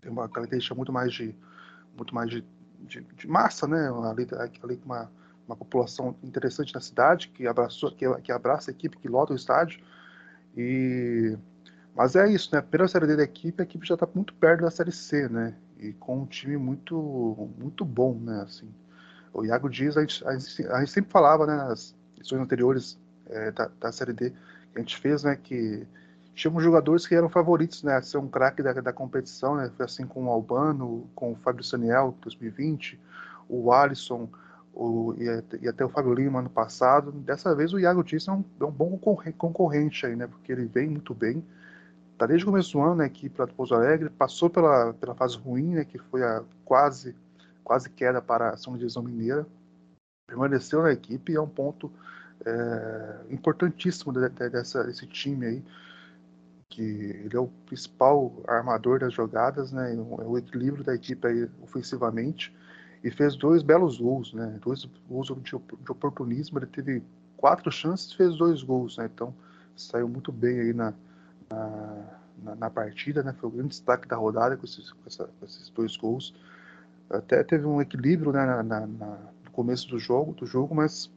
tem 0.01 0.11
uma 0.11 0.28
característica 0.28 0.74
muito 0.74 0.92
mais 0.92 1.12
de 1.12 1.34
muito 1.96 2.14
mais 2.14 2.30
de, 2.30 2.44
de, 2.80 3.01
de 3.01 3.28
massa, 3.28 3.66
né? 3.66 3.88
Ali, 4.11 4.26
ali 4.62 4.80
uma, 4.84 5.11
uma 5.46 5.57
população 5.57 6.14
interessante 6.22 6.74
na 6.74 6.80
cidade 6.80 7.28
que 7.28 7.46
abraçou 7.46 7.90
que, 7.92 8.07
que 8.20 8.32
abraça 8.32 8.70
a 8.70 8.72
equipe, 8.72 8.99
que 8.99 9.09
lota 9.09 9.32
o 9.32 9.36
estádio 9.36 9.80
e 10.57 11.36
mas 11.99 12.14
é 12.14 12.30
isso, 12.30 12.55
né? 12.55 12.62
Pela 12.62 12.86
série 12.86 13.09
D 13.09 13.16
da 13.16 13.24
equipe, 13.24 13.61
a 13.61 13.64
equipe 13.64 13.84
já 13.84 13.94
está 13.94 14.07
muito 14.14 14.32
perto 14.34 14.61
da 14.61 14.70
série 14.70 14.92
C, 14.92 15.28
né? 15.28 15.53
E 15.80 15.92
com 15.94 16.20
um 16.20 16.26
time 16.26 16.57
muito 16.57 17.51
muito 17.59 17.84
bom, 17.84 18.14
né? 18.14 18.42
Assim, 18.42 18.72
o 19.34 19.44
Iago 19.44 19.68
Dias 19.68 19.96
a 19.96 20.03
gente, 20.03 20.24
a 20.24 20.38
gente, 20.38 20.66
a 20.68 20.78
gente 20.78 20.92
sempre 20.92 21.11
falava, 21.11 21.44
né? 21.44 21.57
Nas 21.57 21.96
edições 22.16 22.40
anteriores 22.40 22.96
é, 23.26 23.51
da, 23.51 23.68
da 23.80 23.90
série 23.90 24.12
D 24.12 24.30
que 24.30 24.76
a 24.76 24.78
gente 24.78 24.96
fez, 24.96 25.24
né? 25.24 25.34
Que 25.34 25.84
tínhamos 26.36 26.62
jogadores 26.62 27.05
que 27.05 27.16
eram 27.16 27.28
favoritos, 27.28 27.82
né, 27.82 27.96
a 27.96 28.03
ser 28.03 28.18
um 28.18 28.28
craque 28.28 28.62
da, 28.62 28.72
da 28.74 28.92
competição, 28.92 29.57
né, 29.57 29.68
foi 29.76 29.84
assim 29.84 30.07
com 30.07 30.26
o 30.26 30.30
Albano, 30.30 31.11
com 31.12 31.32
o 31.32 31.34
Fábio 31.34 31.64
Saniel, 31.64 32.14
2020, 32.22 32.96
o 33.49 33.72
Alisson, 33.72 34.28
o, 34.72 35.16
e, 35.18 35.24
e, 35.64 35.68
até 35.68 35.84
o 35.84 35.88
Fábio 35.88 36.14
Lima 36.14 36.40
no 36.40 36.49
passado. 36.49 37.11
Dessa 37.11 37.57
vez 37.57 37.72
o 37.72 37.80
Iago 37.80 38.05
Tissa 38.05 38.30
é 38.30 38.34
um, 38.34 38.44
é 38.61 38.64
um 38.64 38.70
bom 38.70 38.96
concorrente 39.36 40.07
aí, 40.07 40.14
né, 40.14 40.28
porque 40.28 40.53
ele 40.53 40.66
vem 40.66 40.88
muito 40.88 41.12
bem, 41.12 41.44
tá 42.18 42.26
desde 42.26 42.44
o 42.44 42.50
começo 42.50 42.72
do 42.72 42.82
ano, 42.82 42.96
né, 42.96 43.04
aqui 43.04 43.28
para 43.28 43.46
Pouso 43.46 43.74
Alegre, 43.74 44.10
passou 44.10 44.50
pela, 44.50 44.92
pela 44.94 45.14
fase 45.14 45.36
ruim, 45.38 45.76
né, 45.76 45.84
que 45.84 45.98
foi 45.98 46.22
a 46.22 46.42
quase, 46.64 47.14
quase 47.62 47.88
queda 47.88 48.20
para 48.20 48.50
a 48.50 48.56
São 48.56 48.76
Divisão 48.76 49.02
Mineira, 49.02 49.46
permaneceu 50.26 50.82
na 50.82 50.92
equipe 50.92 51.32
e 51.32 51.36
é 51.36 51.40
um 51.40 51.48
ponto 51.48 51.90
é, 52.44 53.20
importantíssimo 53.30 54.12
de, 54.12 54.28
de, 54.28 54.50
dessa, 54.50 54.84
desse 54.84 55.06
time 55.06 55.46
aí, 55.46 55.64
que 56.68 56.82
ele 56.82 57.36
é 57.36 57.40
o 57.40 57.48
principal 57.66 58.32
armador 58.46 59.00
das 59.00 59.12
jogadas, 59.12 59.72
né? 59.72 59.94
É 59.94 59.96
o 59.96 60.36
equilíbrio 60.36 60.84
da 60.84 60.94
equipe 60.94 61.26
aí 61.26 61.48
ofensivamente 61.62 62.54
e 63.02 63.10
fez 63.10 63.36
dois 63.36 63.62
belos 63.62 63.98
gols, 63.98 64.34
né? 64.34 64.58
Dois 64.62 64.84
gols 65.08 65.28
de, 65.42 65.56
oportunismo. 65.56 66.58
Ele 66.58 66.66
teve 66.66 67.02
quatro 67.36 67.72
chances, 67.72 68.12
fez 68.12 68.36
dois 68.36 68.62
gols, 68.62 68.98
né? 68.98 69.08
Então 69.12 69.34
saiu 69.74 70.08
muito 70.08 70.30
bem 70.30 70.60
aí 70.60 70.72
na, 70.74 70.92
na, 71.51 72.55
na 72.55 72.70
partida, 72.70 73.22
né? 73.22 73.34
Foi 73.38 73.49
o 73.49 73.53
grande 73.53 73.68
destaque 73.68 74.07
da 74.09 74.16
rodada 74.16 74.57
com 74.57 74.64
esses, 74.64 74.92
com, 74.92 75.01
essa, 75.07 75.24
com 75.24 75.44
esses 75.44 75.70
dois 75.70 75.96
gols. 75.96 76.34
Até 77.11 77.42
teve 77.42 77.66
um 77.66 77.80
equilíbrio 77.80 78.32
né, 78.32 78.44
na, 78.44 78.62
na, 78.62 78.86
no 78.86 79.51
começo 79.53 79.88
do 79.88 79.99
jogo, 79.99 80.32
do 80.34 80.46
jogo, 80.46 80.74
mas 80.74 81.11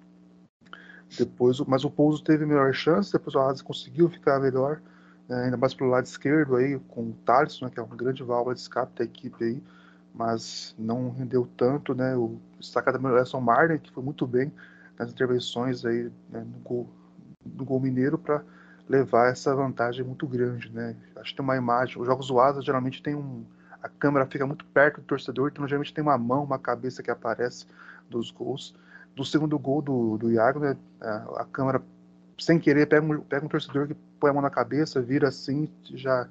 depois, 1.18 1.60
mas 1.62 1.84
o 1.84 1.92
Pouso 1.92 2.24
teve 2.24 2.46
melhor 2.46 2.74
chance, 2.74 3.12
depois 3.12 3.36
o 3.36 3.40
Asa 3.40 3.64
conseguiu 3.64 4.10
ficar 4.10 4.40
melhor 4.40 4.82
né, 5.28 5.46
ainda 5.46 5.58
mais 5.58 5.74
pelo 5.74 5.90
lado 5.90 6.06
esquerdo 6.06 6.56
aí, 6.56 6.80
com 6.88 7.10
o 7.10 7.14
Thales, 7.26 7.60
né, 7.62 7.70
que 7.70 7.80
é 7.80 7.84
uma 7.84 7.96
grande 7.96 8.24
válvula 8.24 8.56
de 8.56 8.62
escape 8.62 8.98
da 8.98 9.04
equipe 9.04 9.44
aí, 9.44 9.64
mas 10.14 10.76
não 10.78 11.10
rendeu 11.10 11.48
tanto, 11.58 11.94
né, 11.94 12.16
o 12.16 12.38
destaque 12.60 12.92
da 12.92 13.00
Melhorson 13.00 13.40
Marner, 13.42 13.80
que 13.80 13.92
foi 13.92 14.04
muito 14.04 14.26
bem 14.26 14.52
nas 14.98 15.12
intervenções 15.12 15.86
aí 15.86 16.12
né, 16.30 16.46
no, 16.46 16.60
gol, 16.60 16.90
no 17.46 17.66
gol 17.66 17.80
mineiro 17.80 18.18
para 18.18 18.44
levar 18.92 19.32
essa 19.32 19.56
vantagem 19.56 20.06
muito 20.06 20.28
grande, 20.28 20.70
né, 20.70 20.96
acho 21.16 21.32
que 21.32 21.38
tem 21.38 21.44
uma 21.44 21.56
imagem, 21.56 22.00
os 22.00 22.06
jogos 22.06 22.28
do 22.28 22.40
Asa 22.40 22.62
geralmente 22.62 23.02
tem 23.02 23.16
um, 23.16 23.46
a 23.82 23.88
câmera 23.88 24.26
fica 24.26 24.46
muito 24.46 24.66
perto 24.66 25.00
do 25.00 25.08
torcedor, 25.08 25.50
então 25.50 25.66
geralmente 25.68 25.94
tem 25.94 26.04
uma 26.04 26.18
mão, 26.18 26.44
uma 26.44 26.60
cabeça 26.60 27.02
que 27.02 27.10
aparece 27.10 27.66
dos 28.10 28.30
gols, 28.30 28.76
do 29.16 29.24
segundo 29.24 29.58
gol 29.58 29.82
do, 29.82 30.18
do 30.18 30.30
Iago, 30.30 30.60
né, 30.60 30.78
a, 31.02 31.46
câmera 31.46 31.82
sem 32.38 32.60
querer 32.60 32.88
pega 32.88 33.06
um, 33.06 33.22
pega 33.22 33.46
um 33.46 33.50
torcedor 33.50 33.88
que 33.88 33.96
põe 34.20 34.30
a 34.30 34.34
mão 34.34 34.42
na 34.42 34.50
cabeça, 34.50 35.02
vira 35.02 35.30
assim, 35.30 35.70
já 35.94 36.28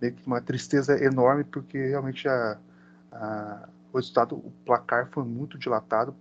meio 0.00 0.14
que 0.14 0.26
uma 0.26 0.40
tristeza 0.40 1.02
enorme, 1.02 1.42
porque 1.42 1.78
realmente 1.78 2.28
a, 2.28 2.58
a, 3.10 3.68
o 3.92 3.96
resultado, 3.96 4.36
o 4.36 4.52
placar 4.64 5.08
foi 5.10 5.24
muito 5.24 5.58
dilatado 5.58 6.14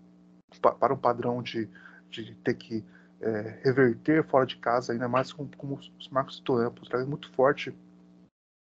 para 0.79 0.93
um 0.93 0.97
padrão 0.97 1.41
de, 1.41 1.69
de 2.09 2.35
ter 2.35 2.53
que 2.53 2.83
é, 3.23 3.59
reverter 3.63 4.23
fora 4.25 4.45
de 4.45 4.57
casa, 4.57 4.91
ainda 4.91 5.07
mais 5.07 5.31
como, 5.31 5.49
como 5.57 5.75
os 5.75 6.09
Marcos 6.09 6.37
citou, 6.37 6.59
né? 6.59 6.69
é 6.91 7.05
muito 7.05 7.31
forte 7.31 7.73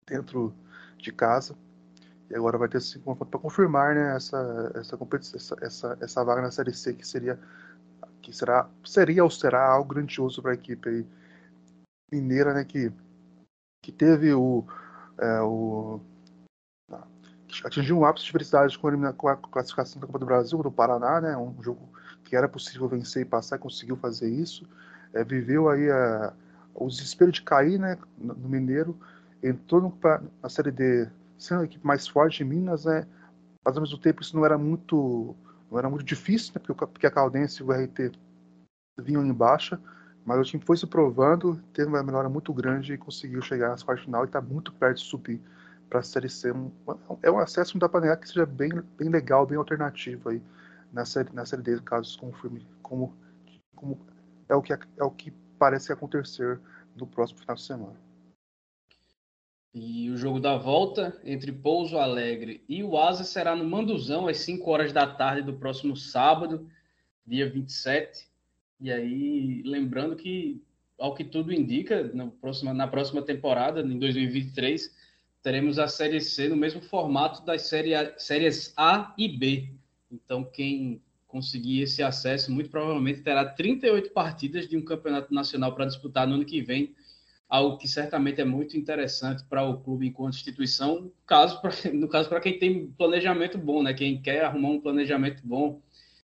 dentro 0.07 0.53
de 0.97 1.11
casa. 1.11 1.55
E 2.29 2.35
agora 2.35 2.57
vai 2.57 2.67
ter 2.67 2.79
esse 2.79 2.99
confronto 2.99 3.29
para 3.29 3.39
confirmar 3.39 3.95
né, 3.95 4.15
essa, 4.15 4.71
essa, 4.75 4.97
essa, 5.35 5.55
essa, 5.61 5.97
essa 6.01 6.23
vaga 6.25 6.41
na 6.41 6.51
Série 6.51 6.73
C, 6.73 6.93
que 6.93 7.07
seria 7.07 7.39
que 8.21 8.33
será, 8.33 8.69
seria 8.83 9.23
ou 9.23 9.29
será 9.29 9.65
algo 9.65 9.93
grandioso 9.93 10.41
para 10.41 10.51
a 10.51 10.55
equipe 10.55 10.89
aí 10.89 11.05
mineira, 12.11 12.53
né, 12.53 12.65
que, 12.65 12.91
que 13.81 13.91
teve 13.91 14.33
o, 14.33 14.65
é, 15.17 15.39
o 15.41 16.01
atingiu 17.63 17.99
um 17.99 18.05
ápice 18.05 18.25
de 18.25 18.31
felicidade 18.33 18.77
com 18.77 18.87
a, 18.87 19.13
com 19.13 19.29
a 19.29 19.37
classificação 19.37 20.01
da 20.01 20.07
Copa 20.07 20.19
do 20.19 20.25
Brasil 20.25 20.61
do 20.61 20.71
Paraná, 20.71 21.21
né, 21.21 21.37
um 21.37 21.61
jogo 21.63 21.89
que 22.27 22.35
era 22.35 22.47
possível 22.47 22.87
vencer 22.87 23.21
e 23.21 23.25
passar, 23.25 23.57
conseguiu 23.57 23.95
fazer 23.95 24.29
isso, 24.29 24.67
é, 25.13 25.23
viveu 25.23 25.69
aí 25.69 25.89
a, 25.89 26.33
o 26.75 26.87
desespero 26.87 27.31
de 27.31 27.41
cair, 27.41 27.79
né, 27.79 27.97
no, 28.17 28.35
Mineiro, 28.35 28.97
entrou 29.41 29.81
no, 29.81 29.97
na 30.41 30.49
Série 30.49 30.71
D 30.71 31.07
sendo 31.37 31.61
a 31.61 31.65
equipe 31.65 31.85
mais 31.85 32.07
forte 32.07 32.43
em 32.43 32.45
Minas, 32.45 32.85
né, 32.85 33.07
mas 33.63 33.75
ao 33.75 33.81
mesmo 33.81 33.97
tempo 33.97 34.21
isso 34.21 34.35
não 34.35 34.45
era 34.45 34.57
muito 34.57 35.35
não 35.71 35.77
era 35.77 35.89
muito 35.89 36.03
difícil, 36.03 36.53
né, 36.55 36.61
porque, 36.65 36.85
porque 36.85 37.07
a 37.07 37.11
Caldense 37.11 37.61
e 37.61 37.65
o 37.65 37.71
RT 37.71 38.11
vinham 38.99 39.25
em 39.25 39.33
baixa, 39.33 39.79
mas 40.25 40.39
o 40.39 40.43
time 40.43 40.63
foi 40.65 40.75
se 40.75 40.85
provando, 40.85 41.61
teve 41.73 41.87
uma 41.87 42.03
melhora 42.03 42.27
muito 42.27 42.53
grande 42.53 42.93
e 42.93 42.97
conseguiu 42.97 43.41
chegar 43.41 43.73
às 43.73 43.83
quartas 43.83 44.03
final 44.05 44.23
e 44.23 44.27
está 44.27 44.41
muito 44.41 44.73
perto 44.73 44.97
de 44.97 45.03
subir 45.03 45.41
para 45.89 45.99
a 45.99 46.03
Série 46.03 46.29
C. 46.29 46.51
É 47.21 47.31
um 47.31 47.39
acesso 47.39 47.75
não 47.75 47.79
dá 47.79 47.87
para 47.87 48.01
negar 48.01 48.17
que 48.17 48.27
seja 48.27 48.45
bem, 48.45 48.69
bem 48.97 49.07
legal, 49.09 49.45
bem 49.45 49.57
alternativo 49.57 50.29
aí 50.29 50.41
na 50.97 51.05
série, 51.05 51.31
na 51.31 51.45
série 51.45 51.79
caso 51.81 52.09
se 52.09 52.17
confirme 52.17 52.65
como, 52.81 53.15
como 53.75 54.03
é, 54.49 54.55
o 54.55 54.61
que, 54.63 54.73
é 54.73 55.03
o 55.03 55.11
que 55.11 55.31
parece 55.59 55.93
acontecer 55.93 56.59
no 56.95 57.05
próximo 57.05 57.39
final 57.39 57.55
de 57.55 57.61
semana. 57.61 57.95
E 59.75 60.09
o 60.09 60.17
jogo 60.17 60.39
da 60.39 60.57
volta 60.57 61.15
entre 61.23 61.51
Pouso 61.51 61.99
Alegre 61.99 62.63
e 62.67 62.83
o 62.83 62.97
Asa 62.97 63.23
será 63.23 63.55
no 63.55 63.63
Manduzão 63.63 64.27
às 64.27 64.37
5 64.37 64.67
horas 64.71 64.91
da 64.91 65.05
tarde 65.05 65.43
do 65.43 65.53
próximo 65.53 65.95
sábado, 65.95 66.67
dia 67.23 67.47
27. 67.47 68.27
E 68.79 68.91
aí, 68.91 69.61
lembrando 69.63 70.15
que, 70.15 70.63
ao 70.97 71.13
que 71.13 71.23
tudo 71.23 71.53
indica, 71.53 72.11
na 72.11 72.25
próxima, 72.25 72.73
na 72.73 72.87
próxima 72.87 73.21
temporada, 73.21 73.81
em 73.81 73.99
2023, 73.99 74.91
teremos 75.43 75.77
a 75.77 75.87
Série 75.87 76.21
C 76.21 76.49
no 76.49 76.55
mesmo 76.55 76.81
formato 76.81 77.45
das 77.45 77.67
série 77.67 77.93
séries 78.17 78.73
A 78.75 79.13
e 79.15 79.27
B. 79.27 79.76
Então, 80.11 80.43
quem 80.43 81.01
conseguir 81.27 81.81
esse 81.81 82.01
acesso, 82.01 82.51
muito 82.51 82.69
provavelmente 82.69 83.21
terá 83.21 83.45
38 83.45 84.11
partidas 84.11 84.67
de 84.67 84.77
um 84.77 84.83
campeonato 84.83 85.33
nacional 85.33 85.75
para 85.75 85.85
disputar 85.85 86.25
no 86.25 86.35
ano 86.35 86.45
que 86.45 86.61
vem, 86.61 86.95
algo 87.49 87.77
que 87.77 87.87
certamente 87.87 88.41
é 88.41 88.45
muito 88.45 88.77
interessante 88.77 89.43
para 89.43 89.63
o 89.63 89.79
clube 89.79 90.07
enquanto 90.07 90.35
instituição, 90.35 91.11
caso 91.25 91.61
pra, 91.61 91.71
no 91.93 92.07
caso 92.07 92.29
para 92.29 92.39
quem 92.39 92.57
tem 92.57 92.87
planejamento 92.87 93.57
bom, 93.57 93.83
né? 93.83 93.93
Quem 93.93 94.21
quer 94.21 94.43
arrumar 94.43 94.69
um 94.69 94.81
planejamento 94.81 95.41
bom 95.45 95.81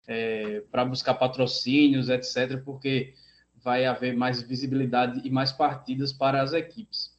é, 0.07 0.63
para 0.71 0.85
buscar 0.85 1.15
patrocínios, 1.15 2.09
etc., 2.09 2.63
porque 2.65 3.15
vai 3.63 3.85
haver 3.85 4.17
mais 4.17 4.41
visibilidade 4.43 5.21
e 5.25 5.31
mais 5.31 5.53
partidas 5.53 6.13
para 6.13 6.41
as 6.41 6.53
equipes. 6.53 7.17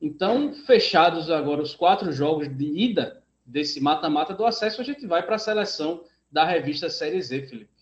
Então, 0.00 0.52
fechados 0.52 1.30
agora 1.30 1.62
os 1.62 1.74
quatro 1.74 2.12
jogos 2.12 2.48
de 2.48 2.64
ida 2.64 3.21
desse 3.44 3.80
mata-mata 3.80 4.34
do 4.34 4.46
acesso, 4.46 4.80
a 4.80 4.84
gente 4.84 5.06
vai 5.06 5.22
para 5.24 5.36
a 5.36 5.38
seleção 5.38 6.04
da 6.30 6.44
revista 6.44 6.88
Série 6.88 7.20
Z, 7.20 7.46
Felipe. 7.46 7.72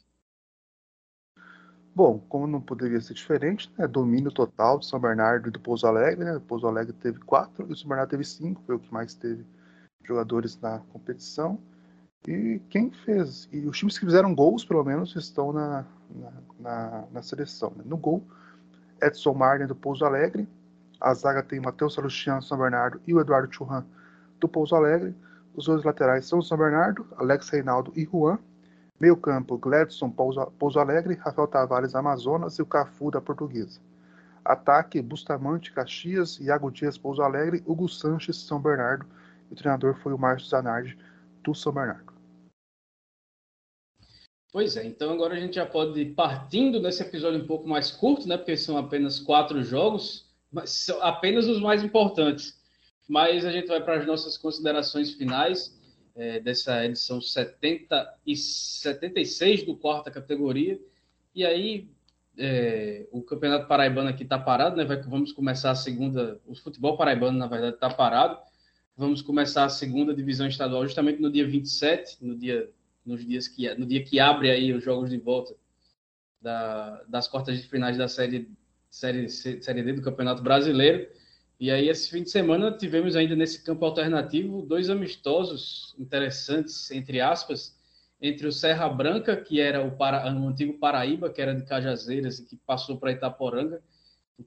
Bom, 1.94 2.18
como 2.28 2.46
não 2.46 2.60
poderia 2.60 3.00
ser 3.00 3.14
diferente, 3.14 3.70
né, 3.76 3.86
domínio 3.86 4.30
total 4.30 4.78
do 4.78 4.84
São 4.84 4.98
Bernardo 4.98 5.48
e 5.48 5.50
do 5.50 5.60
Pouso 5.60 5.86
Alegre. 5.86 6.24
Né? 6.24 6.36
O 6.36 6.40
Pouso 6.40 6.66
Alegre 6.66 6.92
teve 6.92 7.18
quatro 7.18 7.66
e 7.68 7.72
o 7.72 7.76
São 7.76 7.88
Bernardo 7.88 8.10
teve 8.10 8.24
cinco, 8.24 8.62
foi 8.64 8.76
o 8.76 8.78
que 8.78 8.92
mais 8.92 9.14
teve 9.14 9.44
jogadores 10.04 10.58
na 10.60 10.78
competição. 10.92 11.60
E 12.26 12.60
quem 12.68 12.90
fez? 12.90 13.48
E 13.50 13.66
os 13.66 13.76
times 13.76 13.98
que 13.98 14.04
fizeram 14.04 14.34
gols, 14.34 14.64
pelo 14.64 14.84
menos, 14.84 15.16
estão 15.16 15.52
na, 15.52 15.86
na, 16.10 16.32
na, 16.58 17.04
na 17.12 17.22
seleção. 17.22 17.72
Né? 17.76 17.82
No 17.84 17.96
gol, 17.96 18.26
Edson 19.02 19.34
Marden 19.34 19.66
do 19.66 19.74
Pouso 19.74 20.04
Alegre. 20.04 20.48
A 21.00 21.14
zaga 21.14 21.42
tem 21.42 21.60
Matheus 21.60 21.94
Salustiano 21.94 22.40
do 22.40 22.44
São 22.44 22.58
Bernardo 22.58 23.00
e 23.06 23.14
o 23.14 23.20
Eduardo 23.20 23.52
Churran 23.52 23.84
do 24.38 24.46
Pouso 24.46 24.74
Alegre. 24.74 25.14
Os 25.60 25.66
dois 25.66 25.84
laterais 25.84 26.24
são 26.24 26.40
São 26.40 26.56
Bernardo, 26.56 27.06
Alex 27.18 27.50
Reinaldo 27.50 27.92
e 27.94 28.06
Juan. 28.06 28.38
Meio 28.98 29.14
campo, 29.14 29.58
Gladson 29.58 30.10
Pouso 30.10 30.80
Alegre, 30.80 31.16
Rafael 31.16 31.46
Tavares 31.46 31.94
Amazonas 31.94 32.54
e 32.54 32.62
o 32.62 32.66
Cafu 32.66 33.10
da 33.10 33.20
Portuguesa. 33.20 33.78
Ataque, 34.42 35.02
Bustamante 35.02 35.70
Caxias, 35.70 36.40
Iago 36.40 36.70
Dias 36.70 36.96
Pouso 36.96 37.20
Alegre, 37.20 37.62
Hugo 37.66 37.90
Sanches 37.90 38.36
São 38.36 38.58
Bernardo. 38.58 39.04
O 39.50 39.54
treinador 39.54 39.94
foi 39.96 40.14
o 40.14 40.18
Márcio 40.18 40.48
Zanardi 40.48 40.96
do 41.44 41.54
São 41.54 41.72
Bernardo. 41.74 42.10
Pois 44.50 44.78
é, 44.78 44.86
então 44.86 45.12
agora 45.12 45.34
a 45.34 45.38
gente 45.38 45.56
já 45.56 45.66
pode 45.66 46.00
ir 46.00 46.14
partindo 46.14 46.80
nesse 46.80 47.02
episódio 47.02 47.38
um 47.38 47.46
pouco 47.46 47.68
mais 47.68 47.90
curto, 47.90 48.26
né? 48.26 48.38
Porque 48.38 48.56
são 48.56 48.78
apenas 48.78 49.18
quatro 49.18 49.62
jogos, 49.62 50.26
mas 50.50 50.70
são 50.70 51.02
apenas 51.02 51.46
os 51.46 51.60
mais 51.60 51.84
importantes. 51.84 52.58
Mas 53.10 53.44
a 53.44 53.50
gente 53.50 53.66
vai 53.66 53.82
para 53.82 53.96
as 53.96 54.06
nossas 54.06 54.38
considerações 54.38 55.12
finais 55.14 55.76
é, 56.14 56.38
dessa 56.38 56.84
edição 56.84 57.20
70 57.20 58.18
e 58.24 58.36
76 58.36 59.64
do 59.64 59.74
quarta 59.74 60.12
categoria. 60.12 60.80
E 61.34 61.44
aí 61.44 61.88
é, 62.38 63.08
o 63.10 63.20
Campeonato 63.20 63.66
Paraibano 63.66 64.08
aqui 64.08 64.22
está 64.22 64.38
parado, 64.38 64.76
né? 64.76 64.84
Vai, 64.84 65.02
vamos 65.02 65.32
começar 65.32 65.72
a 65.72 65.74
segunda. 65.74 66.40
O 66.46 66.54
futebol 66.54 66.96
paraibano, 66.96 67.36
na 67.36 67.48
verdade, 67.48 67.74
está 67.74 67.90
parado. 67.90 68.38
Vamos 68.96 69.22
começar 69.22 69.64
a 69.64 69.68
segunda 69.68 70.14
divisão 70.14 70.46
estadual 70.46 70.86
justamente 70.86 71.20
no 71.20 71.32
dia 71.32 71.44
27, 71.44 72.24
no 72.24 72.38
dia, 72.38 72.70
nos 73.04 73.26
dias 73.26 73.48
que, 73.48 73.74
no 73.74 73.86
dia 73.86 74.04
que 74.04 74.20
abre 74.20 74.52
aí 74.52 74.72
os 74.72 74.84
jogos 74.84 75.10
de 75.10 75.18
volta 75.18 75.56
da, 76.40 77.02
das 77.08 77.26
quartas 77.26 77.60
de 77.60 77.66
finais 77.66 77.98
da 77.98 78.06
série, 78.06 78.48
série, 78.88 79.28
série 79.28 79.82
D 79.82 79.94
do 79.94 80.02
Campeonato 80.02 80.44
Brasileiro. 80.44 81.10
E 81.60 81.70
aí, 81.70 81.90
esse 81.90 82.08
fim 82.08 82.22
de 82.22 82.30
semana, 82.30 82.72
tivemos 82.72 83.14
ainda 83.14 83.36
nesse 83.36 83.62
campo 83.62 83.84
alternativo 83.84 84.62
dois 84.62 84.88
amistosos 84.88 85.94
interessantes, 85.98 86.90
entre 86.90 87.20
aspas, 87.20 87.78
entre 88.18 88.46
o 88.46 88.52
Serra 88.52 88.88
Branca, 88.88 89.36
que 89.36 89.60
era 89.60 89.84
o, 89.84 89.90
para, 89.90 90.24
o 90.34 90.48
antigo 90.48 90.78
Paraíba, 90.78 91.28
que 91.28 91.42
era 91.42 91.54
de 91.54 91.62
Cajazeiras 91.66 92.38
e 92.38 92.46
que 92.46 92.56
passou 92.56 92.96
para 92.96 93.12
Itaporanga, 93.12 93.82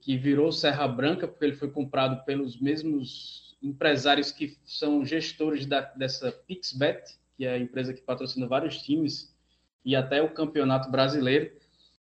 que 0.00 0.16
virou 0.16 0.50
Serra 0.50 0.88
Branca, 0.88 1.28
porque 1.28 1.44
ele 1.44 1.54
foi 1.54 1.70
comprado 1.70 2.24
pelos 2.24 2.60
mesmos 2.60 3.56
empresários 3.62 4.32
que 4.32 4.58
são 4.64 5.04
gestores 5.04 5.66
da, 5.66 5.82
dessa 5.82 6.32
Pixbet, 6.32 7.16
que 7.36 7.46
é 7.46 7.54
a 7.54 7.58
empresa 7.58 7.94
que 7.94 8.02
patrocina 8.02 8.48
vários 8.48 8.82
times 8.82 9.32
e 9.84 9.94
até 9.94 10.20
o 10.20 10.30
Campeonato 10.30 10.90
Brasileiro. 10.90 11.52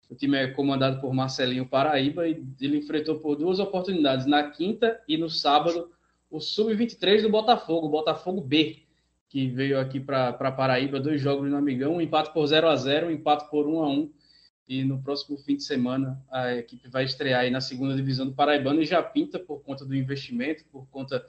O 0.10 0.16
time 0.16 0.38
é 0.38 0.48
comandado 0.48 1.00
por 1.00 1.14
Marcelinho 1.14 1.68
Paraíba 1.68 2.28
e 2.28 2.44
ele 2.60 2.78
enfrentou 2.78 3.20
por 3.20 3.36
duas 3.36 3.60
oportunidades, 3.60 4.26
na 4.26 4.50
quinta 4.50 5.00
e 5.08 5.16
no 5.18 5.30
sábado, 5.30 5.92
o 6.32 6.40
Sub-23 6.40 7.22
do 7.22 7.30
Botafogo, 7.30 7.88
Botafogo 7.88 8.42
B, 8.42 8.80
que 9.30 9.48
veio 9.48 9.80
aqui 9.80 10.00
para 10.00 10.52
Paraíba, 10.52 11.00
dois 11.00 11.22
jogos 11.22 11.48
no 11.48 11.56
Amigão, 11.56 11.96
um 11.96 12.02
empate 12.02 12.34
por 12.34 12.46
0 12.48 12.68
a 12.68 12.76
0 12.76 13.08
um 13.08 13.12
empate 13.12 13.48
por 13.52 13.68
1 13.68 13.84
a 13.84 13.88
1 13.88 14.12
e 14.68 14.84
no 14.84 15.02
próximo 15.02 15.38
fim 15.38 15.56
de 15.56 15.64
semana 15.64 16.20
a 16.30 16.56
equipe 16.56 16.90
vai 16.90 17.04
estrear 17.04 17.42
aí 17.42 17.52
na 17.52 17.62
segunda 17.62 17.96
divisão 17.96 18.26
do 18.26 18.34
Paraibano 18.34 18.82
e 18.82 18.86
já 18.86 19.02
pinta 19.04 19.38
por 19.38 19.62
conta 19.62 19.86
do 19.86 19.96
investimento, 19.96 20.64
por 20.72 20.88
conta... 20.88 21.24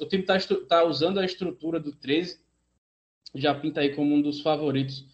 O 0.00 0.06
time 0.06 0.22
está 0.22 0.38
tá 0.68 0.84
usando 0.84 1.18
a 1.18 1.24
estrutura 1.24 1.80
do 1.80 1.92
13, 1.92 2.40
já 3.34 3.54
pinta 3.54 3.80
aí 3.80 3.94
como 3.94 4.14
um 4.14 4.22
dos 4.22 4.40
favoritos 4.40 5.04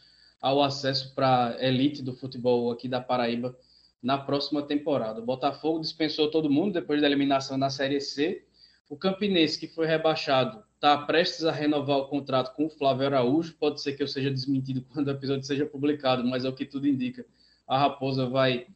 ao 0.40 0.62
acesso 0.62 1.14
para 1.14 1.56
elite 1.60 2.02
do 2.02 2.14
futebol 2.14 2.70
aqui 2.70 2.88
da 2.88 3.00
Paraíba 3.00 3.56
na 4.02 4.18
próxima 4.18 4.62
temporada. 4.62 5.20
O 5.20 5.24
Botafogo 5.24 5.80
dispensou 5.80 6.30
todo 6.30 6.50
mundo 6.50 6.74
depois 6.74 7.00
da 7.00 7.06
eliminação 7.06 7.56
na 7.56 7.70
Série 7.70 8.00
C. 8.00 8.44
O 8.88 8.96
Campinense, 8.96 9.58
que 9.58 9.66
foi 9.66 9.86
rebaixado, 9.86 10.62
está 10.74 10.96
prestes 10.98 11.44
a 11.44 11.50
renovar 11.50 11.98
o 11.98 12.08
contrato 12.08 12.54
com 12.54 12.66
o 12.66 12.70
Flávio 12.70 13.06
Araújo. 13.06 13.56
Pode 13.58 13.80
ser 13.80 13.94
que 13.94 14.02
eu 14.02 14.08
seja 14.08 14.30
desmentido 14.30 14.84
quando 14.92 15.08
o 15.08 15.10
episódio 15.10 15.44
seja 15.44 15.66
publicado, 15.66 16.22
mas 16.24 16.44
é 16.44 16.48
o 16.48 16.54
que 16.54 16.64
tudo 16.64 16.86
indica. 16.86 17.26
A 17.66 17.78
Raposa 17.78 18.26
vai 18.28 18.68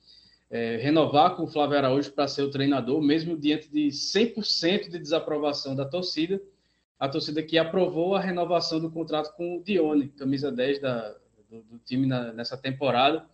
é, 0.50 0.78
renovar 0.78 1.36
com 1.36 1.44
o 1.44 1.46
Flávio 1.46 1.78
Araújo 1.78 2.10
para 2.10 2.26
ser 2.26 2.42
o 2.42 2.50
treinador, 2.50 3.00
mesmo 3.00 3.36
diante 3.36 3.70
de 3.70 3.88
100% 3.88 4.90
de 4.90 4.98
desaprovação 4.98 5.76
da 5.76 5.84
torcida. 5.84 6.42
A 6.98 7.08
torcida 7.08 7.42
que 7.42 7.56
aprovou 7.56 8.16
a 8.16 8.20
renovação 8.20 8.80
do 8.80 8.90
contrato 8.90 9.34
com 9.36 9.56
o 9.56 9.62
Dione, 9.62 10.08
camisa 10.08 10.50
10 10.50 10.80
da, 10.80 11.16
do, 11.50 11.62
do 11.62 11.78
time 11.78 12.06
na, 12.06 12.32
nessa 12.32 12.56
temporada. 12.56 13.26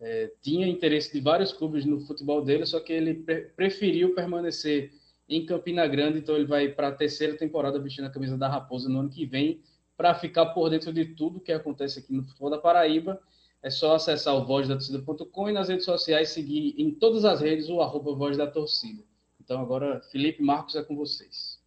É, 0.00 0.30
tinha 0.40 0.68
interesse 0.68 1.12
de 1.12 1.20
vários 1.20 1.52
clubes 1.52 1.84
no 1.84 2.00
futebol 2.00 2.42
dele, 2.42 2.64
só 2.64 2.78
que 2.78 2.92
ele 2.92 3.14
pre 3.14 3.42
preferiu 3.56 4.14
permanecer 4.14 4.92
em 5.28 5.44
Campina 5.44 5.86
Grande, 5.86 6.18
então 6.18 6.36
ele 6.36 6.46
vai 6.46 6.68
para 6.68 6.88
a 6.88 6.92
terceira 6.92 7.36
temporada 7.36 7.78
vestindo 7.78 8.06
a 8.06 8.10
camisa 8.10 8.38
da 8.38 8.48
Raposa 8.48 8.88
no 8.88 9.00
ano 9.00 9.10
que 9.10 9.26
vem, 9.26 9.60
para 9.96 10.14
ficar 10.14 10.46
por 10.46 10.70
dentro 10.70 10.92
de 10.92 11.04
tudo 11.04 11.40
que 11.40 11.52
acontece 11.52 11.98
aqui 11.98 12.12
no 12.12 12.22
futebol 12.22 12.48
da 12.48 12.58
Paraíba. 12.58 13.20
É 13.60 13.68
só 13.68 13.96
acessar 13.96 14.36
o 14.36 14.46
vozdatorcida.com 14.46 15.48
e 15.48 15.52
nas 15.52 15.68
redes 15.68 15.84
sociais 15.84 16.30
seguir 16.30 16.74
em 16.78 16.92
todas 16.92 17.24
as 17.24 17.40
redes 17.40 17.68
o 17.68 17.80
arroba 17.80 18.14
Voz 18.14 18.36
da 18.36 18.46
Torcida. 18.46 19.02
Então 19.40 19.60
agora, 19.60 20.00
Felipe 20.12 20.40
Marcos, 20.40 20.76
é 20.76 20.82
com 20.84 20.94
vocês. 20.94 21.58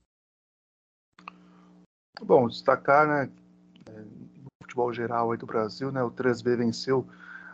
Bom, 2.21 2.47
destacar, 2.47 3.07
né, 3.07 3.31
futebol 4.71 4.93
geral 4.93 5.31
aí 5.31 5.37
do 5.37 5.45
Brasil, 5.45 5.91
né? 5.91 6.01
O 6.01 6.09
3B 6.09 6.55
venceu 6.55 7.05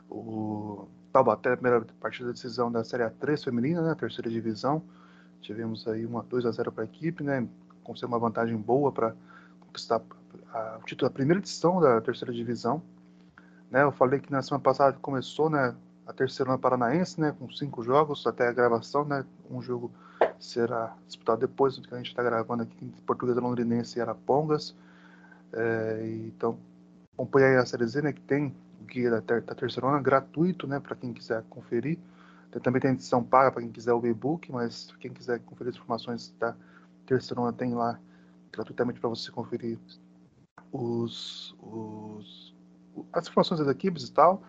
o 0.09 0.88
Taubaté, 1.11 1.53
a 1.53 1.57
primeira 1.57 1.86
partida 1.99 2.28
da 2.28 2.34
decisão 2.34 2.72
da 2.72 2.84
Série 2.84 3.03
A3 3.03 3.43
feminina, 3.43 3.82
né? 3.82 3.95
Terceira 3.95 4.30
divisão. 4.30 4.84
Tivemos 5.41 5.88
aí 5.88 6.05
uma 6.05 6.24
2 6.24 6.45
a 6.45 6.51
0 6.51 6.72
para 6.72 6.84
a 6.84 6.86
equipe, 6.86 7.24
né? 7.24 7.47
Conseguiu 7.84 8.09
uma 8.09 8.20
vantagem 8.20 8.55
boa 8.55 8.91
para 8.91 9.15
conquistar 9.61 10.01
a, 10.53 10.80
da 11.01 11.09
primeira 11.09 11.39
edição 11.39 11.82
da 11.82 11.99
terceira 12.01 12.34
divisão. 12.34 12.82
Né? 13.72 13.84
Eu 13.84 13.91
falei 13.91 14.20
que 14.20 14.32
na 14.32 14.41
semana 14.41 14.63
passada 14.63 14.97
começou, 15.01 15.49
né? 15.49 15.76
A 16.05 16.13
terceira 16.13 16.51
na 16.51 16.57
Paranaense, 16.57 17.20
né? 17.20 17.36
Com 17.38 17.49
cinco 17.49 17.84
jogos 17.84 18.26
até 18.28 18.47
a 18.47 18.53
gravação, 18.53 19.03
né? 19.03 19.26
Um 19.49 19.61
jogo 19.61 19.91
será 20.39 20.95
disputado 21.07 21.41
depois 21.41 21.78
do 21.78 21.88
que 21.88 21.93
a 21.93 21.97
gente 21.97 22.09
está 22.09 22.22
gravando 22.22 22.63
aqui 22.63 22.86
em 22.86 22.89
Portuguesa 23.05 23.41
Londrinense 23.41 23.97
e 23.97 24.01
Arapongas. 24.01 24.76
É, 25.53 26.24
então, 26.28 26.57
acompanha 27.18 27.47
aí 27.47 27.55
a 27.57 27.65
série 27.65 27.88
Z, 27.88 28.03
né, 28.03 28.13
que 28.13 28.22
tem 28.22 28.55
o 28.80 28.86
guia 28.86 29.09
da, 29.09 29.22
ter, 29.22 29.41
da 29.41 29.55
terceirona 29.55 29.99
gratuito, 29.99 30.68
né, 30.68 30.80
para 30.80 30.95
quem 30.95 31.11
quiser 31.11 31.43
conferir. 31.49 31.97
Também 32.63 32.82
tem 32.82 32.91
edição 32.91 33.24
paga 33.24 33.51
para 33.51 33.61
quem 33.61 33.72
quiser 33.72 33.93
o 33.93 34.05
e-book, 34.05 34.51
mas 34.51 34.91
quem 34.99 35.11
quiser 35.11 35.39
conferir 35.41 35.72
as 35.72 35.76
informações 35.76 36.34
da 36.39 36.55
terceirona 37.05 37.51
tem 37.53 37.74
lá 37.74 37.99
gratuitamente 38.51 38.99
para 38.99 39.09
você 39.09 39.32
conferir 39.32 39.78
os, 40.72 41.55
os, 41.61 42.55
as 43.13 43.28
informações 43.28 43.59
das 43.59 43.70
equipes 43.70 44.07
e 44.07 44.11
tal. 44.11 44.41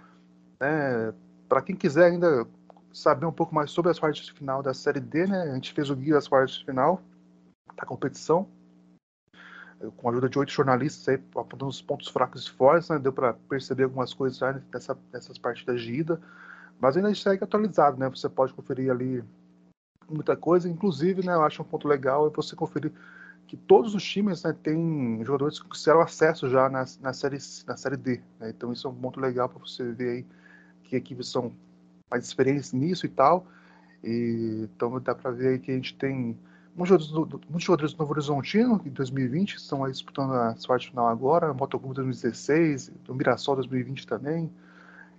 Né, 0.61 1.13
para 1.49 1.63
quem 1.63 1.75
quiser 1.75 2.13
ainda 2.13 2.47
saber 2.93 3.27
um 3.27 3.33
pouco 3.33 3.55
mais 3.55 3.71
sobre 3.71 3.91
as 3.91 3.99
partes 3.99 4.29
final 4.29 4.63
da 4.63 4.73
série 4.73 5.01
D, 5.01 5.27
né, 5.27 5.43
a 5.43 5.55
gente 5.55 5.73
fez 5.73 5.91
o 5.91 5.97
guia 5.97 6.15
das 6.15 6.29
partes 6.29 6.63
final 6.63 7.03
da 7.77 7.85
competição 7.85 8.49
com 9.97 10.09
a 10.09 10.13
ajuda 10.13 10.29
de 10.29 10.39
oito 10.39 10.53
jornalistas 10.53 11.09
aí, 11.09 11.15
apontando 11.37 11.69
os 11.69 11.81
pontos 11.81 12.09
fracos 12.09 12.47
e 12.47 12.51
fortes, 12.51 12.89
né? 12.89 12.99
Deu 12.99 13.13
para 13.13 13.33
perceber 13.33 13.85
algumas 13.85 14.13
coisas 14.13 14.39
já 14.39 14.53
dessa, 14.53 14.99
dessas 15.13 15.39
partidas 15.39 15.81
de 15.81 15.95
ida, 15.95 16.21
mas 16.81 16.97
ainda 16.97 17.15
segue 17.15 17.45
atualizado, 17.45 17.99
né? 17.99 18.09
Você 18.09 18.29
pode 18.29 18.53
conferir 18.53 18.91
ali 18.91 19.23
muita 20.09 20.37
coisa, 20.37 20.69
inclusive, 20.69 21.25
né? 21.25 21.35
Eu 21.35 21.43
acho 21.43 21.63
um 21.63 21.65
ponto 21.65 21.87
legal 21.87 22.27
é 22.27 22.31
você 22.31 22.57
conferir 22.57 22.93
que 23.47 23.57
todos 23.57 23.95
os 23.95 24.05
times 24.05 24.43
né, 24.43 24.55
têm 24.63 25.25
jogadores 25.25 25.59
que 25.59 25.77
fizeram 25.77 26.01
acesso 26.01 26.49
já 26.51 26.69
na, 26.69 26.85
na, 27.01 27.13
série, 27.15 27.39
na 27.67 27.77
série 27.77 27.97
D. 27.97 28.21
Né? 28.39 28.51
Então 28.51 28.73
isso 28.73 28.87
é 28.87 28.91
um 28.91 28.95
ponto 28.95 29.19
legal 29.19 29.49
para 29.49 29.59
você 29.59 29.91
ver 29.93 30.11
aí 30.11 30.27
que 30.85 30.97
equipes 30.97 31.29
são 31.29 31.51
mais 32.11 32.25
experientes 32.25 32.73
nisso 32.73 33.07
e 33.07 33.09
tal. 33.09 33.47
E, 34.05 34.69
então 34.75 35.01
dá 35.01 35.15
para 35.15 35.31
ver 35.31 35.49
aí 35.49 35.59
que 35.59 35.71
a 35.71 35.75
gente 35.75 35.95
tem 35.97 36.39
Muitos 36.79 37.65
jogadores, 37.65 37.93
do 37.93 37.99
Novo 37.99 38.13
Horizontino, 38.13 38.81
em 38.87 38.91
2020, 38.91 39.57
estão 39.57 39.83
aí 39.83 39.91
disputando 39.91 40.33
a 40.33 40.55
sorte 40.55 40.89
final 40.91 41.09
agora, 41.09 41.53
Motoclube 41.53 41.97
2016, 41.97 42.93
do 43.05 43.17
Mirassol 43.17 43.57
2020 43.57 44.07
também. 44.07 44.49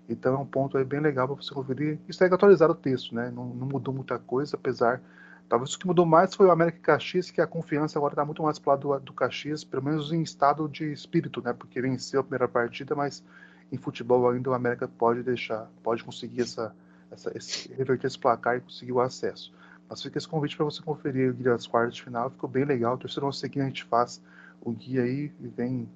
Então 0.07 0.35
é 0.35 0.37
um 0.37 0.45
ponto 0.45 0.77
aí 0.77 0.85
bem 0.85 1.01
legal 1.01 1.27
para 1.27 1.35
você 1.35 1.53
conferir. 1.53 1.99
Isso 2.07 2.17
segue 2.17 2.33
atualizar 2.33 2.71
o 2.71 2.75
texto, 2.75 3.13
né? 3.13 3.29
Não, 3.35 3.43
não, 3.47 3.67
mudou 3.67 3.93
muita 3.93 4.17
coisa, 4.17 4.55
apesar. 4.55 5.01
Talvez 5.49 5.73
o 5.73 5.79
que 5.79 5.85
mudou 5.85 6.05
mais 6.05 6.33
foi 6.33 6.47
o 6.47 6.51
América 6.51 6.77
e 6.77 6.81
Caxias, 6.81 7.29
que 7.29 7.41
a 7.41 7.47
confiança 7.47 7.99
agora 7.99 8.13
está 8.13 8.23
muito 8.23 8.41
mais 8.41 8.57
para 8.57 8.69
o 8.69 8.73
lado 8.91 8.99
do, 9.01 9.05
do 9.07 9.13
Caxias, 9.13 9.61
pelo 9.61 9.83
menos 9.83 10.13
em 10.13 10.21
estado 10.21 10.65
de 10.69 10.93
espírito, 10.93 11.41
né? 11.41 11.51
Porque 11.51 11.81
venceu 11.81 12.21
a 12.21 12.23
primeira 12.23 12.47
partida, 12.47 12.95
mas 12.95 13.21
em 13.69 13.75
futebol 13.75 14.29
ainda 14.29 14.49
o 14.49 14.53
América 14.53 14.87
pode 14.87 15.23
deixar, 15.23 15.69
pode 15.83 16.05
conseguir 16.05 16.43
essa, 16.43 16.73
essa 17.11 17.37
esse, 17.37 17.67
reverter 17.73 18.07
esse 18.07 18.17
placar 18.17 18.55
e 18.55 18.61
conseguir 18.61 18.93
o 18.93 19.01
acesso. 19.01 19.51
Mas 19.89 20.03
fica 20.03 20.17
esse 20.19 20.27
convite 20.27 20.55
para 20.55 20.65
você 20.65 20.83
conferir 20.83 21.31
o 21.31 21.33
guia 21.33 21.51
das 21.51 21.65
quartas 21.65 21.95
de 21.95 22.03
final, 22.03 22.29
ficou 22.29 22.47
bem 22.47 22.63
legal. 22.63 22.97
Terceiro 22.97 23.31
seguinte 23.33 23.61
a 23.61 23.65
gente 23.65 23.83
faz 23.85 24.21
o 24.61 24.71
guia 24.71 25.01
aí 25.01 25.33
e 25.39 25.47
vem 25.47 25.89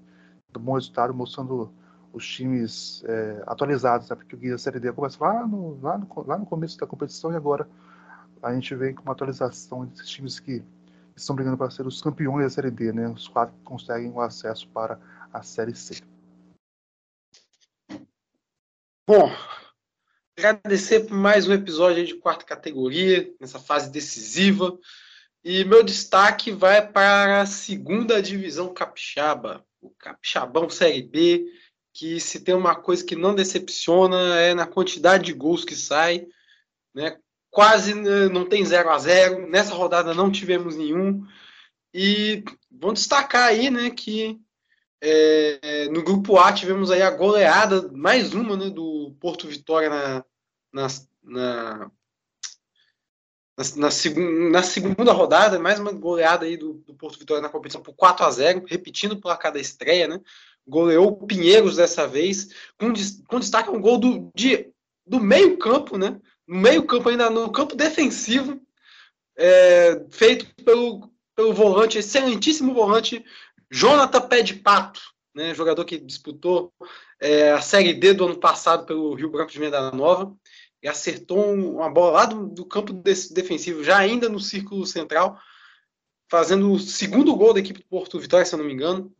do 0.51 0.59
bom 0.59 0.73
resultado 0.73 1.13
mostrando 1.13 1.71
os 2.11 2.25
times 2.25 3.03
é, 3.05 3.43
atualizados, 3.45 4.09
né? 4.09 4.15
porque 4.15 4.35
o 4.35 4.39
guia 4.39 4.51
da 4.51 4.57
Série 4.57 4.79
D 4.79 4.91
começa 4.91 5.23
lá 5.23 5.45
no, 5.47 5.79
lá, 5.81 5.97
no, 5.97 6.07
lá 6.27 6.37
no 6.37 6.45
começo 6.45 6.77
da 6.77 6.87
competição 6.87 7.31
e 7.31 7.35
agora 7.35 7.67
a 8.41 8.53
gente 8.53 8.75
vem 8.75 8.93
com 8.93 9.03
uma 9.03 9.13
atualização 9.13 9.85
desses 9.85 10.09
times 10.09 10.39
que 10.39 10.63
estão 11.15 11.35
brigando 11.35 11.57
para 11.57 11.69
ser 11.69 11.85
os 11.87 12.01
campeões 12.01 12.43
da 12.43 12.49
Série 12.49 12.71
D, 12.71 12.91
né? 12.91 13.07
Os 13.07 13.27
quatro 13.27 13.55
que 13.55 13.63
conseguem 13.63 14.11
o 14.11 14.19
acesso 14.19 14.67
para 14.69 14.99
a 15.31 15.41
Série 15.41 15.75
C. 15.75 16.01
Bom, 19.07 19.29
agradecer 20.45 21.01
por 21.01 21.15
mais 21.15 21.47
um 21.47 21.53
episódio 21.53 22.05
de 22.05 22.15
quarta 22.15 22.43
categoria, 22.43 23.33
nessa 23.39 23.59
fase 23.59 23.89
decisiva. 23.89 24.77
E 25.41 25.63
meu 25.63 25.83
destaque 25.83 26.51
vai 26.51 26.85
para 26.85 27.41
a 27.41 27.45
segunda 27.45 28.21
divisão 28.21 28.73
capixaba, 28.73 29.65
o 29.81 29.89
Capixabão 29.91 30.69
Série 30.69 31.01
B, 31.01 31.45
que 31.93 32.19
se 32.19 32.41
tem 32.41 32.53
uma 32.53 32.75
coisa 32.75 33.05
que 33.05 33.15
não 33.15 33.33
decepciona 33.33 34.37
é 34.39 34.53
na 34.53 34.67
quantidade 34.67 35.25
de 35.25 35.33
gols 35.33 35.63
que 35.63 35.75
sai, 35.75 36.27
né? 36.93 37.17
Quase 37.49 37.93
né, 37.93 38.27
não 38.29 38.45
tem 38.45 38.65
0 38.65 38.89
a 38.89 38.97
0 38.97 39.47
Nessa 39.47 39.73
rodada 39.73 40.13
não 40.13 40.31
tivemos 40.31 40.75
nenhum. 40.75 41.25
E 41.93 42.43
vamos 42.71 42.99
destacar 42.99 43.43
aí, 43.43 43.69
né, 43.69 43.91
que 43.91 44.39
é, 45.01 45.87
no 45.89 46.03
grupo 46.03 46.37
A 46.39 46.51
tivemos 46.51 46.89
aí 46.89 47.01
a 47.01 47.11
goleada, 47.11 47.89
mais 47.91 48.33
uma, 48.33 48.57
né, 48.57 48.69
do 48.69 49.15
Porto 49.19 49.47
Vitória 49.47 49.89
na, 49.89 50.25
na, 50.73 50.87
na, 51.23 51.91
na, 53.77 53.91
segun, 53.91 54.49
na 54.49 54.63
segunda 54.63 55.13
rodada, 55.13 55.59
mais 55.59 55.79
uma 55.79 55.91
goleada 55.91 56.45
aí 56.45 56.57
do, 56.57 56.73
do, 56.73 56.95
Porto 56.95 57.19
Vitória 57.19 57.41
na 57.41 57.49
competição 57.49 57.81
por 57.81 57.93
4 57.93 58.25
a 58.25 58.31
0 58.31 58.65
repetindo 58.67 59.13
o 59.13 59.21
placar 59.21 59.55
estreia, 59.55 60.07
né? 60.07 60.19
Goleou 60.67 61.09
o 61.09 61.27
Pinheiros 61.27 61.75
dessa 61.75 62.07
vez, 62.07 62.49
com, 62.79 62.91
com 63.27 63.39
destaque 63.39 63.69
um 63.69 63.79
gol 63.79 63.99
do, 63.99 64.31
de, 64.33 64.71
do 65.05 65.19
meio 65.19 65.57
campo, 65.57 65.97
né? 65.97 66.19
No 66.47 66.57
meio 66.57 66.83
campo, 66.85 67.09
ainda 67.09 67.29
no 67.29 67.51
campo 67.51 67.75
defensivo, 67.75 68.59
é, 69.37 70.03
feito 70.09 70.47
pelo, 70.63 71.11
pelo 71.35 71.53
volante, 71.53 71.99
excelentíssimo 71.99 72.73
volante 72.73 73.23
Jonathan 73.71 74.21
Pé 74.21 74.41
de 74.41 74.55
Pato, 74.55 75.01
né, 75.33 75.53
jogador 75.53 75.83
que 75.83 75.97
disputou 75.97 76.71
é, 77.19 77.51
a 77.51 77.61
Série 77.61 77.93
D 77.93 78.13
do 78.13 78.25
ano 78.25 78.37
passado 78.37 78.85
pelo 78.85 79.15
Rio 79.15 79.31
Branco 79.31 79.51
de 79.51 79.59
Venda 79.59 79.91
Nova, 79.91 80.35
e 80.83 80.87
acertou 80.87 81.53
uma 81.53 81.89
bola 81.89 82.11
lá 82.11 82.25
do, 82.25 82.47
do 82.47 82.65
campo 82.65 82.91
defensivo, 82.91 83.83
já 83.83 83.97
ainda 83.97 84.27
no 84.27 84.39
círculo 84.39 84.85
central, 84.85 85.39
fazendo 86.29 86.69
o 86.71 86.77
segundo 86.77 87.33
gol 87.35 87.53
da 87.53 87.61
equipe 87.61 87.79
do 87.79 87.87
Porto 87.87 88.19
Vitória, 88.19 88.45
se 88.45 88.53
eu 88.53 88.59
não 88.59 88.65
me 88.65 88.73
engano, 88.73 89.15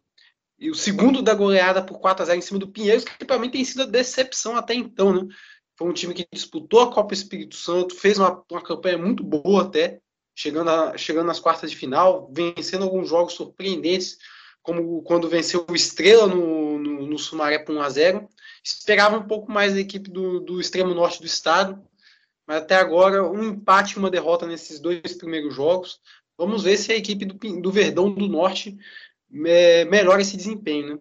e 0.60 0.70
o 0.70 0.76
segundo 0.76 1.22
da 1.22 1.34
goleada 1.34 1.82
por 1.82 2.00
4 2.00 2.24
a 2.24 2.26
0 2.26 2.38
em 2.38 2.42
cima 2.42 2.60
do 2.60 2.68
Pinheiros, 2.68 3.06
que 3.06 3.26
para 3.26 3.40
mim 3.40 3.50
tem 3.50 3.64
sido 3.64 3.84
a 3.84 3.88
decepção 3.88 4.58
até 4.58 4.74
então, 4.74 5.14
né? 5.14 5.34
Foi 5.76 5.90
um 5.90 5.94
time 5.94 6.14
que 6.14 6.28
disputou 6.32 6.82
a 6.82 6.94
Copa 6.94 7.14
Espírito 7.14 7.56
Santo, 7.56 7.96
fez 7.96 8.20
uma, 8.20 8.44
uma 8.52 8.62
campanha 8.62 8.98
muito 8.98 9.24
boa 9.24 9.64
até, 9.64 10.00
chegando, 10.36 10.70
a, 10.70 10.98
chegando 10.98 11.28
nas 11.28 11.40
quartas 11.40 11.72
de 11.72 11.78
final, 11.78 12.32
vencendo 12.32 12.84
alguns 12.84 13.10
jogos 13.10 13.34
surpreendentes, 13.34 14.18
como 14.64 15.04
quando 15.04 15.30
venceu 15.30 15.66
o 15.70 15.76
Estrela 15.76 16.26
no, 16.26 16.80
no, 16.80 17.06
no 17.06 17.20
Sumaré 17.20 17.60
por 17.60 17.76
1x0. 17.76 18.28
Esperava 18.64 19.18
um 19.18 19.28
pouco 19.28 19.52
mais 19.52 19.74
da 19.74 19.80
equipe 19.80 20.10
do, 20.10 20.40
do 20.40 20.60
extremo 20.62 20.94
norte 20.96 21.20
do 21.20 21.28
estado, 21.28 21.84
mas 22.48 22.58
até 22.58 22.76
agora 22.76 23.30
um 23.30 23.44
empate 23.44 23.96
e 23.96 24.00
uma 24.00 24.10
derrota 24.10 24.48
nesses 24.48 24.80
dois 24.80 25.14
primeiros 25.16 25.54
jogos. 25.54 26.00
Vamos 26.38 26.64
ver 26.64 26.78
se 26.78 26.92
a 26.92 26.96
equipe 26.96 27.26
do, 27.26 27.62
do 27.62 27.72
Verdão 27.72 28.10
do 28.10 28.28
Norte 28.28 28.76
é, 29.46 29.84
melhora 29.86 30.22
esse 30.22 30.38
desempenho. 30.38 30.96
Né? 30.96 31.00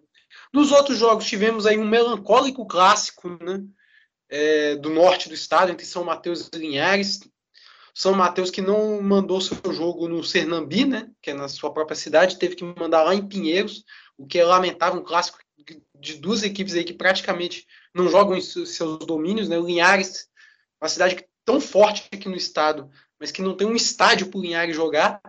Nos 0.51 0.71
outros 0.71 0.99
jogos 0.99 1.25
tivemos 1.25 1.65
aí 1.65 1.77
um 1.77 1.87
melancólico 1.87 2.65
clássico 2.65 3.29
né, 3.43 3.63
é, 4.29 4.75
do 4.75 4.89
norte 4.89 5.29
do 5.29 5.35
estado, 5.35 5.71
entre 5.71 5.85
São 5.85 6.03
Mateus 6.03 6.49
e 6.53 6.57
Linhares. 6.57 7.21
São 7.93 8.13
Mateus 8.13 8.49
que 8.49 8.61
não 8.61 9.01
mandou 9.01 9.39
seu 9.39 9.57
jogo 9.71 10.07
no 10.07 10.23
Sernambi, 10.23 10.85
né, 10.85 11.09
que 11.21 11.29
é 11.29 11.33
na 11.33 11.47
sua 11.47 11.71
própria 11.71 11.95
cidade, 11.95 12.39
teve 12.39 12.55
que 12.55 12.63
mandar 12.63 13.03
lá 13.03 13.13
em 13.13 13.27
Pinheiros, 13.27 13.83
o 14.17 14.25
que 14.25 14.39
é 14.39 14.45
lamentável, 14.45 14.99
um 14.99 15.03
clássico 15.03 15.37
de 15.99 16.15
duas 16.15 16.43
equipes 16.43 16.73
aí 16.73 16.83
que 16.83 16.93
praticamente 16.93 17.65
não 17.93 18.09
jogam 18.09 18.35
em 18.35 18.41
seus 18.41 18.97
domínios, 18.99 19.47
né? 19.47 19.57
O 19.57 19.65
Linhares, 19.65 20.27
uma 20.81 20.89
cidade 20.89 21.25
tão 21.45 21.61
forte 21.61 22.09
aqui 22.11 22.27
no 22.27 22.35
estado, 22.35 22.89
mas 23.19 23.31
que 23.31 23.41
não 23.41 23.55
tem 23.55 23.67
um 23.67 23.75
estádio 23.75 24.27
para 24.27 24.37
o 24.37 24.41
Linhares 24.41 24.75
jogar, 24.75 25.21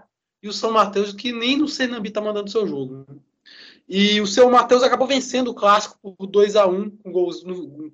e 0.43 0.49
o 0.49 0.53
São 0.53 0.73
Mateus 0.73 1.13
que 1.13 1.33
nem 1.33 1.57
no 1.57 1.69
Sernambi 1.69 2.09
está 2.09 2.21
mandando 2.21 2.51
seu 2.51 2.67
jogo. 2.67 3.07
E 3.89 4.21
o 4.21 4.27
São 4.27 4.51
Mateus 4.51 4.83
acabou 4.83 5.07
vencendo 5.07 5.49
o 5.49 5.55
clássico 5.55 5.99
por 6.17 6.27
2 6.27 6.57
a 6.57 6.67
1 6.67 6.91
com, 6.97 7.13
gols 7.13 7.45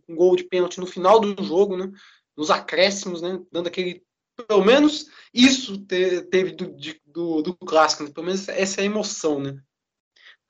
gol 0.08 0.36
de 0.36 0.44
pênalti 0.44 0.78
no 0.78 0.86
final 0.86 1.20
do 1.20 1.42
jogo, 1.42 1.76
né? 1.76 1.90
Nos 2.36 2.50
acréscimos, 2.50 3.20
né? 3.20 3.40
Dando 3.52 3.66
aquele 3.66 4.02
pelo 4.46 4.64
menos 4.64 5.06
isso 5.32 5.78
teve 5.86 6.52
do, 6.52 6.74
do, 7.06 7.42
do 7.42 7.54
clássico, 7.56 8.04
né? 8.04 8.10
pelo 8.12 8.26
menos 8.26 8.48
essa 8.48 8.80
é 8.80 8.82
a 8.82 8.86
emoção, 8.86 9.40
né? 9.40 9.60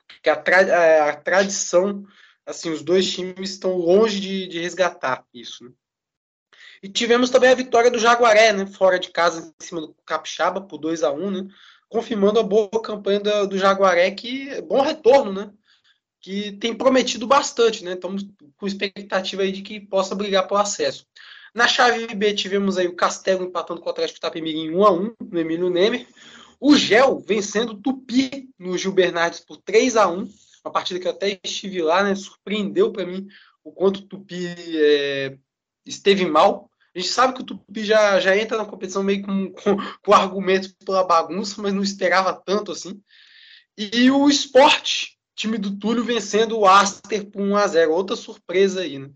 Porque 0.07 0.29
a, 0.29 0.35
tra 0.35 1.09
a, 1.09 1.15
tradição, 1.15 2.05
assim, 2.45 2.69
os 2.69 2.81
dois 2.81 3.11
times 3.11 3.51
estão 3.51 3.77
longe 3.77 4.19
de, 4.19 4.47
de 4.47 4.59
resgatar 4.59 5.25
isso, 5.33 5.63
né? 5.63 5.71
E 6.83 6.89
tivemos 6.89 7.29
também 7.29 7.49
a 7.49 7.55
vitória 7.55 7.91
do 7.91 7.99
Jaguaré, 7.99 8.53
né? 8.53 8.65
Fora 8.65 8.99
de 8.99 9.11
casa, 9.11 9.53
em 9.59 9.63
cima 9.63 9.81
do 9.81 9.95
Capixaba, 10.05 10.61
por 10.61 10.79
2 10.79 11.03
a 11.03 11.11
1 11.11 11.31
né? 11.31 11.47
Confirmando 11.87 12.39
a 12.39 12.43
boa 12.43 12.69
campanha 12.81 13.19
do, 13.19 13.47
do 13.47 13.57
Jaguaré, 13.57 14.09
que 14.11 14.49
é 14.49 14.61
bom 14.61 14.81
retorno, 14.81 15.31
né? 15.31 15.53
Que 16.19 16.51
tem 16.53 16.73
prometido 16.73 17.27
bastante, 17.27 17.83
né? 17.83 17.93
Estamos 17.93 18.25
com 18.57 18.65
expectativa 18.65 19.43
aí 19.43 19.51
de 19.51 19.61
que 19.61 19.79
possa 19.79 20.15
brigar 20.15 20.47
por 20.47 20.59
acesso. 20.59 21.05
Na 21.53 21.67
chave 21.67 22.07
B 22.15 22.33
tivemos 22.33 22.77
aí 22.77 22.87
o 22.87 22.95
Castelo 22.95 23.43
empatando 23.43 23.81
com 23.81 23.87
o 23.87 23.91
Atlético 23.91 24.19
Tapemirim 24.19 24.71
1 24.71 24.85
a 24.85 24.91
1 24.91 25.15
no 25.31 25.39
Emílio 25.39 25.69
Nemer. 25.69 26.07
O 26.59 26.75
Gel 26.75 27.19
vencendo 27.19 27.71
o 27.71 27.81
Tupi 27.81 28.49
no 28.57 28.77
Gil 28.77 28.91
Bernardes 28.91 29.41
por 29.41 29.57
3 29.57 29.97
a 29.97 30.07
1 30.07 30.29
uma 30.63 30.71
partida 30.71 30.99
que 30.99 31.07
eu 31.07 31.11
até 31.11 31.39
estive 31.43 31.81
lá, 31.81 32.03
né? 32.03 32.15
Surpreendeu 32.15 32.91
para 32.91 33.05
mim 33.05 33.27
o 33.63 33.71
quanto 33.71 33.97
o 33.97 34.07
Tupi 34.07 34.47
é, 34.75 35.37
esteve 35.85 36.25
mal. 36.25 36.69
A 36.95 36.99
gente 36.99 37.11
sabe 37.11 37.33
que 37.33 37.41
o 37.41 37.45
Tupi 37.45 37.83
já, 37.83 38.19
já 38.19 38.37
entra 38.37 38.57
na 38.57 38.65
competição 38.65 39.03
meio 39.03 39.23
com, 39.23 39.51
com, 39.53 39.77
com 40.03 40.13
argumentos 40.13 40.73
pela 40.85 41.03
bagunça, 41.03 41.61
mas 41.61 41.73
não 41.73 41.83
esperava 41.83 42.33
tanto 42.33 42.71
assim. 42.71 43.01
E 43.77 44.11
o 44.11 44.29
Sport, 44.29 45.13
time 45.35 45.57
do 45.57 45.77
Túlio, 45.77 46.03
vencendo 46.03 46.59
o 46.59 46.67
Aster 46.67 47.29
por 47.29 47.41
1 47.41 47.55
a 47.55 47.67
0 47.67 47.91
Outra 47.91 48.15
surpresa 48.15 48.81
aí, 48.81 48.99
né? 48.99 49.09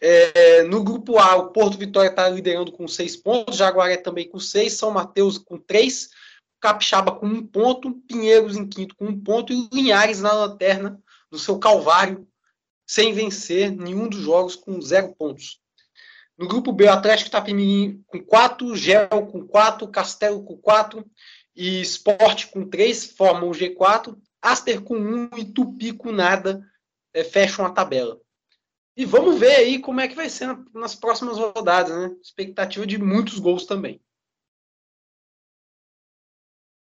É, 0.00 0.62
no 0.62 0.82
grupo 0.82 1.18
A, 1.18 1.36
o 1.36 1.50
Porto 1.50 1.76
Vitória 1.76 2.08
está 2.08 2.28
liderando 2.28 2.72
com 2.72 2.88
seis 2.88 3.16
pontos, 3.16 3.56
Jaguaré 3.56 3.98
também 3.98 4.28
com 4.28 4.40
seis, 4.40 4.74
São 4.74 4.90
Mateus 4.90 5.36
com 5.36 5.58
três, 5.58 6.08
Capixaba 6.58 7.12
com 7.12 7.26
um 7.26 7.46
ponto, 7.46 7.92
Pinheiros 8.08 8.56
em 8.56 8.66
quinto 8.66 8.96
com 8.96 9.06
um 9.06 9.20
ponto 9.20 9.52
e 9.52 9.68
Linhares 9.72 10.20
na 10.20 10.32
lanterna 10.32 10.98
do 11.30 11.38
seu 11.38 11.58
calvário, 11.58 12.26
sem 12.86 13.12
vencer 13.12 13.70
nenhum 13.70 14.08
dos 14.08 14.20
jogos 14.20 14.56
com 14.56 14.80
zero 14.80 15.14
pontos. 15.14 15.60
No 16.36 16.48
grupo 16.48 16.72
B, 16.72 16.86
o 16.86 16.92
Atlético 16.92 17.28
Itapemirim 17.28 18.02
com 18.06 18.18
quatro, 18.20 18.74
Gel 18.74 19.26
com 19.30 19.46
quatro, 19.46 19.86
Castelo 19.88 20.42
com 20.42 20.56
quatro 20.56 21.04
e 21.54 21.82
Sport 21.82 22.46
com 22.46 22.66
três 22.66 23.04
formam 23.04 23.50
o 23.50 23.52
G4, 23.52 24.16
Aster 24.40 24.80
com 24.80 24.96
um 24.96 25.28
e 25.36 25.44
Tupi 25.44 25.92
com 25.92 26.10
nada 26.10 26.66
é, 27.12 27.22
fecham 27.22 27.66
a 27.66 27.70
tabela. 27.70 28.18
E 28.96 29.04
vamos 29.04 29.38
ver 29.38 29.56
aí 29.56 29.78
como 29.78 30.00
é 30.00 30.08
que 30.08 30.14
vai 30.14 30.28
ser 30.28 30.58
nas 30.74 30.94
próximas 30.94 31.38
rodadas, 31.38 31.96
né? 31.96 32.16
Expectativa 32.20 32.86
de 32.86 32.98
muitos 32.98 33.38
gols 33.38 33.64
também. 33.64 34.00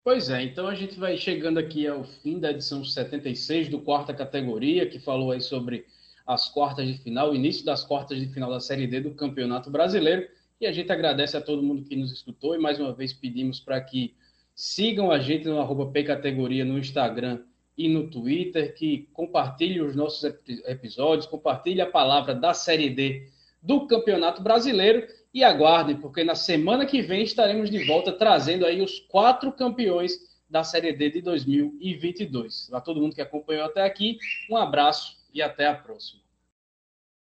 Pois 0.04 0.30
é, 0.30 0.44
então 0.44 0.68
a 0.68 0.76
gente 0.76 1.00
vai 1.00 1.16
chegando 1.16 1.60
aqui 1.60 1.88
ao 1.88 2.04
fim 2.04 2.38
da 2.38 2.52
edição 2.52 2.84
76 2.84 3.70
do 3.70 3.80
quarta 3.80 4.14
categoria, 4.14 4.90
que 4.90 5.00
falou 5.00 5.32
aí 5.32 5.40
sobre 5.40 5.86
as 6.28 6.50
quartas 6.50 6.88
de 6.88 6.98
final, 6.98 7.32
o 7.32 7.36
início 7.36 7.64
das 7.64 7.86
quartas 7.86 8.20
de 8.20 8.28
final 8.28 8.50
da 8.50 8.60
Série 8.60 8.86
D 8.86 9.00
do 9.00 9.14
Campeonato 9.14 9.70
Brasileiro. 9.70 10.28
E 10.60 10.66
a 10.66 10.74
gente 10.74 10.92
agradece 10.92 11.38
a 11.38 11.42
todo 11.42 11.64
mundo 11.64 11.84
que 11.84 11.96
nos 11.96 12.12
escutou 12.12 12.54
e 12.54 12.58
mais 12.58 12.80
uma 12.80 12.94
vez 12.94 13.14
pedimos 13.14 13.62
para 13.62 13.80
que 13.80 14.14
sigam 14.56 15.10
a 15.10 15.20
gente 15.20 15.46
no 15.46 15.60
arroba 15.60 15.92
Categoria 16.04 16.66
no 16.66 16.78
Instagram 16.78 17.42
e 17.78 17.90
no 17.90 18.10
Twitter, 18.10 18.74
que 18.76 19.10
compartilhe 19.14 19.82
os 19.82 19.96
nossos 19.96 20.24
episódios, 20.66 21.26
compartilhe 21.26 21.82
a 21.82 21.90
palavra 21.90 22.36
da 22.36 22.54
Série 22.54 22.90
D 22.90 23.28
do 23.62 23.88
Campeonato 23.88 24.42
Brasileiro 24.42 25.08
e 25.34 25.44
aguardem, 25.44 25.96
porque 25.96 26.24
na 26.24 26.36
semana 26.36 26.86
que 26.86 27.02
vem 27.02 27.24
estaremos 27.24 27.70
de 27.70 27.84
volta 27.86 28.12
trazendo 28.12 28.66
aí 28.66 28.82
os 28.82 29.00
quatro 29.00 29.52
campeões 29.52 30.20
da 30.50 30.64
Série 30.64 30.94
D 30.94 31.10
de 31.10 31.22
2022. 31.22 32.72
A 32.72 32.80
todo 32.80 33.02
mundo 33.02 33.16
que 33.16 33.22
acompanhou 33.22 33.66
até 33.66 33.82
aqui, 33.82 34.20
um 34.50 34.56
abraço 34.56 35.18
e 35.34 35.42
até 35.42 35.66
a 35.66 35.74
próxima. 35.74 36.23